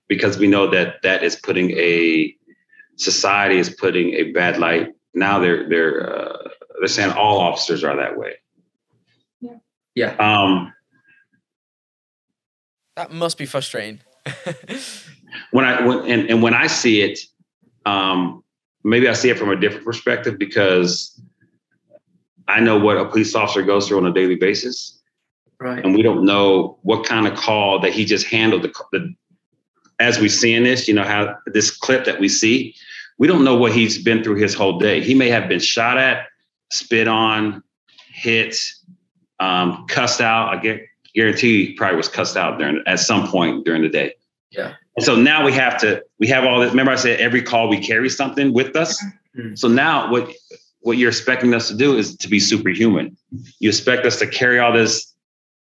because 0.08 0.38
we 0.38 0.46
know 0.46 0.68
that 0.70 1.02
that 1.02 1.22
is 1.22 1.36
putting 1.36 1.72
a 1.72 2.34
society 2.96 3.58
is 3.58 3.70
putting 3.70 4.14
a 4.14 4.30
bad 4.32 4.58
light. 4.58 4.88
Now 5.14 5.38
they're 5.40 5.68
they're 5.68 6.18
uh, 6.18 6.48
they're 6.78 6.88
saying 6.88 7.12
all 7.12 7.38
officers 7.38 7.82
are 7.82 7.96
that 7.96 8.16
way. 8.16 8.34
Yeah. 9.40 9.56
Yeah. 9.94 10.16
Um, 10.16 10.72
that 12.96 13.12
must 13.12 13.38
be 13.38 13.46
frustrating. 13.46 14.00
when 15.50 15.64
I 15.64 15.86
when, 15.86 15.98
and, 16.06 16.30
and 16.30 16.42
when 16.42 16.54
I 16.54 16.66
see 16.66 17.02
it, 17.02 17.18
um, 17.86 18.42
maybe 18.84 19.08
I 19.08 19.12
see 19.12 19.30
it 19.30 19.38
from 19.38 19.50
a 19.50 19.56
different 19.56 19.84
perspective 19.84 20.38
because 20.38 21.20
I 22.48 22.60
know 22.60 22.78
what 22.78 22.96
a 22.96 23.06
police 23.06 23.34
officer 23.34 23.62
goes 23.62 23.88
through 23.88 23.98
on 23.98 24.06
a 24.06 24.12
daily 24.12 24.36
basis. 24.36 25.00
Right. 25.60 25.84
And 25.84 25.94
we 25.94 26.02
don't 26.02 26.24
know 26.24 26.78
what 26.82 27.04
kind 27.04 27.26
of 27.26 27.36
call 27.36 27.80
that 27.80 27.92
he 27.92 28.04
just 28.04 28.26
handled 28.26 28.62
the, 28.62 28.72
the 28.92 29.14
as 30.00 30.18
we 30.18 30.28
see 30.28 30.54
in 30.54 30.64
this, 30.64 30.88
you 30.88 30.94
know, 30.94 31.04
how 31.04 31.36
this 31.46 31.70
clip 31.70 32.06
that 32.06 32.18
we 32.18 32.28
see, 32.28 32.74
we 33.18 33.26
don't 33.26 33.44
know 33.44 33.54
what 33.54 33.72
he's 33.72 34.02
been 34.02 34.24
through 34.24 34.36
his 34.36 34.54
whole 34.54 34.78
day. 34.78 35.02
He 35.02 35.14
may 35.14 35.28
have 35.28 35.48
been 35.48 35.60
shot 35.60 35.98
at, 35.98 36.26
spit 36.72 37.06
on, 37.06 37.62
hit, 38.10 38.56
um, 39.38 39.86
cussed 39.88 40.22
out. 40.22 40.48
I 40.48 40.56
get 40.60 40.80
guarantee 41.14 41.66
he 41.66 41.74
probably 41.74 41.98
was 41.98 42.08
cussed 42.08 42.36
out 42.36 42.58
during 42.58 42.82
at 42.86 43.00
some 43.00 43.28
point 43.28 43.64
during 43.64 43.82
the 43.82 43.88
day. 43.88 44.14
Yeah. 44.50 44.74
And 45.00 45.06
so 45.06 45.16
now 45.16 45.46
we 45.46 45.54
have 45.54 45.80
to, 45.80 46.04
we 46.18 46.26
have 46.26 46.44
all 46.44 46.60
this. 46.60 46.72
Remember, 46.72 46.92
I 46.92 46.96
said 46.96 47.20
every 47.20 47.40
call 47.40 47.70
we 47.70 47.78
carry 47.78 48.10
something 48.10 48.52
with 48.52 48.76
us. 48.76 49.02
Mm-hmm. 49.34 49.54
So 49.54 49.66
now 49.66 50.10
what 50.12 50.30
what 50.80 50.98
you're 50.98 51.08
expecting 51.08 51.54
us 51.54 51.68
to 51.68 51.74
do 51.74 51.96
is 51.96 52.14
to 52.18 52.28
be 52.28 52.38
superhuman. 52.38 53.16
You 53.60 53.70
expect 53.70 54.04
us 54.04 54.18
to 54.18 54.26
carry 54.26 54.58
all 54.58 54.74
this 54.74 55.14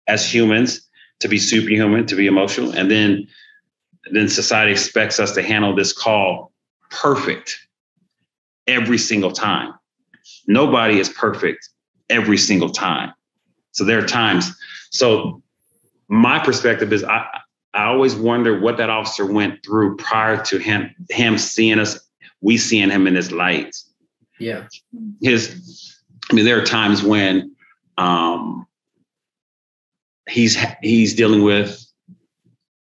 as 0.08 0.26
humans, 0.34 0.82
to 1.19 1.28
be 1.28 1.38
superhuman, 1.38 2.08
to 2.08 2.15
be 2.15 2.26
emotional, 2.26 2.71
and 2.71 2.89
then 2.89 3.28
then 4.10 4.28
society 4.28 4.71
expects 4.71 5.19
us 5.19 5.34
to 5.34 5.43
handle 5.43 5.76
this 5.76 5.93
call 5.93 6.52
perfect 6.89 7.60
every 8.65 8.97
single 8.97 9.32
time. 9.32 9.71
Nobody 10.47 10.97
is 10.97 11.10
perfect 11.10 11.69
every 12.10 12.39
single 12.39 12.71
time. 12.71 13.13
So 13.73 13.84
there 13.84 14.00
are 14.00 14.08
times. 14.08 14.52
So 14.89 15.43
my 16.08 16.39
perspective 16.39 16.91
is 16.91 17.04
I 17.04 17.41
I 17.73 17.86
always 17.86 18.15
wonder 18.15 18.60
what 18.60 18.77
that 18.77 18.89
officer 18.89 19.25
went 19.25 19.63
through 19.63 19.97
prior 19.97 20.41
to 20.45 20.58
him 20.58 20.93
him 21.10 21.38
seeing 21.38 21.80
us, 21.80 21.99
we 22.41 22.58
seeing 22.58 22.89
him 22.89 23.08
in 23.08 23.15
his 23.15 23.32
light. 23.32 23.75
Yeah. 24.39 24.67
His, 25.21 25.97
I 26.30 26.34
mean, 26.34 26.45
there 26.45 26.60
are 26.60 26.65
times 26.65 27.03
when 27.03 27.56
um, 27.97 28.67
he's 30.30 30.58
he's 30.82 31.15
dealing 31.15 31.43
with 31.43 31.84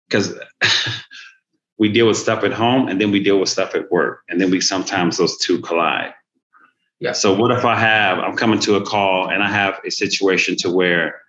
because 0.09 0.35
we 1.79 1.91
deal 1.91 2.07
with 2.07 2.17
stuff 2.17 2.45
at 2.45 2.53
home 2.53 2.89
and 2.89 3.01
then 3.01 3.11
we 3.11 3.23
deal 3.23 3.39
with 3.39 3.49
stuff 3.49 3.75
at 3.75 3.91
work, 3.91 4.23
and 4.29 4.41
then 4.41 4.51
we 4.51 4.61
sometimes 4.61 5.19
those 5.19 5.37
two 5.39 5.61
collide. 5.61 6.15
Yeah. 7.01 7.13
So 7.13 7.35
what 7.35 7.51
if 7.51 7.65
I 7.65 7.77
have 7.77 8.19
I'm 8.19 8.37
coming 8.37 8.61
to 8.61 8.77
a 8.77 8.85
call 8.85 9.31
and 9.31 9.43
I 9.43 9.49
have 9.49 9.81
a 9.87 9.91
situation 9.91 10.57
to 10.59 10.71
where 10.71 11.21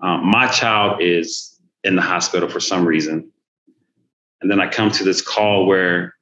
um, 0.00 0.28
my 0.28 0.48
child 0.48 1.00
is 1.00 1.59
in 1.84 1.96
the 1.96 2.02
hospital 2.02 2.48
for 2.48 2.60
some 2.60 2.84
reason. 2.84 3.30
And 4.40 4.50
then 4.50 4.60
I 4.60 4.68
come 4.68 4.90
to 4.92 5.04
this 5.04 5.20
call 5.20 5.66
where 5.66 6.14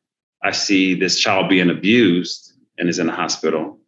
I 0.43 0.53
see 0.53 0.95
this 0.95 1.19
child 1.19 1.49
being 1.49 1.71
abused 1.71 2.53
and 2.79 2.89
is 2.89 2.99
in 2.99 3.07
the 3.07 3.13
hospital. 3.13 3.79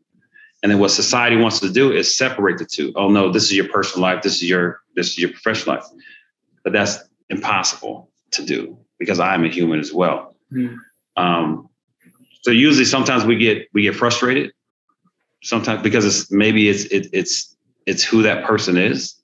And 0.62 0.70
then 0.70 0.78
what 0.78 0.90
society 0.90 1.36
wants 1.36 1.60
to 1.60 1.70
do 1.70 1.92
is 1.92 2.14
separate 2.14 2.58
the 2.58 2.66
two. 2.66 2.92
Oh 2.94 3.08
no, 3.08 3.32
this 3.32 3.44
is 3.44 3.54
your 3.54 3.68
personal 3.68 4.02
life. 4.02 4.22
This 4.22 4.36
is 4.36 4.48
your 4.48 4.80
this 4.94 5.08
is 5.08 5.18
your 5.18 5.30
professional 5.30 5.76
life. 5.76 5.84
But 6.62 6.72
that's 6.72 6.98
impossible 7.30 8.10
to 8.32 8.44
do 8.44 8.78
because 8.98 9.20
I'm 9.20 9.44
a 9.44 9.48
human 9.48 9.80
as 9.80 9.92
well. 9.92 10.36
Mm. 10.52 10.76
Um, 11.16 11.70
so 12.42 12.50
usually, 12.50 12.84
sometimes 12.84 13.24
we 13.24 13.36
get 13.36 13.68
we 13.72 13.82
get 13.82 13.94
frustrated. 13.94 14.52
Sometimes 15.42 15.82
because 15.82 16.04
it's 16.04 16.30
maybe 16.30 16.68
it's 16.68 16.84
it, 16.84 17.08
it's 17.12 17.56
it's 17.86 18.04
who 18.04 18.22
that 18.22 18.44
person 18.44 18.76
is. 18.76 19.14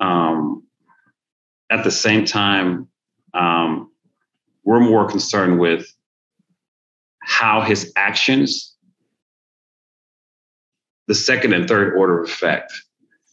Um, 0.00 0.64
at 1.72 1.84
the 1.84 1.90
same 1.90 2.26
time, 2.26 2.86
um, 3.32 3.90
we're 4.64 4.80
more 4.80 5.08
concerned 5.08 5.58
with 5.58 5.86
how 7.20 7.62
his 7.62 7.92
actions, 7.96 8.74
the 11.08 11.14
second 11.14 11.54
and 11.54 11.66
third 11.66 11.96
order 11.96 12.22
effect. 12.22 12.72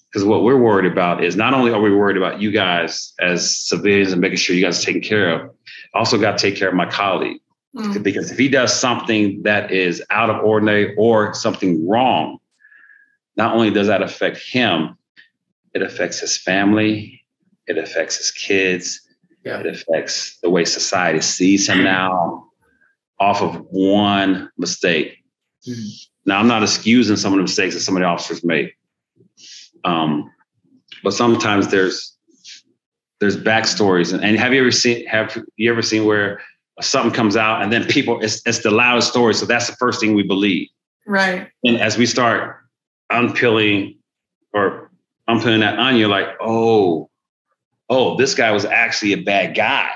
Because 0.10 0.25
what 0.25 0.43
we're 0.43 0.58
worried 0.58 0.91
about 0.91 1.23
is 1.23 1.36
not 1.36 1.54
only 1.54 1.71
are 1.71 1.82
we 1.82 1.93
worried 1.93 2.17
about 2.17 2.41
you 2.41 2.49
guys 2.49 3.13
as 3.19 3.56
civilians 3.60 4.12
and 4.12 4.21
making 4.21 4.38
sure 4.38 4.56
you 4.56 4.63
guys 4.63 4.82
are 4.82 4.86
taken 4.86 5.02
care 5.02 5.30
of, 5.30 5.52
I 5.93 5.99
also 5.99 6.17
got 6.17 6.38
to 6.38 6.41
take 6.41 6.58
care 6.58 6.69
of 6.69 6.73
my 6.73 6.89
colleague. 6.89 7.41
Mm. 7.75 8.02
Because 8.02 8.32
if 8.32 8.38
he 8.38 8.47
does 8.47 8.73
something 8.73 9.43
that 9.43 9.71
is 9.71 10.02
out 10.10 10.32
of 10.32 10.43
ordinary 10.43 10.95
or 10.95 11.36
something 11.36 11.88
wrong, 11.88 12.39
not 13.36 13.54
only 13.54 13.69
does 13.69 13.88
that 13.88 14.02
affect 14.02 14.38
him, 14.38 14.97
it 15.75 15.84
affects 15.84 16.19
his 16.19 16.36
family, 16.38 17.18
it 17.69 17.77
affects 17.77 18.17
his 18.17 18.32
kids, 18.32 19.01
yeah. 19.45 19.60
it 19.60 19.67
affects 19.67 20.39
the 20.41 20.49
way 20.49 20.65
society 20.65 21.21
sees 21.21 21.69
him 21.69 21.84
now 21.84 22.47
off 23.19 23.41
of 23.41 23.65
one 23.69 24.49
mistake. 24.58 25.23
Mm-hmm. 25.67 25.88
Now, 26.25 26.39
I'm 26.39 26.47
not 26.47 26.63
excusing 26.63 27.15
some 27.15 27.34
of 27.34 27.38
the 27.38 27.43
mistakes 27.43 27.75
that 27.75 27.82
some 27.82 27.95
of 27.95 28.01
the 28.01 28.08
officers 28.08 28.43
made, 28.43 28.73
um, 29.84 30.32
but 31.03 31.13
sometimes 31.13 31.69
there's 31.69 32.15
there's 33.19 33.38
backstories. 33.38 34.13
And, 34.13 34.23
and 34.23 34.38
have 34.38 34.53
you 34.53 34.62
ever 34.62 34.71
seen 34.71 35.05
have 35.08 35.38
you 35.58 35.71
ever 35.71 35.82
seen 35.82 36.05
where 36.05 36.41
something 36.82 37.12
comes 37.12 37.36
out 37.36 37.62
and 37.62 37.73
then 37.73 37.86
people 37.86 38.19
it's, 38.21 38.41
it's 38.45 38.60
the 38.60 38.71
loudest 38.71 39.10
story, 39.10 39.34
so 39.34 39.45
that's 39.45 39.67
the 39.67 39.75
first 39.75 39.99
thing 39.99 40.15
we 40.15 40.23
believe. 40.23 40.67
Right. 41.05 41.49
And 41.63 41.77
as 41.77 41.97
we 41.97 42.05
start 42.05 42.58
unpeeling 43.10 43.97
or 44.53 44.91
unpeeling 45.27 45.62
that 45.62 45.79
onion, 45.79 46.10
like, 46.10 46.27
oh, 46.39 47.08
oh, 47.89 48.17
this 48.17 48.36
guy 48.36 48.52
was 48.52 48.65
actually 48.65 49.13
a 49.13 49.21
bad 49.21 49.56
guy 49.56 49.89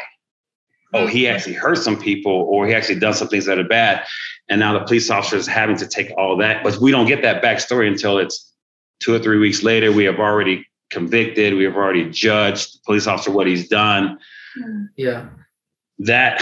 oh, 0.94 1.08
he 1.08 1.28
actually 1.28 1.54
hurt 1.54 1.78
some 1.78 2.00
people 2.00 2.32
or 2.32 2.68
he 2.68 2.74
actually 2.74 3.00
done 3.00 3.14
some 3.14 3.28
things 3.28 3.46
that 3.46 3.58
are 3.58 3.64
bad. 3.64 4.06
And 4.50 4.60
now 4.60 4.78
the 4.78 4.86
police 4.86 5.10
officer 5.10 5.36
is 5.36 5.48
having 5.48 5.76
to 5.78 5.88
take 5.88 6.12
all 6.18 6.38
that. 6.38 6.64
But 6.64 6.78
we 6.78 6.92
don't 6.92 7.08
get 7.08 7.22
that 7.24 7.44
backstory 7.44 7.88
until 7.88 8.18
it's 8.20 8.54
two 9.00 9.14
or 9.14 9.20
three 9.20 9.40
weeks 9.40 9.64
later. 9.64 9.92
We 9.92 10.06
have 10.06 10.20
already 10.20 10.68
convicted, 10.90 11.56
we 11.56 11.64
have 11.64 11.76
already 11.76 12.10
judged 12.10 12.76
the 12.76 12.80
police 12.86 13.08
officer 13.08 13.32
what 13.32 13.48
he's 13.48 13.68
done. 13.68 14.20
Yeah. 14.96 15.30
That 16.00 16.42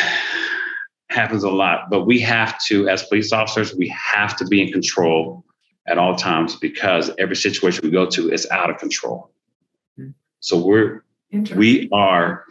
happens 1.09 1.43
a 1.43 1.49
lot. 1.49 1.89
But 1.89 2.05
we 2.05 2.19
have 2.19 2.61
to, 2.65 2.89
as 2.89 3.03
police 3.03 3.31
officers, 3.31 3.73
we 3.73 3.87
have 3.89 4.35
to 4.37 4.45
be 4.45 4.61
in 4.61 4.71
control 4.71 5.45
at 5.87 5.97
all 5.97 6.15
times 6.15 6.55
because 6.55 7.09
every 7.17 7.35
situation 7.35 7.81
we 7.83 7.91
go 7.91 8.05
to 8.07 8.31
is 8.31 8.47
out 8.51 8.69
of 8.69 8.77
control. 8.77 9.31
Hmm. 9.95 10.09
So 10.39 10.57
we're 10.57 11.03
we 11.31 11.89
are 11.91 12.45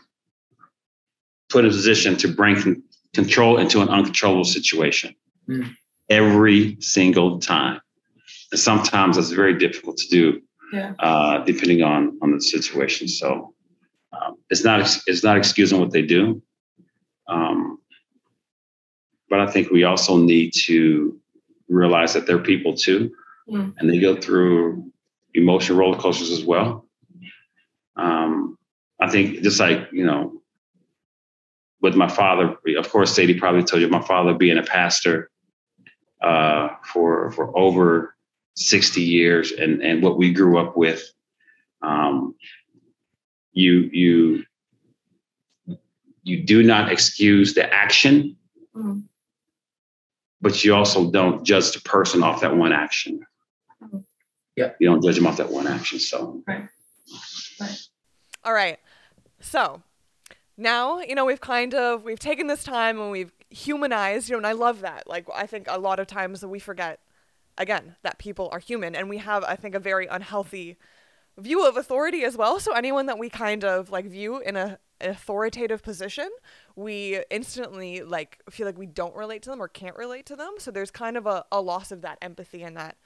put 1.48 1.64
in 1.64 1.70
a 1.70 1.74
position 1.74 2.16
to 2.16 2.28
bring 2.28 2.82
control 3.12 3.58
into 3.58 3.80
an 3.82 3.88
uncontrollable 3.88 4.44
situation 4.44 5.14
mm. 5.48 5.68
every 6.08 6.76
single 6.80 7.38
time. 7.38 7.80
And 8.52 8.60
sometimes 8.60 9.18
it's 9.18 9.30
very 9.30 9.58
difficult 9.58 9.96
to 9.98 10.08
do, 10.08 10.42
yeah. 10.72 10.94
uh, 10.98 11.44
depending 11.44 11.82
on 11.82 12.18
on 12.22 12.32
the 12.32 12.40
situation. 12.40 13.08
So 13.08 13.54
um, 14.12 14.36
it's 14.48 14.64
not 14.64 14.80
it's 15.06 15.22
not 15.22 15.36
excusing 15.36 15.78
what 15.78 15.92
they 15.92 16.02
do, 16.02 16.42
um, 17.28 17.78
but 19.28 19.40
I 19.40 19.46
think 19.46 19.70
we 19.70 19.84
also 19.84 20.16
need 20.16 20.52
to 20.66 21.18
realize 21.68 22.14
that 22.14 22.26
they're 22.26 22.38
people 22.38 22.74
too, 22.76 23.12
mm. 23.48 23.74
and 23.78 23.90
they 23.90 23.98
go 23.98 24.16
through 24.16 24.90
emotional 25.34 25.78
roller 25.78 25.98
coasters 25.98 26.30
as 26.30 26.44
well. 26.44 26.86
Um, 27.96 28.58
I 29.00 29.08
think 29.08 29.42
just 29.42 29.60
like 29.60 29.88
you 29.92 30.04
know 30.04 30.40
with 31.80 31.94
my 31.94 32.08
father, 32.08 32.56
of 32.76 32.90
course, 32.90 33.14
Sadie 33.14 33.38
probably 33.38 33.64
told 33.64 33.80
you 33.80 33.88
my 33.88 34.02
father 34.02 34.34
being 34.34 34.58
a 34.58 34.62
pastor 34.62 35.30
uh, 36.22 36.68
for 36.84 37.30
for 37.32 37.56
over 37.56 38.14
sixty 38.54 39.02
years, 39.02 39.52
and 39.52 39.82
and 39.82 40.02
what 40.02 40.18
we 40.18 40.32
grew 40.32 40.58
up 40.58 40.76
with. 40.76 41.02
Um, 41.82 42.34
you 43.52 43.88
you 43.92 44.44
you 46.22 46.42
do 46.44 46.62
not 46.62 46.92
excuse 46.92 47.54
the 47.54 47.72
action, 47.72 48.36
mm-hmm. 48.76 49.00
but 50.40 50.62
you 50.62 50.74
also 50.74 51.10
don't 51.10 51.44
judge 51.44 51.72
the 51.72 51.80
person 51.80 52.22
off 52.22 52.42
that 52.42 52.54
one 52.54 52.72
action. 52.72 53.24
Mm-hmm. 53.82 53.98
Yeah, 54.56 54.72
you 54.78 54.88
don't 54.88 55.02
judge 55.02 55.16
them 55.16 55.26
off 55.26 55.38
that 55.38 55.50
one 55.50 55.66
action. 55.66 55.98
So 55.98 56.42
right, 56.46 56.68
right. 57.58 57.80
All 58.44 58.52
right. 58.52 58.78
So 59.40 59.82
now, 60.56 61.00
you 61.00 61.14
know, 61.14 61.24
we've 61.24 61.40
kind 61.40 61.74
of 61.74 62.04
we've 62.04 62.18
taken 62.18 62.46
this 62.46 62.62
time 62.62 63.00
and 63.00 63.10
we've 63.10 63.32
humanized, 63.48 64.28
you 64.28 64.34
know, 64.34 64.38
and 64.38 64.46
I 64.46 64.52
love 64.52 64.80
that. 64.82 65.08
Like 65.08 65.26
I 65.34 65.46
think 65.46 65.66
a 65.68 65.78
lot 65.78 65.98
of 65.98 66.06
times 66.06 66.44
we 66.44 66.58
forget 66.58 67.00
again 67.58 67.96
that 68.02 68.18
people 68.18 68.48
are 68.52 68.58
human 68.58 68.94
and 68.94 69.08
we 69.08 69.18
have 69.18 69.44
I 69.44 69.56
think 69.56 69.74
a 69.74 69.80
very 69.80 70.06
unhealthy 70.06 70.76
view 71.38 71.66
of 71.66 71.76
authority 71.76 72.24
as 72.24 72.36
well. 72.36 72.60
So 72.60 72.72
anyone 72.72 73.06
that 73.06 73.18
we 73.18 73.28
kind 73.30 73.64
of 73.64 73.90
like 73.90 74.06
view 74.06 74.38
in 74.38 74.56
a 74.56 74.78
authoritative 75.00 75.82
position, 75.82 76.28
we 76.76 77.22
instantly 77.30 78.02
like 78.02 78.38
feel 78.50 78.66
like 78.66 78.76
we 78.76 78.86
don't 78.86 79.16
relate 79.16 79.42
to 79.42 79.50
them 79.50 79.62
or 79.62 79.68
can't 79.68 79.96
relate 79.96 80.26
to 80.26 80.36
them. 80.36 80.54
So 80.58 80.70
there's 80.70 80.90
kind 80.90 81.16
of 81.16 81.26
a, 81.26 81.44
a 81.50 81.60
loss 81.60 81.90
of 81.90 82.02
that 82.02 82.18
empathy 82.20 82.62
and 82.62 82.76
that 82.76 82.96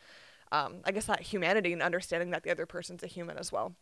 um, 0.53 0.77
I 0.85 0.93
guess 0.93 1.07
that 1.07 1.21
humanity 1.21 1.73
and 1.73 1.83
understanding 1.83 2.31
that 2.31 2.43
the 2.43 2.51
other 2.51 2.67
person's 2.67 3.03
a 3.03 3.07
human 3.07 3.39
as 3.39 3.51
well. 3.53 3.75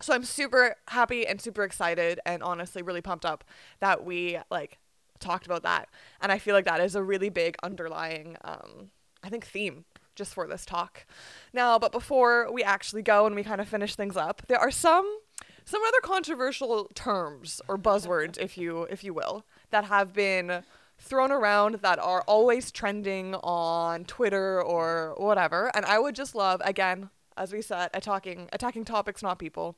So 0.00 0.14
I'm 0.14 0.24
super 0.24 0.76
happy 0.88 1.26
and 1.26 1.40
super 1.40 1.64
excited 1.64 2.20
and 2.24 2.42
honestly 2.42 2.82
really 2.82 3.00
pumped 3.02 3.24
up 3.24 3.44
that 3.80 4.04
we 4.04 4.38
like 4.50 4.78
talked 5.18 5.46
about 5.46 5.62
that. 5.64 5.88
And 6.20 6.30
I 6.30 6.38
feel 6.38 6.54
like 6.54 6.66
that 6.66 6.80
is 6.80 6.94
a 6.94 7.02
really 7.02 7.28
big 7.28 7.56
underlying 7.62 8.36
um 8.44 8.90
I 9.22 9.28
think 9.28 9.46
theme 9.46 9.84
just 10.14 10.34
for 10.34 10.46
this 10.46 10.64
talk. 10.64 11.06
Now, 11.52 11.78
but 11.78 11.92
before 11.92 12.52
we 12.52 12.62
actually 12.62 13.02
go 13.02 13.26
and 13.26 13.34
we 13.34 13.42
kind 13.44 13.60
of 13.60 13.68
finish 13.68 13.94
things 13.94 14.16
up, 14.16 14.42
there 14.48 14.58
are 14.58 14.70
some 14.70 15.18
some 15.64 15.82
other 15.86 16.00
controversial 16.02 16.90
terms 16.94 17.60
or 17.68 17.76
buzzwords 17.76 18.38
if 18.38 18.56
you 18.56 18.84
if 18.84 19.02
you 19.04 19.12
will 19.12 19.44
that 19.70 19.84
have 19.84 20.12
been 20.12 20.62
thrown 20.98 21.30
around 21.30 21.76
that 21.82 21.98
are 21.98 22.22
always 22.22 22.72
trending 22.72 23.34
on 23.36 24.04
Twitter 24.04 24.60
or 24.62 25.14
whatever. 25.16 25.70
And 25.74 25.84
I 25.84 25.98
would 25.98 26.14
just 26.14 26.34
love 26.34 26.60
again 26.64 27.10
as 27.38 27.52
we 27.52 27.62
said, 27.62 27.90
attacking 27.94 28.48
attacking 28.52 28.84
topics, 28.84 29.22
not 29.22 29.38
people. 29.38 29.76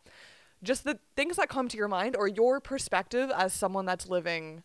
Just 0.62 0.84
the 0.84 0.98
things 1.16 1.36
that 1.36 1.48
come 1.48 1.68
to 1.68 1.76
your 1.76 1.88
mind 1.88 2.16
or 2.16 2.28
your 2.28 2.60
perspective 2.60 3.30
as 3.34 3.52
someone 3.52 3.86
that's 3.86 4.08
living 4.08 4.62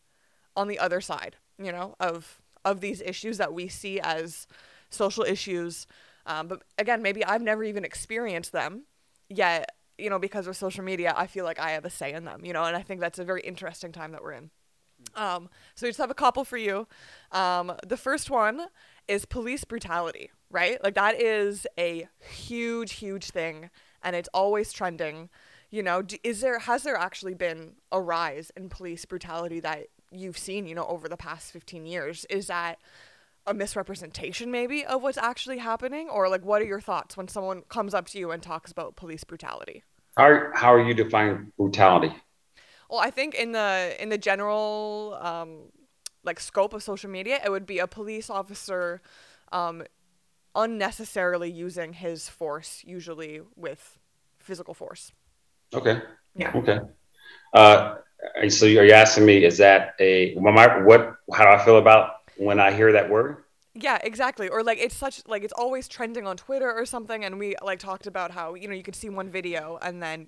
on 0.55 0.67
the 0.67 0.79
other 0.79 1.01
side, 1.01 1.37
you 1.57 1.71
know, 1.71 1.95
of 1.99 2.41
of 2.63 2.81
these 2.81 3.01
issues 3.01 3.37
that 3.37 3.53
we 3.53 3.67
see 3.67 3.99
as 3.99 4.47
social 4.89 5.23
issues. 5.23 5.87
Um, 6.25 6.47
but 6.47 6.63
again, 6.77 7.01
maybe 7.01 7.23
I've 7.23 7.41
never 7.41 7.63
even 7.63 7.85
experienced 7.85 8.51
them 8.51 8.83
yet. 9.29 9.69
You 9.97 10.09
know, 10.09 10.19
because 10.19 10.45
of 10.47 10.57
social 10.57 10.83
media, 10.83 11.13
I 11.15 11.25
feel 11.25 11.45
like 11.45 11.57
I 11.57 11.71
have 11.71 11.85
a 11.85 11.89
say 11.89 12.11
in 12.11 12.25
them. 12.25 12.43
You 12.43 12.51
know, 12.53 12.63
and 12.63 12.75
I 12.75 12.81
think 12.81 12.99
that's 12.99 13.19
a 13.19 13.23
very 13.23 13.41
interesting 13.41 13.91
time 13.91 14.11
that 14.11 14.21
we're 14.23 14.33
in. 14.33 14.49
Um, 15.15 15.49
so 15.75 15.85
we 15.85 15.89
just 15.89 15.99
have 15.99 16.11
a 16.11 16.15
couple 16.15 16.43
for 16.43 16.57
you. 16.57 16.87
Um, 17.31 17.73
the 17.85 17.97
first 17.97 18.29
one 18.29 18.67
is 19.07 19.25
police 19.25 19.63
brutality 19.63 20.31
right? 20.55 20.81
Like 20.81 20.95
that 20.95 21.21
is 21.21 21.67
a 21.77 22.07
huge, 22.31 22.93
huge 22.93 23.29
thing, 23.29 23.69
and 24.01 24.15
it's 24.15 24.29
always 24.33 24.71
trending. 24.71 25.29
You 25.69 25.83
know, 25.83 26.01
is 26.23 26.39
there 26.39 26.59
has 26.59 26.83
there 26.83 26.95
actually 26.95 27.33
been 27.33 27.73
a 27.91 27.99
rise 27.99 28.51
in 28.55 28.69
police 28.69 29.03
brutality 29.03 29.59
that 29.59 29.87
you've 30.11 30.37
seen? 30.37 30.65
You 30.65 30.75
know, 30.75 30.85
over 30.85 31.09
the 31.09 31.17
past 31.17 31.51
fifteen 31.51 31.85
years, 31.85 32.25
is 32.29 32.47
that 32.47 32.79
a 33.45 33.53
misrepresentation 33.53 34.49
maybe 34.49 34.85
of 34.85 35.03
what's 35.03 35.17
actually 35.17 35.57
happening, 35.57 36.07
or 36.09 36.29
like 36.29 36.45
what 36.45 36.61
are 36.61 36.65
your 36.65 36.81
thoughts 36.81 37.17
when 37.17 37.27
someone 37.27 37.63
comes 37.67 37.93
up 37.93 38.07
to 38.07 38.17
you 38.17 38.31
and 38.31 38.41
talks 38.41 38.71
about 38.71 38.95
police 38.95 39.25
brutality? 39.25 39.83
How 40.17 40.51
how 40.53 40.73
are 40.73 40.81
you 40.81 40.93
defining 40.93 41.51
brutality? 41.57 42.15
Well, 42.89 43.01
I 43.01 43.09
think 43.09 43.35
in 43.35 43.51
the 43.51 43.95
in 43.99 44.07
the 44.07 44.17
general 44.17 45.17
um, 45.21 45.71
like 46.23 46.39
scope 46.39 46.73
of 46.73 46.81
social 46.81 47.09
media, 47.09 47.41
it 47.43 47.51
would 47.51 47.65
be 47.65 47.79
a 47.79 47.87
police 47.87 48.29
officer 48.29 49.01
um, 49.51 49.83
unnecessarily 50.55 51.51
using 51.51 51.93
his 51.93 52.29
force, 52.29 52.83
usually 52.85 53.41
with 53.55 53.99
physical 54.39 54.73
force. 54.73 55.11
Okay. 55.73 56.01
Yeah. 56.35 56.51
Okay. 56.55 56.79
Uh, 57.53 57.95
so 58.49 58.65
are 58.65 58.85
you 58.85 58.91
asking 58.91 59.25
me, 59.25 59.43
is 59.43 59.57
that 59.57 59.95
a, 59.99 60.35
what, 60.35 61.15
how 61.33 61.43
do 61.43 61.49
I 61.49 61.63
feel 61.63 61.77
about 61.77 62.29
when 62.37 62.59
I 62.59 62.71
hear 62.71 62.91
that 62.91 63.09
word? 63.09 63.43
Yeah, 63.73 63.99
exactly. 64.03 64.47
Or 64.47 64.63
like 64.63 64.77
it's 64.77 64.95
such 64.95 65.21
like 65.27 65.43
it's 65.43 65.53
always 65.53 65.87
trending 65.87 66.25
on 66.25 66.37
Twitter 66.37 66.71
or 66.71 66.85
something 66.85 67.25
and 67.25 67.37
we 67.37 67.55
like 67.61 67.79
talked 67.79 68.07
about 68.07 68.31
how, 68.31 68.53
you 68.53 68.67
know, 68.69 68.73
you 68.73 68.83
could 68.83 68.95
see 68.95 69.09
one 69.09 69.29
video 69.29 69.77
and 69.81 70.01
then 70.01 70.27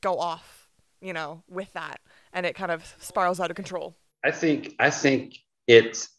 go 0.00 0.18
off, 0.18 0.68
you 1.00 1.12
know, 1.12 1.42
with 1.48 1.72
that. 1.74 2.00
and 2.32 2.46
it 2.46 2.54
kind 2.54 2.70
of 2.70 2.94
spirals 2.98 3.40
out 3.40 3.50
of 3.50 3.56
control? 3.56 3.96
I 4.24 4.30
think 4.30 4.74
I 4.78 4.90
think 4.90 5.38
it's 5.66 6.10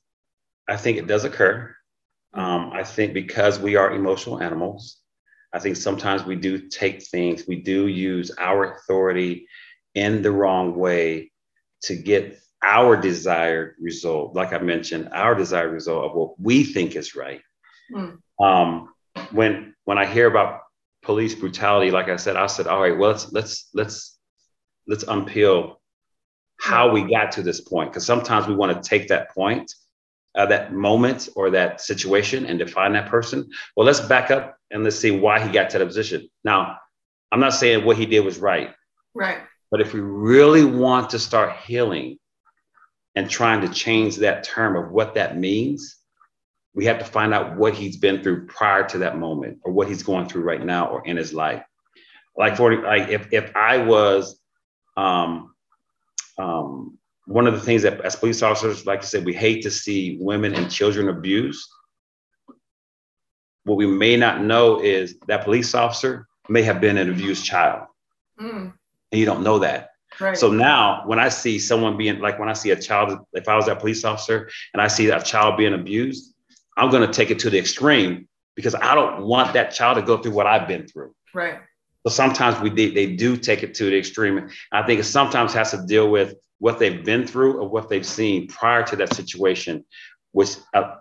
I 0.67 0.77
think 0.77 0.97
it 0.97 1.07
does 1.07 1.25
occur. 1.25 1.75
Um, 2.33 2.71
I 2.73 2.83
think 2.83 3.13
because 3.13 3.59
we 3.59 3.75
are 3.75 3.91
emotional 3.91 4.41
animals, 4.41 5.01
I 5.51 5.59
think 5.59 5.77
sometimes 5.77 6.23
we 6.23 6.35
do 6.35 6.69
take 6.69 7.03
things, 7.03 7.45
we 7.47 7.57
do 7.57 7.87
use 7.87 8.31
our 8.37 8.73
authority 8.73 9.47
in 9.95 10.21
the 10.21 10.31
wrong 10.31 10.75
way 10.75 11.31
to 11.83 11.95
get 11.95 12.39
our 12.63 12.95
desired 12.97 13.75
result. 13.79 14.35
Like 14.35 14.53
I 14.53 14.59
mentioned, 14.59 15.09
our 15.11 15.33
desired 15.33 15.71
result 15.71 16.05
of 16.05 16.15
what 16.15 16.39
we 16.39 16.63
think 16.63 16.95
is 16.95 17.15
right. 17.15 17.41
Mm. 17.91 18.19
Um, 18.39 18.93
when 19.31 19.75
when 19.85 19.97
I 19.97 20.05
hear 20.05 20.27
about 20.27 20.61
police 21.01 21.33
brutality, 21.33 21.91
like 21.91 22.09
I 22.09 22.17
said, 22.17 22.35
I 22.35 22.47
said, 22.47 22.67
all 22.67 22.81
right, 22.81 22.97
well, 22.97 23.11
let's 23.11 23.31
let's 23.31 23.69
let's 23.73 24.19
let's 24.87 25.03
unpeel 25.05 25.77
how 26.59 26.91
we 26.91 27.09
got 27.09 27.31
to 27.33 27.41
this 27.41 27.61
point. 27.61 27.91
Because 27.91 28.05
sometimes 28.05 28.47
we 28.47 28.55
want 28.55 28.71
to 28.75 28.87
take 28.87 29.07
that 29.07 29.33
point, 29.33 29.73
uh, 30.35 30.45
that 30.47 30.73
moment 30.73 31.29
or 31.35 31.49
that 31.51 31.81
situation 31.81 32.45
and 32.45 32.59
define 32.59 32.93
that 32.93 33.09
person. 33.09 33.49
Well, 33.75 33.85
let's 33.85 33.99
back 33.99 34.31
up 34.31 34.57
and 34.71 34.83
let's 34.83 34.97
see 34.97 35.11
why 35.11 35.39
he 35.39 35.51
got 35.51 35.69
to 35.71 35.79
that 35.79 35.85
position. 35.85 36.29
Now, 36.43 36.77
I'm 37.31 37.39
not 37.39 37.53
saying 37.53 37.85
what 37.85 37.97
he 37.97 38.05
did 38.05 38.21
was 38.21 38.37
right. 38.37 38.73
Right. 39.13 39.39
But 39.71 39.81
if 39.81 39.93
we 39.93 39.99
really 39.99 40.63
want 40.63 41.11
to 41.11 41.19
start 41.19 41.57
healing 41.57 42.17
and 43.15 43.29
trying 43.29 43.61
to 43.61 43.69
change 43.69 44.17
that 44.17 44.43
term 44.43 44.75
of 44.75 44.91
what 44.91 45.15
that 45.15 45.37
means, 45.37 45.97
we 46.73 46.85
have 46.85 46.99
to 46.99 47.05
find 47.05 47.33
out 47.33 47.57
what 47.57 47.73
he's 47.73 47.97
been 47.97 48.21
through 48.23 48.45
prior 48.45 48.87
to 48.89 48.99
that 48.99 49.17
moment 49.17 49.59
or 49.63 49.71
what 49.71 49.87
he's 49.87 50.03
going 50.03 50.27
through 50.27 50.43
right 50.43 50.63
now 50.63 50.87
or 50.87 51.05
in 51.05 51.17
his 51.17 51.33
life. 51.33 51.63
Like 52.37 52.55
for 52.55 52.81
like 52.81 53.09
if 53.09 53.33
if 53.33 53.55
I 53.55 53.79
was 53.79 54.39
um 54.95 55.53
um 56.37 56.98
one 57.29 57.45
of 57.45 57.53
the 57.53 57.59
things 57.59 57.83
that 57.83 58.01
as 58.01 58.15
police 58.15 58.41
officers, 58.41 58.87
like 58.87 58.99
I 58.99 59.03
said, 59.03 59.23
we 59.23 59.35
hate 59.35 59.61
to 59.61 59.69
see 59.69 60.17
women 60.19 60.55
and 60.55 60.71
children 60.71 61.09
abused. 61.09 61.69
What 63.65 63.77
we 63.77 63.85
may 63.85 64.17
not 64.17 64.41
know 64.41 64.81
is 64.81 65.19
that 65.27 65.43
police 65.43 65.75
officer 65.75 66.27
may 66.49 66.63
have 66.63 66.81
been 66.81 66.97
an 66.97 67.07
abused 67.07 67.45
child. 67.45 67.85
Mm. 68.41 68.73
And 69.11 69.19
you 69.19 69.27
don't 69.27 69.43
know 69.43 69.59
that. 69.59 69.91
Right. 70.19 70.35
So 70.35 70.51
now 70.51 71.03
when 71.05 71.19
I 71.19 71.29
see 71.29 71.59
someone 71.59 71.97
being 71.97 72.17
like 72.19 72.39
when 72.39 72.49
I 72.49 72.53
see 72.53 72.71
a 72.71 72.75
child, 72.75 73.19
if 73.33 73.47
I 73.47 73.55
was 73.55 73.67
that 73.67 73.79
police 73.79 74.03
officer 74.03 74.49
and 74.73 74.81
I 74.81 74.87
see 74.87 75.05
that 75.05 75.23
child 75.23 75.55
being 75.55 75.75
abused, 75.75 76.33
I'm 76.77 76.89
going 76.89 77.05
to 77.05 77.13
take 77.13 77.29
it 77.29 77.37
to 77.39 77.51
the 77.51 77.59
extreme 77.59 78.27
because 78.55 78.73
I 78.73 78.95
don't 78.95 79.21
want 79.21 79.53
that 79.53 79.69
child 79.69 79.97
to 79.97 80.01
go 80.01 80.17
through 80.17 80.31
what 80.31 80.47
I've 80.47 80.67
been 80.67 80.87
through. 80.87 81.13
Right. 81.35 81.59
So 82.09 82.15
sometimes 82.15 82.59
we 82.59 82.71
they 82.71 83.15
do 83.15 83.37
take 83.37 83.61
it 83.61 83.75
to 83.75 83.83
the 83.85 83.97
extreme. 83.97 84.49
I 84.71 84.81
think 84.81 84.99
it 84.99 85.03
sometimes 85.03 85.53
has 85.53 85.69
to 85.71 85.85
deal 85.85 86.09
with 86.09 86.33
what 86.57 86.79
they've 86.79 87.05
been 87.05 87.27
through 87.27 87.59
or 87.59 87.69
what 87.69 87.87
they've 87.87 88.05
seen 88.05 88.47
prior 88.47 88.81
to 88.83 88.95
that 88.95 89.13
situation, 89.13 89.85
which 90.31 90.55
uh, 90.73 90.95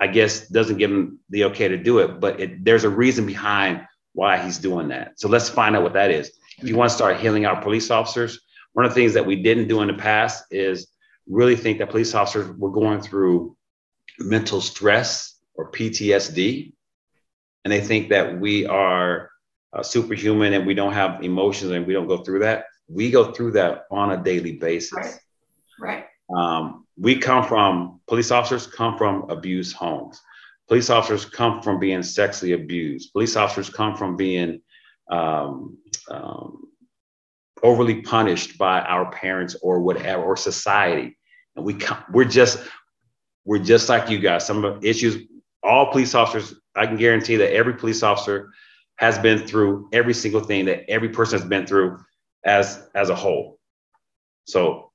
I 0.00 0.08
guess 0.08 0.48
doesn't 0.48 0.78
give 0.78 0.90
them 0.90 1.20
the 1.30 1.44
okay 1.44 1.68
to 1.68 1.76
do 1.76 2.00
it. 2.00 2.18
But 2.18 2.40
it, 2.40 2.64
there's 2.64 2.82
a 2.82 2.88
reason 2.88 3.24
behind 3.24 3.86
why 4.14 4.36
he's 4.38 4.58
doing 4.58 4.88
that. 4.88 5.20
So 5.20 5.28
let's 5.28 5.48
find 5.48 5.76
out 5.76 5.84
what 5.84 5.92
that 5.92 6.10
is. 6.10 6.32
If 6.58 6.68
you 6.68 6.74
want 6.74 6.90
to 6.90 6.96
start 6.96 7.20
healing 7.20 7.46
our 7.46 7.62
police 7.62 7.92
officers, 7.92 8.40
one 8.72 8.84
of 8.84 8.90
the 8.90 8.96
things 8.96 9.14
that 9.14 9.24
we 9.24 9.42
didn't 9.42 9.68
do 9.68 9.80
in 9.82 9.86
the 9.86 9.94
past 9.94 10.44
is 10.50 10.88
really 11.28 11.54
think 11.54 11.78
that 11.78 11.90
police 11.90 12.16
officers 12.16 12.50
were 12.58 12.72
going 12.72 13.00
through 13.00 13.56
mental 14.18 14.60
stress 14.60 15.38
or 15.54 15.70
PTSD. 15.70 16.72
And 17.64 17.70
they 17.70 17.80
think 17.80 18.08
that 18.08 18.40
we 18.40 18.66
are 18.66 19.31
uh, 19.72 19.82
superhuman 19.82 20.52
and 20.52 20.66
we 20.66 20.74
don't 20.74 20.92
have 20.92 21.22
emotions 21.22 21.72
and 21.72 21.86
we 21.86 21.92
don't 21.92 22.08
go 22.08 22.18
through 22.18 22.40
that. 22.40 22.66
We 22.88 23.10
go 23.10 23.32
through 23.32 23.52
that 23.52 23.84
on 23.90 24.12
a 24.12 24.22
daily 24.22 24.56
basis. 24.56 24.92
Right. 24.92 25.18
Right. 25.80 26.04
Um, 26.34 26.86
we 26.98 27.18
come 27.18 27.44
from, 27.46 28.00
police 28.06 28.30
officers 28.30 28.66
come 28.66 28.98
from 28.98 29.30
abused 29.30 29.74
homes. 29.74 30.20
Police 30.68 30.90
officers 30.90 31.24
come 31.24 31.62
from 31.62 31.78
being 31.78 32.02
sexually 32.02 32.52
abused. 32.52 33.12
Police 33.12 33.36
officers 33.36 33.68
come 33.68 33.96
from 33.96 34.16
being 34.16 34.60
um, 35.10 35.78
um, 36.08 36.68
overly 37.62 38.02
punished 38.02 38.58
by 38.58 38.80
our 38.80 39.10
parents 39.10 39.56
or 39.62 39.80
whatever, 39.80 40.22
or 40.22 40.36
society. 40.36 41.18
And 41.56 41.64
we 41.64 41.74
come, 41.74 42.02
we're 42.12 42.24
just, 42.24 42.58
we're 43.44 43.58
just 43.58 43.88
like 43.88 44.08
you 44.08 44.18
guys. 44.18 44.46
Some 44.46 44.64
of 44.64 44.80
the 44.80 44.88
issues, 44.88 45.26
all 45.62 45.90
police 45.90 46.14
officers, 46.14 46.54
I 46.74 46.86
can 46.86 46.96
guarantee 46.96 47.36
that 47.36 47.52
every 47.52 47.74
police 47.74 48.02
officer 48.02 48.50
has 48.96 49.18
been 49.18 49.46
through 49.46 49.88
every 49.92 50.14
single 50.14 50.40
thing 50.40 50.66
that 50.66 50.88
every 50.88 51.08
person 51.08 51.38
has 51.38 51.48
been 51.48 51.66
through 51.66 51.98
as 52.44 52.88
as 52.94 53.10
a 53.10 53.14
whole. 53.14 53.58
So 54.44 54.90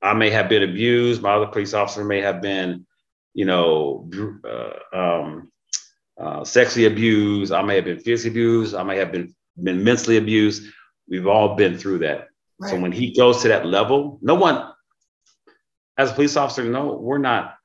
I 0.00 0.14
may 0.14 0.30
have 0.30 0.48
been 0.48 0.62
abused. 0.62 1.22
My 1.22 1.34
other 1.34 1.46
police 1.46 1.74
officer 1.74 2.04
may 2.04 2.20
have 2.20 2.42
been, 2.42 2.86
you 3.34 3.44
know, 3.44 4.10
uh, 4.44 4.96
um, 4.96 5.50
uh, 6.20 6.44
sexually 6.44 6.86
abused. 6.86 7.52
I 7.52 7.62
may 7.62 7.76
have 7.76 7.84
been 7.84 8.00
physically 8.00 8.30
abused. 8.30 8.74
I 8.74 8.82
may 8.82 8.98
have 8.98 9.12
been 9.12 9.34
been 9.62 9.84
mentally 9.84 10.16
abused. 10.16 10.72
We've 11.08 11.26
all 11.26 11.56
been 11.56 11.76
through 11.76 11.98
that. 11.98 12.28
Right. 12.58 12.70
So 12.70 12.80
when 12.80 12.92
he 12.92 13.14
goes 13.14 13.42
to 13.42 13.48
that 13.48 13.66
level, 13.66 14.18
no 14.22 14.34
one, 14.34 14.72
as 15.98 16.10
a 16.10 16.14
police 16.14 16.36
officer, 16.36 16.64
no, 16.64 16.94
we're 16.94 17.18
not 17.18 17.56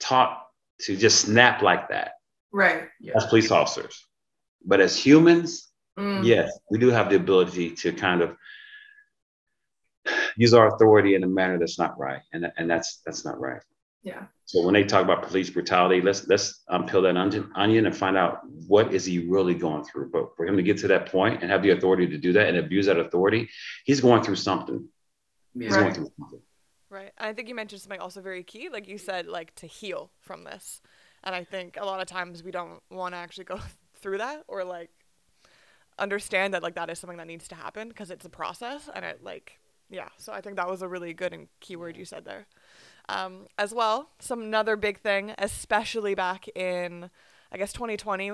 taught 0.00 0.46
to 0.80 0.96
just 0.96 1.20
snap 1.20 1.62
like 1.62 1.88
that. 1.88 2.12
Right. 2.52 2.88
As 3.14 3.26
police 3.26 3.50
officers. 3.50 4.03
But 4.64 4.80
as 4.80 4.96
humans, 4.96 5.70
mm. 5.98 6.24
yes, 6.24 6.58
we 6.70 6.78
do 6.78 6.88
have 6.88 7.10
the 7.10 7.16
ability 7.16 7.70
to 7.76 7.92
kind 7.92 8.22
of 8.22 8.36
use 10.36 10.54
our 10.54 10.74
authority 10.74 11.14
in 11.14 11.24
a 11.24 11.26
manner 11.26 11.58
that's 11.58 11.78
not 11.78 11.98
right. 11.98 12.22
And, 12.32 12.50
and 12.56 12.70
that's 12.70 13.00
that's 13.04 13.24
not 13.24 13.40
right. 13.40 13.62
Yeah. 14.02 14.24
So 14.44 14.62
when 14.62 14.74
they 14.74 14.84
talk 14.84 15.02
about 15.02 15.22
police 15.22 15.48
brutality, 15.48 16.02
let's 16.02 16.28
let's 16.28 16.62
unpeel 16.70 17.02
that 17.02 17.16
onion, 17.16 17.50
onion 17.54 17.86
and 17.86 17.96
find 17.96 18.16
out 18.16 18.40
what 18.66 18.92
is 18.92 19.06
he 19.06 19.26
really 19.26 19.54
going 19.54 19.84
through. 19.84 20.10
But 20.10 20.36
for 20.36 20.46
him 20.46 20.56
to 20.56 20.62
get 20.62 20.76
to 20.78 20.88
that 20.88 21.06
point 21.06 21.42
and 21.42 21.50
have 21.50 21.62
the 21.62 21.70
authority 21.70 22.06
to 22.08 22.18
do 22.18 22.32
that 22.34 22.48
and 22.48 22.58
abuse 22.58 22.86
that 22.86 22.98
authority, 22.98 23.48
he's 23.86 24.00
going 24.00 24.22
through 24.22 24.36
something. 24.36 24.86
He's 25.58 25.70
right. 25.70 25.80
going 25.80 25.94
through 25.94 26.10
something. 26.18 26.40
Right. 26.90 27.12
And 27.16 27.28
I 27.28 27.32
think 27.32 27.48
you 27.48 27.54
mentioned 27.54 27.80
something 27.80 28.00
also 28.00 28.20
very 28.20 28.42
key, 28.44 28.68
like 28.68 28.86
you 28.86 28.98
said, 28.98 29.26
like 29.26 29.54
to 29.56 29.66
heal 29.66 30.10
from 30.20 30.44
this. 30.44 30.82
And 31.22 31.34
I 31.34 31.42
think 31.42 31.78
a 31.80 31.84
lot 31.84 32.00
of 32.00 32.06
times 32.06 32.44
we 32.44 32.50
don't 32.50 32.80
want 32.90 33.14
to 33.14 33.18
actually 33.18 33.44
go 33.44 33.58
through 34.04 34.18
that 34.18 34.44
or 34.48 34.64
like 34.64 34.90
understand 35.98 36.52
that 36.52 36.62
like 36.62 36.74
that 36.74 36.90
is 36.90 36.98
something 36.98 37.16
that 37.16 37.26
needs 37.26 37.48
to 37.48 37.54
happen 37.54 37.88
because 37.88 38.10
it's 38.10 38.26
a 38.26 38.28
process 38.28 38.90
and 38.94 39.02
it 39.02 39.24
like 39.24 39.58
yeah. 39.88 40.08
So 40.18 40.32
I 40.32 40.40
think 40.40 40.56
that 40.56 40.68
was 40.68 40.82
a 40.82 40.88
really 40.88 41.14
good 41.14 41.32
and 41.32 41.48
key 41.60 41.76
word 41.76 41.96
you 41.96 42.04
said 42.04 42.24
there. 42.24 42.46
Um, 43.08 43.46
as 43.58 43.72
well, 43.72 44.10
some 44.18 44.42
another 44.42 44.76
big 44.76 44.98
thing, 44.98 45.34
especially 45.38 46.14
back 46.14 46.46
in 46.54 47.10
I 47.50 47.56
guess 47.56 47.72
2020, 47.72 48.32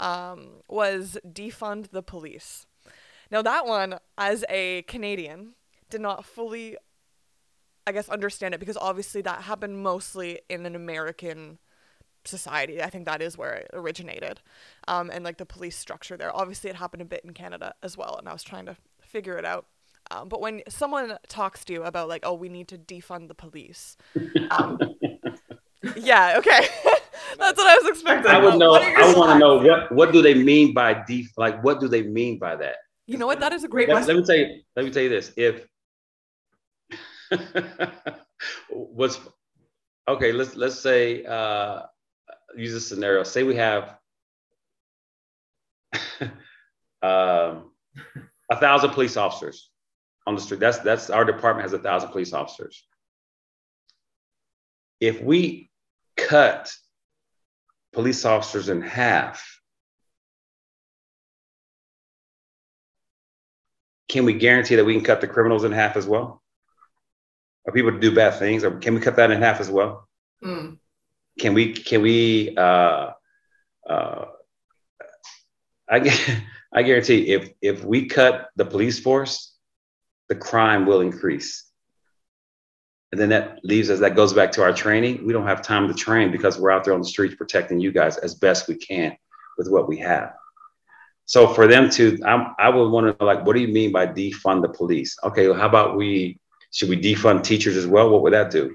um, 0.00 0.48
was 0.68 1.16
defund 1.26 1.90
the 1.90 2.02
police. 2.02 2.66
Now 3.30 3.42
that 3.42 3.66
one, 3.66 3.98
as 4.18 4.44
a 4.48 4.82
Canadian, 4.82 5.54
did 5.90 6.00
not 6.00 6.24
fully 6.24 6.76
I 7.86 7.92
guess, 7.92 8.08
understand 8.08 8.54
it 8.54 8.60
because 8.60 8.78
obviously 8.78 9.20
that 9.22 9.42
happened 9.42 9.82
mostly 9.82 10.40
in 10.48 10.64
an 10.64 10.74
American 10.74 11.58
society. 12.26 12.82
I 12.82 12.90
think 12.90 13.06
that 13.06 13.22
is 13.22 13.38
where 13.38 13.52
it 13.54 13.70
originated. 13.72 14.40
Um, 14.88 15.10
and 15.10 15.24
like 15.24 15.38
the 15.38 15.46
police 15.46 15.76
structure 15.76 16.16
there. 16.16 16.34
Obviously, 16.34 16.70
it 16.70 16.76
happened 16.76 17.02
a 17.02 17.06
bit 17.06 17.22
in 17.24 17.32
Canada 17.32 17.74
as 17.82 17.96
well. 17.96 18.16
And 18.18 18.28
I 18.28 18.32
was 18.32 18.42
trying 18.42 18.66
to 18.66 18.76
figure 19.00 19.36
it 19.36 19.44
out. 19.44 19.66
Um, 20.10 20.28
but 20.28 20.40
when 20.40 20.62
someone 20.68 21.16
talks 21.28 21.64
to 21.66 21.72
you 21.72 21.82
about, 21.84 22.08
like, 22.08 22.24
oh, 22.26 22.34
we 22.34 22.48
need 22.48 22.68
to 22.68 22.78
defund 22.78 23.28
the 23.28 23.34
police. 23.34 23.96
Um, 24.50 24.78
yeah, 25.96 26.34
okay. 26.38 26.68
That's 27.38 27.58
what 27.58 27.66
I 27.66 27.76
was 27.82 27.88
expecting. 27.88 28.30
I 28.30 28.38
would 28.38 28.58
know. 28.58 28.74
I 28.74 29.14
want 29.16 29.32
to 29.32 29.38
know 29.38 29.56
what 29.56 29.90
what 29.92 30.12
do 30.12 30.22
they 30.22 30.34
mean 30.34 30.72
by 30.74 31.02
def? 31.06 31.32
Like, 31.36 31.62
what 31.64 31.80
do 31.80 31.88
they 31.88 32.02
mean 32.02 32.38
by 32.38 32.54
that? 32.56 32.76
You 33.06 33.18
know 33.18 33.26
what? 33.26 33.40
That 33.40 33.52
is 33.52 33.64
a 33.64 33.68
great 33.68 33.88
let, 33.88 34.04
question. 34.04 34.16
Let 34.16 34.20
me 34.20 34.26
tell 34.26 34.36
you. 34.36 34.60
Let 34.76 34.84
me 34.84 34.90
tell 34.92 35.02
you 35.02 35.08
this. 35.08 35.32
If 35.36 35.66
what's 38.70 39.20
okay 40.08 40.32
let's 40.32 40.56
let's 40.56 40.78
say 40.78 41.24
uh 41.24 41.82
use 42.56 42.74
a 42.74 42.80
scenario. 42.80 43.22
Say 43.22 43.42
we 43.42 43.56
have 43.56 43.96
um, 47.02 47.70
a 48.50 48.56
thousand 48.58 48.90
police 48.90 49.16
officers 49.16 49.70
on 50.26 50.34
the 50.34 50.40
street. 50.40 50.60
That's 50.60 50.78
that's 50.78 51.10
our 51.10 51.24
department 51.24 51.62
has 51.62 51.72
a 51.72 51.78
thousand 51.78 52.10
police 52.10 52.32
officers. 52.32 52.84
If 55.00 55.20
we 55.20 55.70
cut 56.16 56.72
police 57.92 58.24
officers 58.24 58.68
in 58.68 58.80
half 58.80 59.60
can 64.08 64.24
we 64.24 64.34
guarantee 64.34 64.76
that 64.76 64.84
we 64.84 64.94
can 64.94 65.02
cut 65.04 65.20
the 65.20 65.26
criminals 65.26 65.64
in 65.64 65.72
half 65.72 65.96
as 65.96 66.06
well? 66.06 66.40
Are 67.66 67.72
people 67.72 67.92
to 67.92 67.98
do 67.98 68.14
bad 68.14 68.38
things, 68.38 68.62
or 68.62 68.78
can 68.78 68.94
we 68.94 69.00
cut 69.00 69.16
that 69.16 69.30
in 69.30 69.40
half 69.42 69.60
as 69.60 69.70
well? 69.70 70.08
Mm. 70.44 70.78
Can 71.38 71.54
we? 71.54 71.72
Can 71.72 72.02
we? 72.02 72.56
Uh, 72.56 73.10
uh, 73.88 74.24
I 75.90 76.42
I 76.72 76.82
guarantee 76.82 77.32
if 77.32 77.50
if 77.60 77.84
we 77.84 78.06
cut 78.06 78.50
the 78.56 78.64
police 78.64 79.00
force, 79.00 79.54
the 80.28 80.34
crime 80.34 80.86
will 80.86 81.00
increase. 81.00 81.64
And 83.12 83.20
then 83.20 83.28
that 83.28 83.60
leaves 83.62 83.90
us, 83.90 84.00
that 84.00 84.16
goes 84.16 84.32
back 84.32 84.50
to 84.52 84.62
our 84.62 84.72
training. 84.72 85.24
We 85.24 85.32
don't 85.32 85.46
have 85.46 85.62
time 85.62 85.86
to 85.86 85.94
train 85.94 86.32
because 86.32 86.58
we're 86.58 86.72
out 86.72 86.82
there 86.82 86.94
on 86.94 87.00
the 87.00 87.06
streets 87.06 87.36
protecting 87.36 87.78
you 87.78 87.92
guys 87.92 88.16
as 88.16 88.34
best 88.34 88.66
we 88.66 88.74
can 88.74 89.16
with 89.56 89.68
what 89.70 89.86
we 89.86 89.98
have. 89.98 90.32
So 91.24 91.46
for 91.46 91.68
them 91.68 91.88
to, 91.90 92.18
I'm, 92.26 92.56
I 92.58 92.68
would 92.70 92.88
want 92.90 93.06
to 93.06 93.16
know, 93.24 93.24
like, 93.24 93.46
what 93.46 93.54
do 93.54 93.60
you 93.60 93.68
mean 93.68 93.92
by 93.92 94.08
defund 94.08 94.62
the 94.62 94.68
police? 94.68 95.16
Okay, 95.22 95.46
well, 95.46 95.56
how 95.56 95.68
about 95.68 95.96
we, 95.96 96.40
should 96.72 96.88
we 96.88 97.00
defund 97.00 97.44
teachers 97.44 97.76
as 97.76 97.86
well? 97.86 98.10
What 98.10 98.22
would 98.22 98.32
that 98.32 98.50
do? 98.50 98.74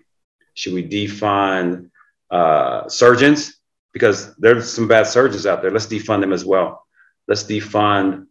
Should 0.53 0.73
we 0.73 0.87
defund 0.87 1.89
uh, 2.31 2.87
surgeons? 2.87 3.57
Because 3.93 4.35
there's 4.35 4.71
some 4.71 4.87
bad 4.87 5.07
surgeons 5.07 5.45
out 5.45 5.61
there. 5.61 5.71
Let's 5.71 5.87
defund 5.87 6.21
them 6.21 6.33
as 6.33 6.45
well. 6.45 6.85
Let's 7.27 7.43
defund 7.43 8.27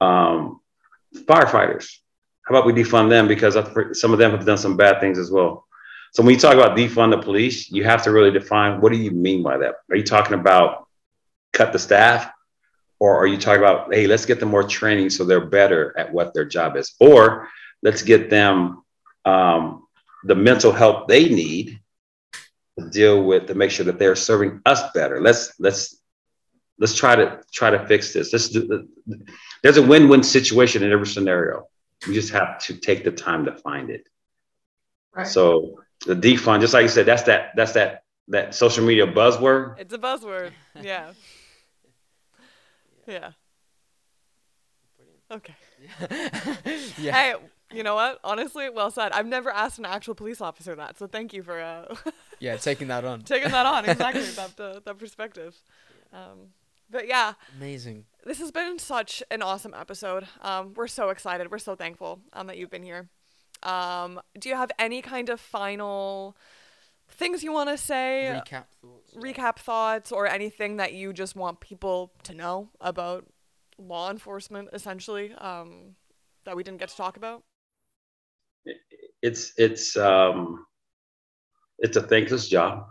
um, 0.00 0.60
firefighters. 1.14 1.98
How 2.46 2.54
about 2.54 2.66
we 2.66 2.72
defund 2.72 3.10
them 3.10 3.26
because 3.26 3.54
some 3.98 4.12
of 4.12 4.18
them 4.18 4.30
have 4.30 4.46
done 4.46 4.58
some 4.58 4.76
bad 4.76 5.00
things 5.00 5.18
as 5.18 5.30
well. 5.30 5.66
So 6.12 6.22
when 6.22 6.34
you 6.34 6.40
talk 6.40 6.54
about 6.54 6.76
defund 6.76 7.10
the 7.10 7.18
police, 7.18 7.70
you 7.70 7.84
have 7.84 8.02
to 8.04 8.12
really 8.12 8.30
define 8.30 8.80
what 8.80 8.92
do 8.92 8.98
you 8.98 9.10
mean 9.10 9.42
by 9.42 9.58
that? 9.58 9.76
Are 9.90 9.96
you 9.96 10.04
talking 10.04 10.34
about 10.34 10.86
cut 11.52 11.72
the 11.72 11.78
staff? 11.78 12.30
Or 12.98 13.16
are 13.18 13.26
you 13.26 13.36
talking 13.36 13.60
about, 13.60 13.92
hey, 13.92 14.06
let's 14.06 14.24
get 14.24 14.40
them 14.40 14.48
more 14.48 14.62
training 14.62 15.10
so 15.10 15.24
they're 15.24 15.44
better 15.44 15.94
at 15.98 16.10
what 16.12 16.32
their 16.32 16.46
job 16.46 16.76
is? 16.76 16.94
Or 16.98 17.48
let's 17.82 18.02
get 18.02 18.30
them 18.30 18.82
um, 19.24 19.86
the 20.24 20.34
mental 20.34 20.72
help 20.72 21.08
they 21.08 21.28
need 21.28 21.80
deal 22.90 23.22
with 23.22 23.46
to 23.46 23.54
make 23.54 23.70
sure 23.70 23.84
that 23.86 23.98
they're 23.98 24.16
serving 24.16 24.60
us 24.66 24.90
better. 24.92 25.20
Let's 25.20 25.58
let's 25.58 26.00
let's 26.78 26.94
try 26.94 27.16
to 27.16 27.40
try 27.52 27.70
to 27.70 27.86
fix 27.86 28.12
this. 28.12 28.30
This 28.30 28.50
do, 28.50 28.88
there's 29.62 29.76
a 29.76 29.82
win-win 29.82 30.22
situation 30.22 30.82
in 30.82 30.92
every 30.92 31.06
scenario. 31.06 31.66
We 32.06 32.14
just 32.14 32.32
have 32.32 32.58
to 32.64 32.74
take 32.74 33.04
the 33.04 33.10
time 33.10 33.46
to 33.46 33.52
find 33.52 33.90
it. 33.90 34.06
Right. 35.14 35.26
So 35.26 35.80
the 36.06 36.14
defund, 36.14 36.60
just 36.60 36.74
like 36.74 36.82
you 36.82 36.88
said, 36.88 37.06
that's 37.06 37.22
that 37.24 37.52
that's 37.56 37.72
that 37.72 38.02
that 38.28 38.54
social 38.54 38.84
media 38.84 39.06
buzzword. 39.06 39.78
It's 39.78 39.94
a 39.94 39.98
buzzword. 39.98 40.52
Yeah. 40.80 41.12
Yeah. 43.08 43.30
Okay. 45.30 45.54
yeah. 46.98 47.12
Hey, 47.12 47.34
you 47.72 47.82
know 47.82 47.94
what? 47.94 48.18
Honestly, 48.22 48.68
well 48.70 48.90
said. 48.90 49.12
I've 49.12 49.26
never 49.26 49.50
asked 49.50 49.78
an 49.78 49.84
actual 49.84 50.14
police 50.14 50.40
officer 50.40 50.74
that, 50.76 50.98
so 50.98 51.06
thank 51.06 51.32
you 51.32 51.42
for 51.42 51.60
uh 51.60 51.94
Yeah, 52.40 52.56
taking 52.56 52.88
that 52.88 53.04
on. 53.04 53.22
taking 53.22 53.50
that 53.50 53.66
on, 53.66 53.84
exactly, 53.88 54.22
that 54.22 54.84
that 54.84 54.98
perspective. 54.98 55.56
Um 56.12 56.52
but 56.90 57.08
yeah. 57.08 57.34
Amazing. 57.56 58.04
This 58.24 58.38
has 58.38 58.52
been 58.52 58.78
such 58.78 59.22
an 59.30 59.42
awesome 59.42 59.74
episode. 59.74 60.26
Um 60.42 60.74
we're 60.74 60.86
so 60.88 61.08
excited. 61.10 61.50
We're 61.50 61.58
so 61.58 61.74
thankful 61.74 62.20
um 62.32 62.46
that 62.46 62.56
you've 62.58 62.70
been 62.70 62.84
here. 62.84 63.08
Um 63.62 64.20
do 64.38 64.48
you 64.48 64.54
have 64.56 64.70
any 64.78 65.02
kind 65.02 65.28
of 65.30 65.40
final 65.40 66.36
things 67.08 67.42
you 67.42 67.52
want 67.52 67.68
to 67.70 67.78
say? 67.78 68.30
Recap 68.32 68.64
thoughts. 68.82 69.14
Recap 69.14 69.56
thoughts 69.58 70.12
or 70.12 70.26
anything 70.26 70.76
that 70.76 70.92
you 70.92 71.12
just 71.12 71.36
want 71.36 71.60
people 71.60 72.12
to 72.24 72.34
know 72.34 72.68
about 72.80 73.24
law 73.78 74.10
enforcement 74.10 74.68
essentially 74.72 75.32
um, 75.34 75.94
that 76.44 76.56
we 76.56 76.62
didn't 76.64 76.78
get 76.78 76.88
to 76.88 76.96
talk 76.96 77.16
about? 77.16 77.42
It's 79.22 79.52
it's 79.56 79.96
um, 79.96 80.66
it's 81.78 81.96
a 81.96 82.02
thankless 82.02 82.48
job. 82.48 82.86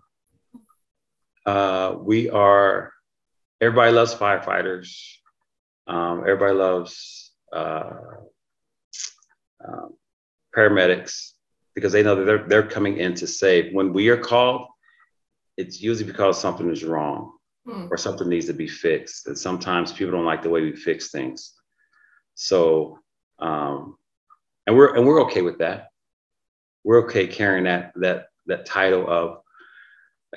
Uh, 1.45 1.95
we 1.99 2.29
are 2.29 2.91
everybody 3.61 3.91
loves 3.91 4.13
firefighters. 4.13 4.89
Um, 5.87 6.21
everybody 6.21 6.53
loves 6.53 7.31
uh, 7.53 7.91
uh, 9.63 9.87
paramedics 10.55 11.31
because 11.75 11.91
they 11.91 12.03
know 12.03 12.15
that 12.15 12.25
they're, 12.25 12.47
they're 12.47 12.67
coming 12.67 12.97
in 12.97 13.13
to 13.15 13.27
save. 13.27 13.73
When 13.73 13.93
we 13.93 14.09
are 14.09 14.17
called, 14.17 14.67
it's 15.57 15.81
usually 15.81 16.09
because 16.11 16.39
something 16.39 16.69
is 16.71 16.83
wrong 16.83 17.33
mm. 17.67 17.89
or 17.91 17.97
something 17.97 18.27
needs 18.27 18.47
to 18.47 18.53
be 18.53 18.67
fixed. 18.67 19.27
And 19.27 19.37
sometimes 19.37 19.91
people 19.93 20.13
don't 20.13 20.25
like 20.25 20.41
the 20.41 20.49
way 20.49 20.61
we 20.61 20.75
fix 20.75 21.11
things. 21.11 21.53
So, 22.35 22.99
um, 23.39 23.97
and 24.67 24.75
we're 24.75 24.95
and 24.95 25.05
we're 25.05 25.21
okay 25.23 25.41
with 25.41 25.59
that. 25.59 25.89
We're 26.83 27.03
okay 27.05 27.27
carrying 27.27 27.65
that 27.65 27.93
that 27.95 28.27
that 28.47 28.65
title 28.65 29.09
of 29.09 29.39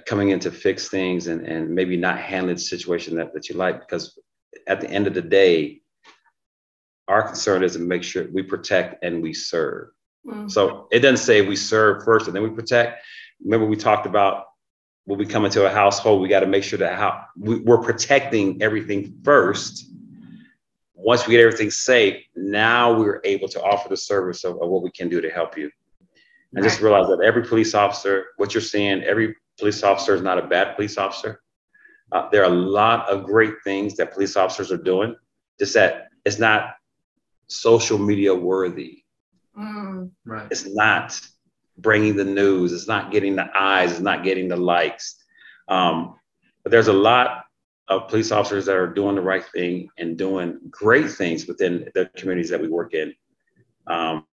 coming 0.06 0.30
in 0.30 0.40
to 0.40 0.50
fix 0.50 0.88
things 0.88 1.26
and, 1.26 1.46
and 1.46 1.74
maybe 1.74 1.96
not 1.96 2.18
handling 2.18 2.56
the 2.56 2.60
situation 2.60 3.16
that, 3.16 3.34
that 3.34 3.48
you 3.48 3.56
like 3.56 3.80
because 3.80 4.18
at 4.66 4.80
the 4.80 4.88
end 4.88 5.06
of 5.06 5.14
the 5.14 5.22
day, 5.22 5.80
our 7.08 7.22
concern 7.22 7.62
is 7.62 7.72
to 7.72 7.78
make 7.78 8.02
sure 8.02 8.28
we 8.32 8.42
protect 8.42 9.02
and 9.02 9.22
we 9.22 9.32
serve. 9.32 9.88
Mm-hmm. 10.26 10.48
So 10.48 10.88
it 10.92 11.00
doesn't 11.00 11.24
say 11.24 11.40
we 11.40 11.56
serve 11.56 12.04
first 12.04 12.26
and 12.26 12.36
then 12.36 12.42
we 12.42 12.50
protect. 12.50 13.04
Remember, 13.42 13.66
we 13.66 13.76
talked 13.76 14.06
about 14.06 14.44
when 15.04 15.18
we 15.18 15.26
come 15.26 15.44
into 15.44 15.64
a 15.64 15.70
household, 15.70 16.20
we 16.20 16.28
got 16.28 16.40
to 16.40 16.46
make 16.46 16.64
sure 16.64 16.78
that 16.78 16.98
how 16.98 17.24
we, 17.38 17.60
we're 17.60 17.78
protecting 17.78 18.60
everything 18.62 19.18
first. 19.24 19.86
Once 21.09 21.26
we 21.26 21.32
get 21.32 21.40
everything 21.40 21.70
safe, 21.70 22.22
now 22.36 22.92
we're 22.92 23.18
able 23.24 23.48
to 23.48 23.62
offer 23.62 23.88
the 23.88 23.96
service 23.96 24.44
of, 24.44 24.61
of 24.61 24.68
what 24.68 24.82
we 24.82 24.90
can 24.90 25.09
do 25.09 25.22
to 25.22 25.30
help 25.30 25.56
you. 25.56 25.70
And 26.52 26.62
right. 26.62 26.68
just 26.68 26.82
realize 26.82 27.09
that 27.09 27.24
every 27.24 27.44
police 27.44 27.72
officer, 27.74 28.26
what 28.36 28.52
you're 28.52 28.61
seeing, 28.61 29.02
every 29.04 29.34
police 29.59 29.82
officer 29.82 30.14
is 30.14 30.20
not 30.20 30.36
a 30.36 30.46
bad 30.46 30.76
police 30.76 30.98
officer. 30.98 31.40
Uh, 32.12 32.28
there 32.30 32.42
are 32.42 32.52
a 32.52 32.54
lot 32.54 33.09
of 33.09 33.24
great 33.24 33.54
things 33.64 33.96
that 33.96 34.12
police 34.12 34.36
officers 34.36 34.70
are 34.70 34.82
doing, 34.92 35.16
just 35.59 35.72
that 35.72 36.09
it's 36.26 36.38
not 36.38 36.74
social 37.46 37.96
media 37.96 38.34
worthy. 38.34 39.02
Mm. 39.59 40.11
Right. 40.26 40.48
It's 40.50 40.66
not 40.66 41.18
bringing 41.78 42.16
the 42.16 42.24
news. 42.26 42.74
It's 42.74 42.86
not 42.86 43.11
getting 43.11 43.34
the 43.34 43.48
eyes. 43.59 43.92
It's 43.92 44.00
not 44.00 44.24
getting 44.24 44.48
the 44.48 44.59
likes. 44.59 45.16
Um, 45.68 46.16
but 46.64 46.70
there's 46.70 46.88
a 46.88 46.92
lot 46.92 47.46
of 47.89 48.09
police 48.09 48.30
officers 48.30 48.66
that 48.66 48.76
are 48.76 48.86
doing 48.86 49.14
the 49.14 49.22
right 49.22 49.45
thing 49.55 49.89
and 49.99 50.16
doing 50.18 50.59
great 50.70 51.11
things 51.11 51.47
within 51.47 51.89
the 51.95 52.11
communities 52.16 52.51
that 52.51 52.61
we 52.61 52.68
work 52.68 52.93
in. 52.93 53.14
Um, 53.86 54.26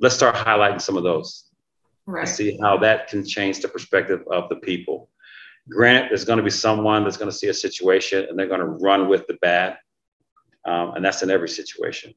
let's 0.00 0.14
start 0.14 0.34
highlighting 0.34 0.80
some 0.80 0.96
of 0.96 1.02
those. 1.02 1.46
Right. 2.06 2.20
And 2.20 2.28
see 2.28 2.58
how 2.60 2.78
that 2.78 3.08
can 3.08 3.24
change 3.24 3.60
the 3.60 3.68
perspective 3.68 4.24
of 4.30 4.48
the 4.48 4.56
people. 4.56 5.10
Granted, 5.68 6.10
there's 6.10 6.24
going 6.24 6.38
to 6.38 6.42
be 6.42 6.50
someone 6.50 7.04
that's 7.04 7.18
going 7.18 7.30
to 7.30 7.36
see 7.36 7.48
a 7.48 7.54
situation 7.54 8.26
and 8.28 8.38
they're 8.38 8.48
going 8.48 8.60
to 8.60 8.66
run 8.66 9.08
with 9.08 9.26
the 9.26 9.34
bad, 9.42 9.76
um, 10.64 10.94
and 10.94 11.04
that's 11.04 11.22
in 11.22 11.30
every 11.30 11.48
situation. 11.48 12.14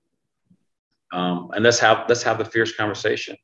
Um, 1.11 1.51
and 1.53 1.63
let's 1.63 1.77
have 1.79 2.05
let's 2.07 2.23
have 2.23 2.39
the 2.39 2.45
fierce 2.45 2.75
conversation. 2.75 3.35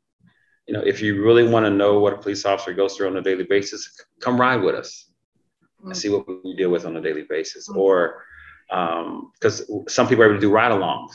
You 0.66 0.74
know, 0.74 0.82
if 0.82 1.02
you 1.02 1.24
really 1.24 1.48
want 1.48 1.66
to 1.66 1.70
know 1.70 2.00
what 2.00 2.14
a 2.14 2.18
police 2.18 2.46
officer 2.46 2.74
goes 2.74 2.96
through 2.96 3.08
on 3.08 3.18
a 3.18 3.22
daily 3.22 3.44
basis, 3.44 4.02
come 4.20 4.40
ride 4.40 4.64
with 4.64 4.74
us 4.74 5.09
and 5.84 5.96
see 5.96 6.10
what 6.10 6.28
we 6.28 6.56
deal 6.56 6.70
with 6.70 6.86
on 6.86 6.96
a 6.98 7.02
daily 7.02 7.26
basis. 7.30 7.70
Mm-hmm. 7.70 7.80
Or 7.80 8.24
because 8.68 9.62
um, 9.70 9.86
some 9.88 10.08
people 10.08 10.24
are 10.24 10.28
able 10.28 10.36
to 10.36 10.42
do 10.42 10.52
ride-alongs, 10.52 11.12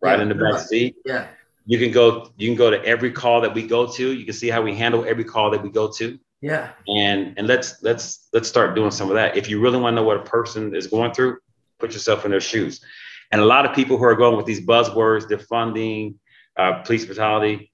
right 0.00 0.16
yeah, 0.16 0.22
in 0.22 0.28
the 0.28 0.34
back 0.34 0.60
seat. 0.60 0.96
Yeah. 1.04 1.28
You 1.66 1.78
can 1.78 1.90
go. 1.90 2.32
You 2.36 2.48
can 2.48 2.56
go 2.56 2.70
to 2.70 2.82
every 2.84 3.10
call 3.10 3.40
that 3.40 3.52
we 3.52 3.66
go 3.66 3.86
to. 3.92 4.12
You 4.12 4.24
can 4.24 4.34
see 4.34 4.48
how 4.48 4.62
we 4.62 4.74
handle 4.74 5.04
every 5.04 5.24
call 5.24 5.50
that 5.50 5.62
we 5.62 5.70
go 5.70 5.90
to. 5.98 6.18
Yeah. 6.40 6.70
And 6.86 7.34
and 7.36 7.46
let's 7.46 7.82
let's 7.82 8.28
let's 8.32 8.48
start 8.48 8.76
doing 8.76 8.92
some 8.92 9.08
of 9.08 9.16
that. 9.16 9.36
If 9.36 9.48
you 9.48 9.60
really 9.60 9.78
want 9.78 9.94
to 9.94 10.00
know 10.00 10.06
what 10.06 10.16
a 10.16 10.22
person 10.22 10.74
is 10.74 10.86
going 10.86 11.12
through, 11.12 11.38
put 11.80 11.92
yourself 11.92 12.24
in 12.24 12.30
their 12.30 12.40
shoes. 12.40 12.84
And 13.32 13.40
a 13.40 13.44
lot 13.44 13.66
of 13.66 13.74
people 13.74 13.98
who 13.98 14.04
are 14.04 14.14
going 14.14 14.36
with 14.36 14.46
these 14.46 14.60
buzzwords, 14.64 15.24
defunding, 15.28 16.14
uh, 16.56 16.82
police 16.82 17.04
brutality, 17.04 17.72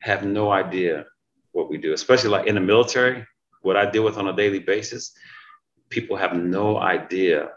have 0.00 0.22
no 0.22 0.50
idea 0.52 1.06
what 1.52 1.70
we 1.70 1.78
do, 1.78 1.94
especially 1.94 2.28
like 2.28 2.46
in 2.46 2.54
the 2.54 2.60
military, 2.60 3.24
what 3.64 3.76
I 3.76 3.90
deal 3.90 4.04
with 4.04 4.18
on 4.18 4.28
a 4.28 4.36
daily 4.36 4.60
basis. 4.60 5.12
People 5.90 6.16
have 6.16 6.34
no 6.36 6.78
idea 6.78 7.50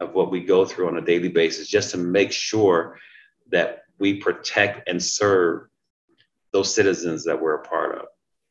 of 0.00 0.14
what 0.14 0.30
we 0.30 0.40
go 0.44 0.64
through 0.64 0.88
on 0.88 0.98
a 0.98 1.02
daily 1.02 1.28
basis 1.28 1.68
just 1.68 1.90
to 1.90 1.96
make 1.98 2.32
sure 2.32 2.98
that 3.50 3.82
we 3.98 4.14
protect 4.14 4.88
and 4.88 5.02
serve 5.02 5.68
those 6.52 6.74
citizens 6.74 7.24
that 7.24 7.40
we're 7.40 7.56
a 7.56 7.62
part 7.62 7.98
of. 7.98 8.06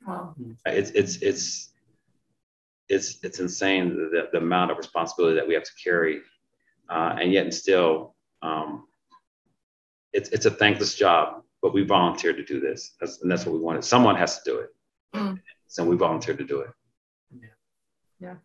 Wow. 0.06 0.36
It's 0.66 0.92
it's 0.92 1.18
it's 1.18 1.74
it's 2.90 3.18
it's 3.24 3.40
insane 3.40 3.96
the, 3.96 4.30
the 4.32 4.38
amount 4.38 4.72
of 4.72 4.78
responsibility 4.78 5.36
that 5.36 5.48
we 5.48 5.54
have 5.54 5.64
to 5.64 5.72
carry 5.84 6.22
uh, 6.90 7.16
and 7.20 7.32
yet 7.32 7.44
and 7.44 7.54
still 7.54 8.16
um, 8.42 8.88
it's, 10.14 10.30
it's 10.30 10.46
a 10.46 10.52
thankless 10.52 10.96
job 10.96 11.44
but 11.62 11.74
we 11.74 11.84
volunteered 11.84 12.38
to 12.38 12.46
do 12.46 12.60
this 12.60 12.96
that's, 13.00 13.22
and 13.22 13.30
that's 13.32 13.46
what 13.46 13.54
we 13.54 13.60
wanted 13.60 13.84
someone 13.84 14.16
has 14.16 14.42
to 14.42 14.52
do 14.52 14.60
it 14.60 14.70
mm. 15.16 15.40
so 15.68 15.84
we 15.84 15.96
volunteered 15.96 16.38
to 16.38 16.46
do 16.46 16.62
it 16.62 16.70
yeah 18.20 18.36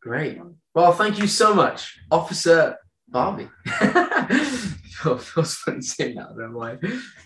great 0.00 0.40
well 0.74 0.92
thank 0.92 1.18
you 1.18 1.26
so 1.26 1.54
much 1.54 1.98
officer 2.10 2.76
Barbee 3.12 3.50
feels 5.20 5.54
funny 5.56 5.80
saying 5.82 6.16
that 6.16 6.36
that 6.36 6.52
way 6.52 6.78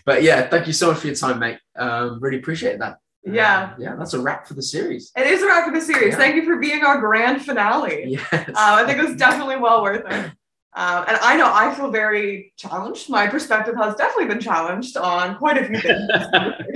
but 0.05 0.23
yeah 0.23 0.47
thank 0.47 0.67
you 0.67 0.73
so 0.73 0.91
much 0.91 0.99
for 0.99 1.07
your 1.07 1.15
time 1.15 1.39
mate 1.39 1.59
um, 1.77 2.19
really 2.19 2.37
appreciate 2.37 2.79
that 2.79 2.97
yeah. 3.25 3.71
Uh, 3.73 3.75
yeah, 3.79 3.95
that's 3.95 4.13
a 4.13 4.19
wrap 4.19 4.47
for 4.47 4.53
the 4.53 4.61
series. 4.61 5.11
It 5.17 5.25
is 5.27 5.41
a 5.41 5.47
wrap 5.47 5.65
for 5.65 5.73
the 5.73 5.81
series. 5.81 6.11
Yeah. 6.11 6.17
Thank 6.17 6.35
you 6.35 6.45
for 6.45 6.57
being 6.57 6.83
our 6.83 6.99
grand 6.99 7.43
finale. 7.43 8.05
Yes. 8.07 8.49
Uh, 8.49 8.53
I 8.55 8.85
think 8.85 8.99
it 8.99 9.05
was 9.05 9.15
definitely 9.17 9.57
well 9.57 9.81
worth 9.81 10.05
it. 10.05 10.31
Um, 10.77 11.05
and 11.07 11.17
I 11.21 11.37
know 11.37 11.49
I 11.51 11.73
feel 11.73 11.89
very 11.89 12.51
challenged. 12.57 13.09
My 13.09 13.27
perspective 13.27 13.75
has 13.77 13.95
definitely 13.95 14.25
been 14.25 14.41
challenged 14.41 14.97
on 14.97 15.37
quite 15.37 15.57
a 15.57 15.65
few 15.65 15.79
things. 15.79 16.09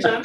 so 0.00 0.22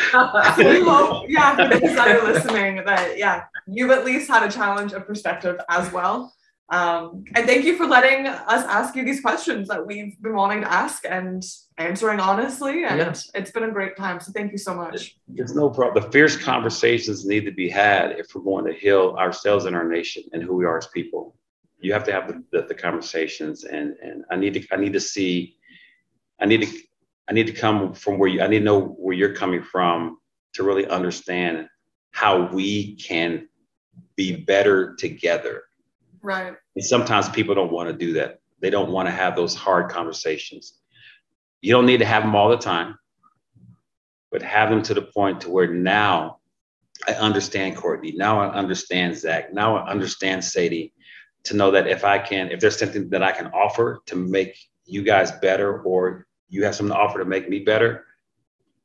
we 0.57 0.81
hope, 0.81 1.25
yeah, 1.27 1.55
for 1.55 1.79
those 1.79 1.95
that 1.95 2.07
are 2.07 2.23
listening, 2.23 2.85
that 2.85 3.17
yeah, 3.17 3.43
you've 3.67 3.91
at 3.91 4.05
least 4.05 4.29
had 4.29 4.43
a 4.43 4.51
challenge 4.51 4.93
of 4.93 5.05
perspective 5.05 5.59
as 5.69 5.91
well. 5.91 6.33
Um, 6.69 7.25
and 7.35 7.45
thank 7.45 7.65
you 7.65 7.75
for 7.77 7.85
letting 7.85 8.27
us 8.27 8.65
ask 8.65 8.95
you 8.95 9.03
these 9.05 9.21
questions 9.21 9.67
that 9.67 9.85
we've 9.85 10.19
been 10.21 10.33
wanting 10.33 10.61
to 10.61 10.71
ask 10.71 11.03
and 11.07 11.43
answering 11.77 12.19
honestly. 12.19 12.85
And 12.85 12.97
Yes. 12.99 13.29
it's 13.35 13.51
been 13.51 13.63
a 13.63 13.71
great 13.71 13.97
time. 13.97 14.19
So 14.21 14.31
thank 14.31 14.51
you 14.53 14.57
so 14.57 14.73
much. 14.73 15.17
There's 15.27 15.53
no 15.53 15.69
problem. 15.69 16.01
The 16.03 16.09
fierce 16.11 16.37
conversations 16.37 17.25
need 17.25 17.45
to 17.45 17.51
be 17.51 17.69
had 17.69 18.13
if 18.13 18.33
we're 18.33 18.41
going 18.41 18.65
to 18.65 18.73
heal 18.73 19.15
ourselves 19.19 19.65
and 19.65 19.75
our 19.75 19.87
nation 19.87 20.23
and 20.33 20.41
who 20.41 20.55
we 20.55 20.65
are 20.65 20.77
as 20.77 20.87
people. 20.87 21.35
You 21.85 21.93
have 21.93 22.03
to 22.05 22.11
have 22.11 22.27
the, 22.27 22.43
the, 22.51 22.67
the 22.67 22.73
conversations, 22.73 23.63
and 23.63 23.95
and 24.01 24.25
I 24.31 24.35
need 24.37 24.55
to 24.55 24.67
I 24.71 24.77
need 24.77 24.93
to 24.93 24.99
see, 24.99 25.55
I 26.41 26.47
need 26.47 26.61
to 26.63 26.79
I 27.29 27.33
need 27.33 27.45
to 27.45 27.53
come 27.53 27.93
from 27.93 28.17
where 28.17 28.27
you 28.27 28.41
I 28.41 28.47
need 28.47 28.59
to 28.59 28.65
know 28.65 28.81
where 28.81 29.15
you're 29.15 29.35
coming 29.35 29.61
from 29.61 30.17
to 30.53 30.63
really 30.63 30.87
understand 30.87 31.67
how 32.09 32.47
we 32.51 32.95
can 32.95 33.47
be 34.15 34.35
better 34.35 34.95
together. 34.95 35.63
Right. 36.23 36.55
And 36.75 36.83
sometimes 36.83 37.29
people 37.29 37.53
don't 37.53 37.71
want 37.71 37.89
to 37.89 37.93
do 37.93 38.13
that. 38.13 38.39
They 38.61 38.71
don't 38.71 38.91
want 38.91 39.07
to 39.07 39.11
have 39.11 39.35
those 39.35 39.53
hard 39.53 39.91
conversations. 39.91 40.79
You 41.61 41.71
don't 41.71 41.85
need 41.85 41.99
to 41.99 42.05
have 42.05 42.23
them 42.23 42.35
all 42.35 42.49
the 42.49 42.57
time, 42.57 42.97
but 44.31 44.41
have 44.41 44.71
them 44.71 44.81
to 44.83 44.95
the 44.95 45.03
point 45.03 45.41
to 45.41 45.51
where 45.51 45.71
now 45.71 46.39
I 47.07 47.11
understand 47.13 47.75
Courtney. 47.75 48.13
Now 48.13 48.39
I 48.39 48.51
understand 48.55 49.17
Zach. 49.17 49.53
Now 49.53 49.77
I 49.77 49.87
understand 49.87 50.43
Sadie. 50.43 50.93
To 51.45 51.55
know 51.55 51.71
that 51.71 51.87
if 51.87 52.03
I 52.03 52.17
can, 52.19 52.49
if 52.51 52.59
there's 52.59 52.77
something 52.77 53.09
that 53.09 53.23
I 53.23 53.31
can 53.31 53.47
offer 53.47 54.01
to 54.07 54.15
make 54.15 54.57
you 54.85 55.03
guys 55.03 55.31
better, 55.31 55.81
or 55.81 56.27
you 56.49 56.63
have 56.63 56.75
something 56.75 56.95
to 56.95 56.99
offer 56.99 57.19
to 57.19 57.25
make 57.25 57.49
me 57.49 57.59
better, 57.59 58.05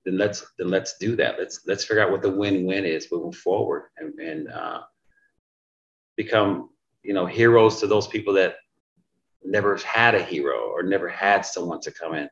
then 0.04 0.18
let's 0.18 0.46
then 0.58 0.68
let's 0.68 0.96
do 0.98 1.16
that. 1.16 1.38
Let's 1.38 1.60
let's 1.66 1.84
figure 1.84 2.02
out 2.02 2.10
what 2.10 2.22
the 2.22 2.30
win-win 2.30 2.84
is 2.84 3.08
moving 3.10 3.32
forward, 3.32 3.84
and, 3.98 4.18
and 4.18 4.48
uh, 4.48 4.80
become 6.16 6.70
you 7.02 7.14
know 7.14 7.26
heroes 7.26 7.80
to 7.80 7.86
those 7.86 8.06
people 8.06 8.34
that 8.34 8.56
never 9.42 9.76
had 9.76 10.14
a 10.14 10.22
hero 10.22 10.70
or 10.70 10.82
never 10.82 11.08
had 11.08 11.46
someone 11.46 11.80
to 11.80 11.90
come 11.90 12.14
in 12.14 12.28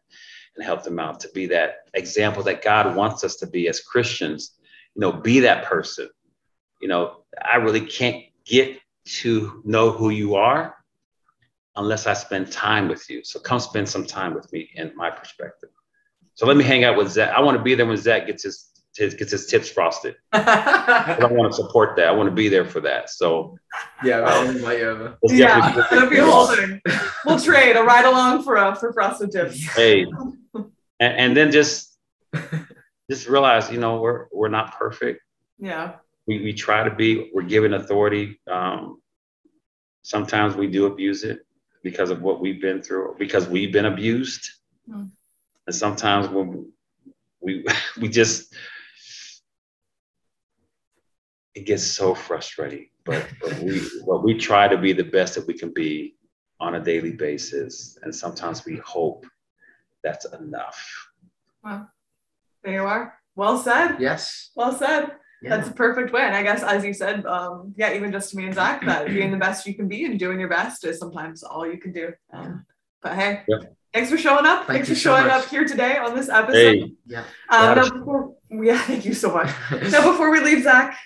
and 0.56 0.64
help 0.64 0.82
them 0.82 0.98
out 0.98 1.20
to 1.20 1.28
be 1.30 1.46
that 1.46 1.88
example 1.94 2.42
that 2.42 2.62
god 2.62 2.94
wants 2.94 3.24
us 3.24 3.36
to 3.36 3.46
be 3.46 3.68
as 3.68 3.80
christians 3.80 4.58
you 4.94 5.00
know 5.00 5.12
be 5.12 5.40
that 5.40 5.64
person 5.64 6.08
you 6.82 6.88
know 6.88 7.24
i 7.42 7.56
really 7.56 7.80
can't 7.80 8.24
get 8.44 8.78
to 9.20 9.62
know 9.64 9.90
who 9.90 10.10
you 10.10 10.34
are 10.34 10.74
unless 11.76 12.06
i 12.06 12.12
spend 12.12 12.50
time 12.52 12.88
with 12.88 13.08
you 13.08 13.22
so 13.24 13.38
come 13.40 13.58
spend 13.60 13.88
some 13.88 14.04
time 14.04 14.34
with 14.34 14.50
me 14.52 14.68
in 14.74 14.92
my 14.96 15.10
perspective 15.10 15.70
so 16.34 16.46
let 16.46 16.56
me 16.56 16.64
hang 16.64 16.84
out 16.84 16.96
with 16.96 17.08
zach 17.10 17.30
i 17.36 17.40
want 17.40 17.56
to 17.56 17.62
be 17.62 17.74
there 17.74 17.86
when 17.86 17.96
zach 17.96 18.26
gets 18.26 18.42
his, 18.44 18.70
his 18.96 19.14
gets 19.14 19.30
his 19.30 19.46
tips 19.46 19.68
frosted. 19.70 20.16
i 20.32 21.16
want 21.30 21.50
to 21.52 21.56
support 21.56 21.96
that 21.96 22.08
i 22.08 22.12
want 22.12 22.28
to 22.28 22.34
be 22.34 22.48
there 22.48 22.64
for 22.64 22.80
that 22.80 23.08
so 23.10 23.56
yeah, 24.04 24.20
I'll 24.20 24.48
invite 24.50 24.78
you 24.78 25.14
Yeah, 25.24 25.74
definitely- 25.74 25.96
it'll 25.96 26.10
be 26.10 26.18
a 26.18 26.24
whole 26.24 26.46
thing. 26.46 26.80
We'll 27.24 27.40
trade 27.40 27.76
a 27.76 27.82
ride 27.82 28.04
along 28.04 28.42
for 28.44 28.56
uh, 28.56 28.74
for 28.74 28.92
frosted 28.92 29.30
tips. 29.32 29.62
hey 29.76 30.06
and, 30.54 30.66
and 31.00 31.36
then 31.36 31.50
just 31.52 31.96
just 33.10 33.28
realize 33.28 33.70
you 33.70 33.78
know 33.78 34.00
we're 34.00 34.26
we're 34.32 34.48
not 34.48 34.76
perfect 34.78 35.20
Yeah. 35.58 35.96
We, 36.28 36.42
we 36.42 36.52
try 36.52 36.84
to 36.88 36.94
be 36.94 37.30
we're 37.34 37.42
given 37.42 37.72
authority 37.74 38.38
um, 38.50 39.00
sometimes 40.02 40.54
we 40.54 40.66
do 40.68 40.86
abuse 40.86 41.24
it 41.24 41.40
because 41.82 42.10
of 42.10 42.20
what 42.22 42.40
we've 42.40 42.60
been 42.60 42.80
through 42.82 43.16
because 43.18 43.48
we've 43.48 43.72
been 43.72 43.86
abused 43.86 44.44
Hmm. 44.90 45.04
and 45.66 45.74
sometimes 45.76 46.28
when 46.28 46.72
we 47.42 47.52
we 48.00 48.08
just 48.08 48.54
it 51.54 51.66
gets 51.66 51.82
so 51.82 52.14
frustrating 52.14 52.88
but, 53.04 53.26
but 53.42 53.52
we 53.60 53.82
but 54.06 54.22
we 54.24 54.32
try 54.38 54.66
to 54.68 54.78
be 54.78 54.92
the 54.94 55.04
best 55.04 55.34
that 55.34 55.46
we 55.46 55.54
can 55.54 55.72
be 55.74 56.14
on 56.60 56.76
a 56.76 56.80
daily 56.82 57.12
basis 57.12 57.98
and 58.02 58.14
sometimes 58.14 58.64
we 58.64 58.76
hope 58.76 59.26
that's 60.04 60.24
enough 60.40 60.80
Well, 61.62 61.90
There 62.62 62.72
you 62.80 62.84
are. 62.94 63.14
Well 63.36 63.58
said. 63.58 63.96
Yes. 64.00 64.50
Well 64.56 64.72
said. 64.72 65.04
Yeah. 65.40 65.56
That's 65.56 65.68
a 65.68 65.72
perfect 65.72 66.12
way. 66.12 66.22
And 66.22 66.34
I 66.34 66.42
guess, 66.42 66.62
as 66.62 66.84
you 66.84 66.92
said, 66.92 67.24
um, 67.24 67.72
yeah, 67.76 67.92
even 67.94 68.10
just 68.10 68.30
to 68.30 68.36
me 68.36 68.46
and 68.46 68.54
Zach, 68.54 68.84
that 68.86 69.06
being 69.06 69.30
the 69.30 69.36
best 69.36 69.66
you 69.66 69.74
can 69.74 69.86
be 69.86 70.04
and 70.04 70.18
doing 70.18 70.40
your 70.40 70.48
best 70.48 70.84
is 70.84 70.98
sometimes 70.98 71.42
all 71.44 71.64
you 71.66 71.78
can 71.78 71.92
do. 71.92 72.12
Um, 72.32 72.66
but 73.02 73.14
hey, 73.14 73.42
Yep. 73.46 73.76
thanks 73.94 74.10
for 74.10 74.18
showing 74.18 74.46
up. 74.46 74.66
Thank 74.66 74.78
thanks 74.78 74.88
for 74.88 74.94
so 74.96 75.00
showing 75.10 75.28
much. 75.28 75.44
up 75.44 75.48
here 75.48 75.64
today 75.64 75.96
on 75.96 76.16
this 76.16 76.28
episode. 76.28 76.54
hey 76.54 76.92
Yeah. 77.06 77.20
um, 77.50 77.62
Yeah. 77.62 77.74
now 77.74 77.88
before, 77.90 78.34
yeah, 78.50 78.78
thank 78.82 79.04
you 79.04 79.14
so 79.14 79.32
much. 79.32 79.50
Now, 79.92 80.10
before 80.10 80.30
we 80.32 80.40
leave, 80.40 80.64
Zach, 80.64 80.96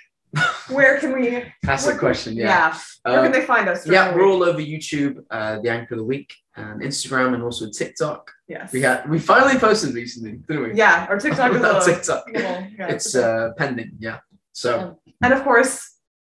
where 0.68 0.98
can 0.98 1.12
we? 1.12 1.44
Where- 1.64 1.98
question. 1.98 2.34
Yeah. 2.34 2.46
Yeah. 2.46 2.78
Where 3.04 3.18
Uh, 3.18 3.22
can 3.24 3.32
they 3.32 3.44
find 3.44 3.68
us? 3.68 3.86
yeah, 3.86 4.14
we're 4.14 4.26
all 4.26 4.42
over 4.44 4.60
YouTube, 4.60 5.24
uh, 5.30 5.58
the 5.60 5.68
Anchor 5.70 5.94
of 5.94 5.98
the 5.98 6.04
Week, 6.04 6.32
and 6.56 6.80
Instagram, 6.82 7.34
and 7.34 7.42
also 7.42 7.68
TikTok. 7.70 8.30
Yes. 8.48 8.72
We 8.72 8.80
had 8.82 9.08
we 9.10 9.18
finally 9.18 9.58
posted 9.58 9.94
recently, 9.94 10.32
didn't 10.48 10.62
we? 10.62 10.74
Yeah, 10.74 11.06
our 11.08 11.18
TikTok 11.18 11.52
is 11.56 11.62
a 11.62 11.80
TikTok. 11.84 12.26
little- 12.32 12.66
yeah, 12.78 12.88
It's 12.94 13.14
uh, 13.14 13.50
pending. 13.58 13.92
Yeah. 13.98 14.18
So 14.52 14.98
and 15.22 15.32
of 15.32 15.42
course, 15.44 15.72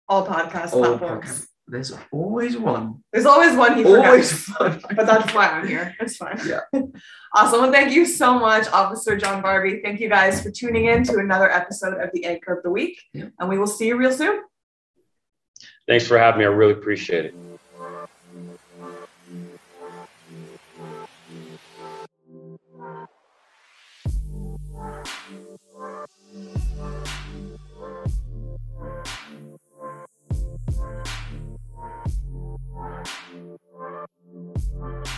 all 0.09 0.26
podcast 0.26 0.72
all 0.72 0.82
platforms. 0.98 1.24
podcast- 1.26 1.46
there's 1.68 1.92
always 2.12 2.56
one. 2.56 3.02
There's 3.12 3.26
always 3.26 3.56
one 3.56 3.76
he 3.76 3.84
always. 3.84 4.46
One. 4.58 4.80
but 4.94 5.06
that's 5.06 5.34
why 5.34 5.48
I'm 5.48 5.66
here. 5.66 5.94
That's 5.98 6.16
fine. 6.16 6.38
Yeah. 6.46 6.60
awesome. 7.34 7.60
Well, 7.60 7.72
thank 7.72 7.92
you 7.92 8.06
so 8.06 8.38
much, 8.38 8.68
Officer 8.68 9.16
John 9.16 9.42
Barbee. 9.42 9.82
Thank 9.82 10.00
you 10.00 10.08
guys 10.08 10.42
for 10.42 10.50
tuning 10.50 10.86
in 10.86 11.02
to 11.04 11.18
another 11.18 11.50
episode 11.50 12.00
of 12.00 12.10
the 12.12 12.24
Anchor 12.24 12.54
of 12.56 12.62
the 12.62 12.70
Week. 12.70 13.00
Yeah. 13.12 13.26
And 13.40 13.48
we 13.48 13.58
will 13.58 13.66
see 13.66 13.88
you 13.88 13.96
real 13.96 14.12
soon. 14.12 14.42
Thanks 15.88 16.06
for 16.06 16.18
having 16.18 16.40
me. 16.40 16.44
I 16.44 16.48
really 16.48 16.72
appreciate 16.72 17.26
it. 17.26 17.34
Thank 24.78 25.08
you. 25.30 25.45
Bye. 34.87 35.15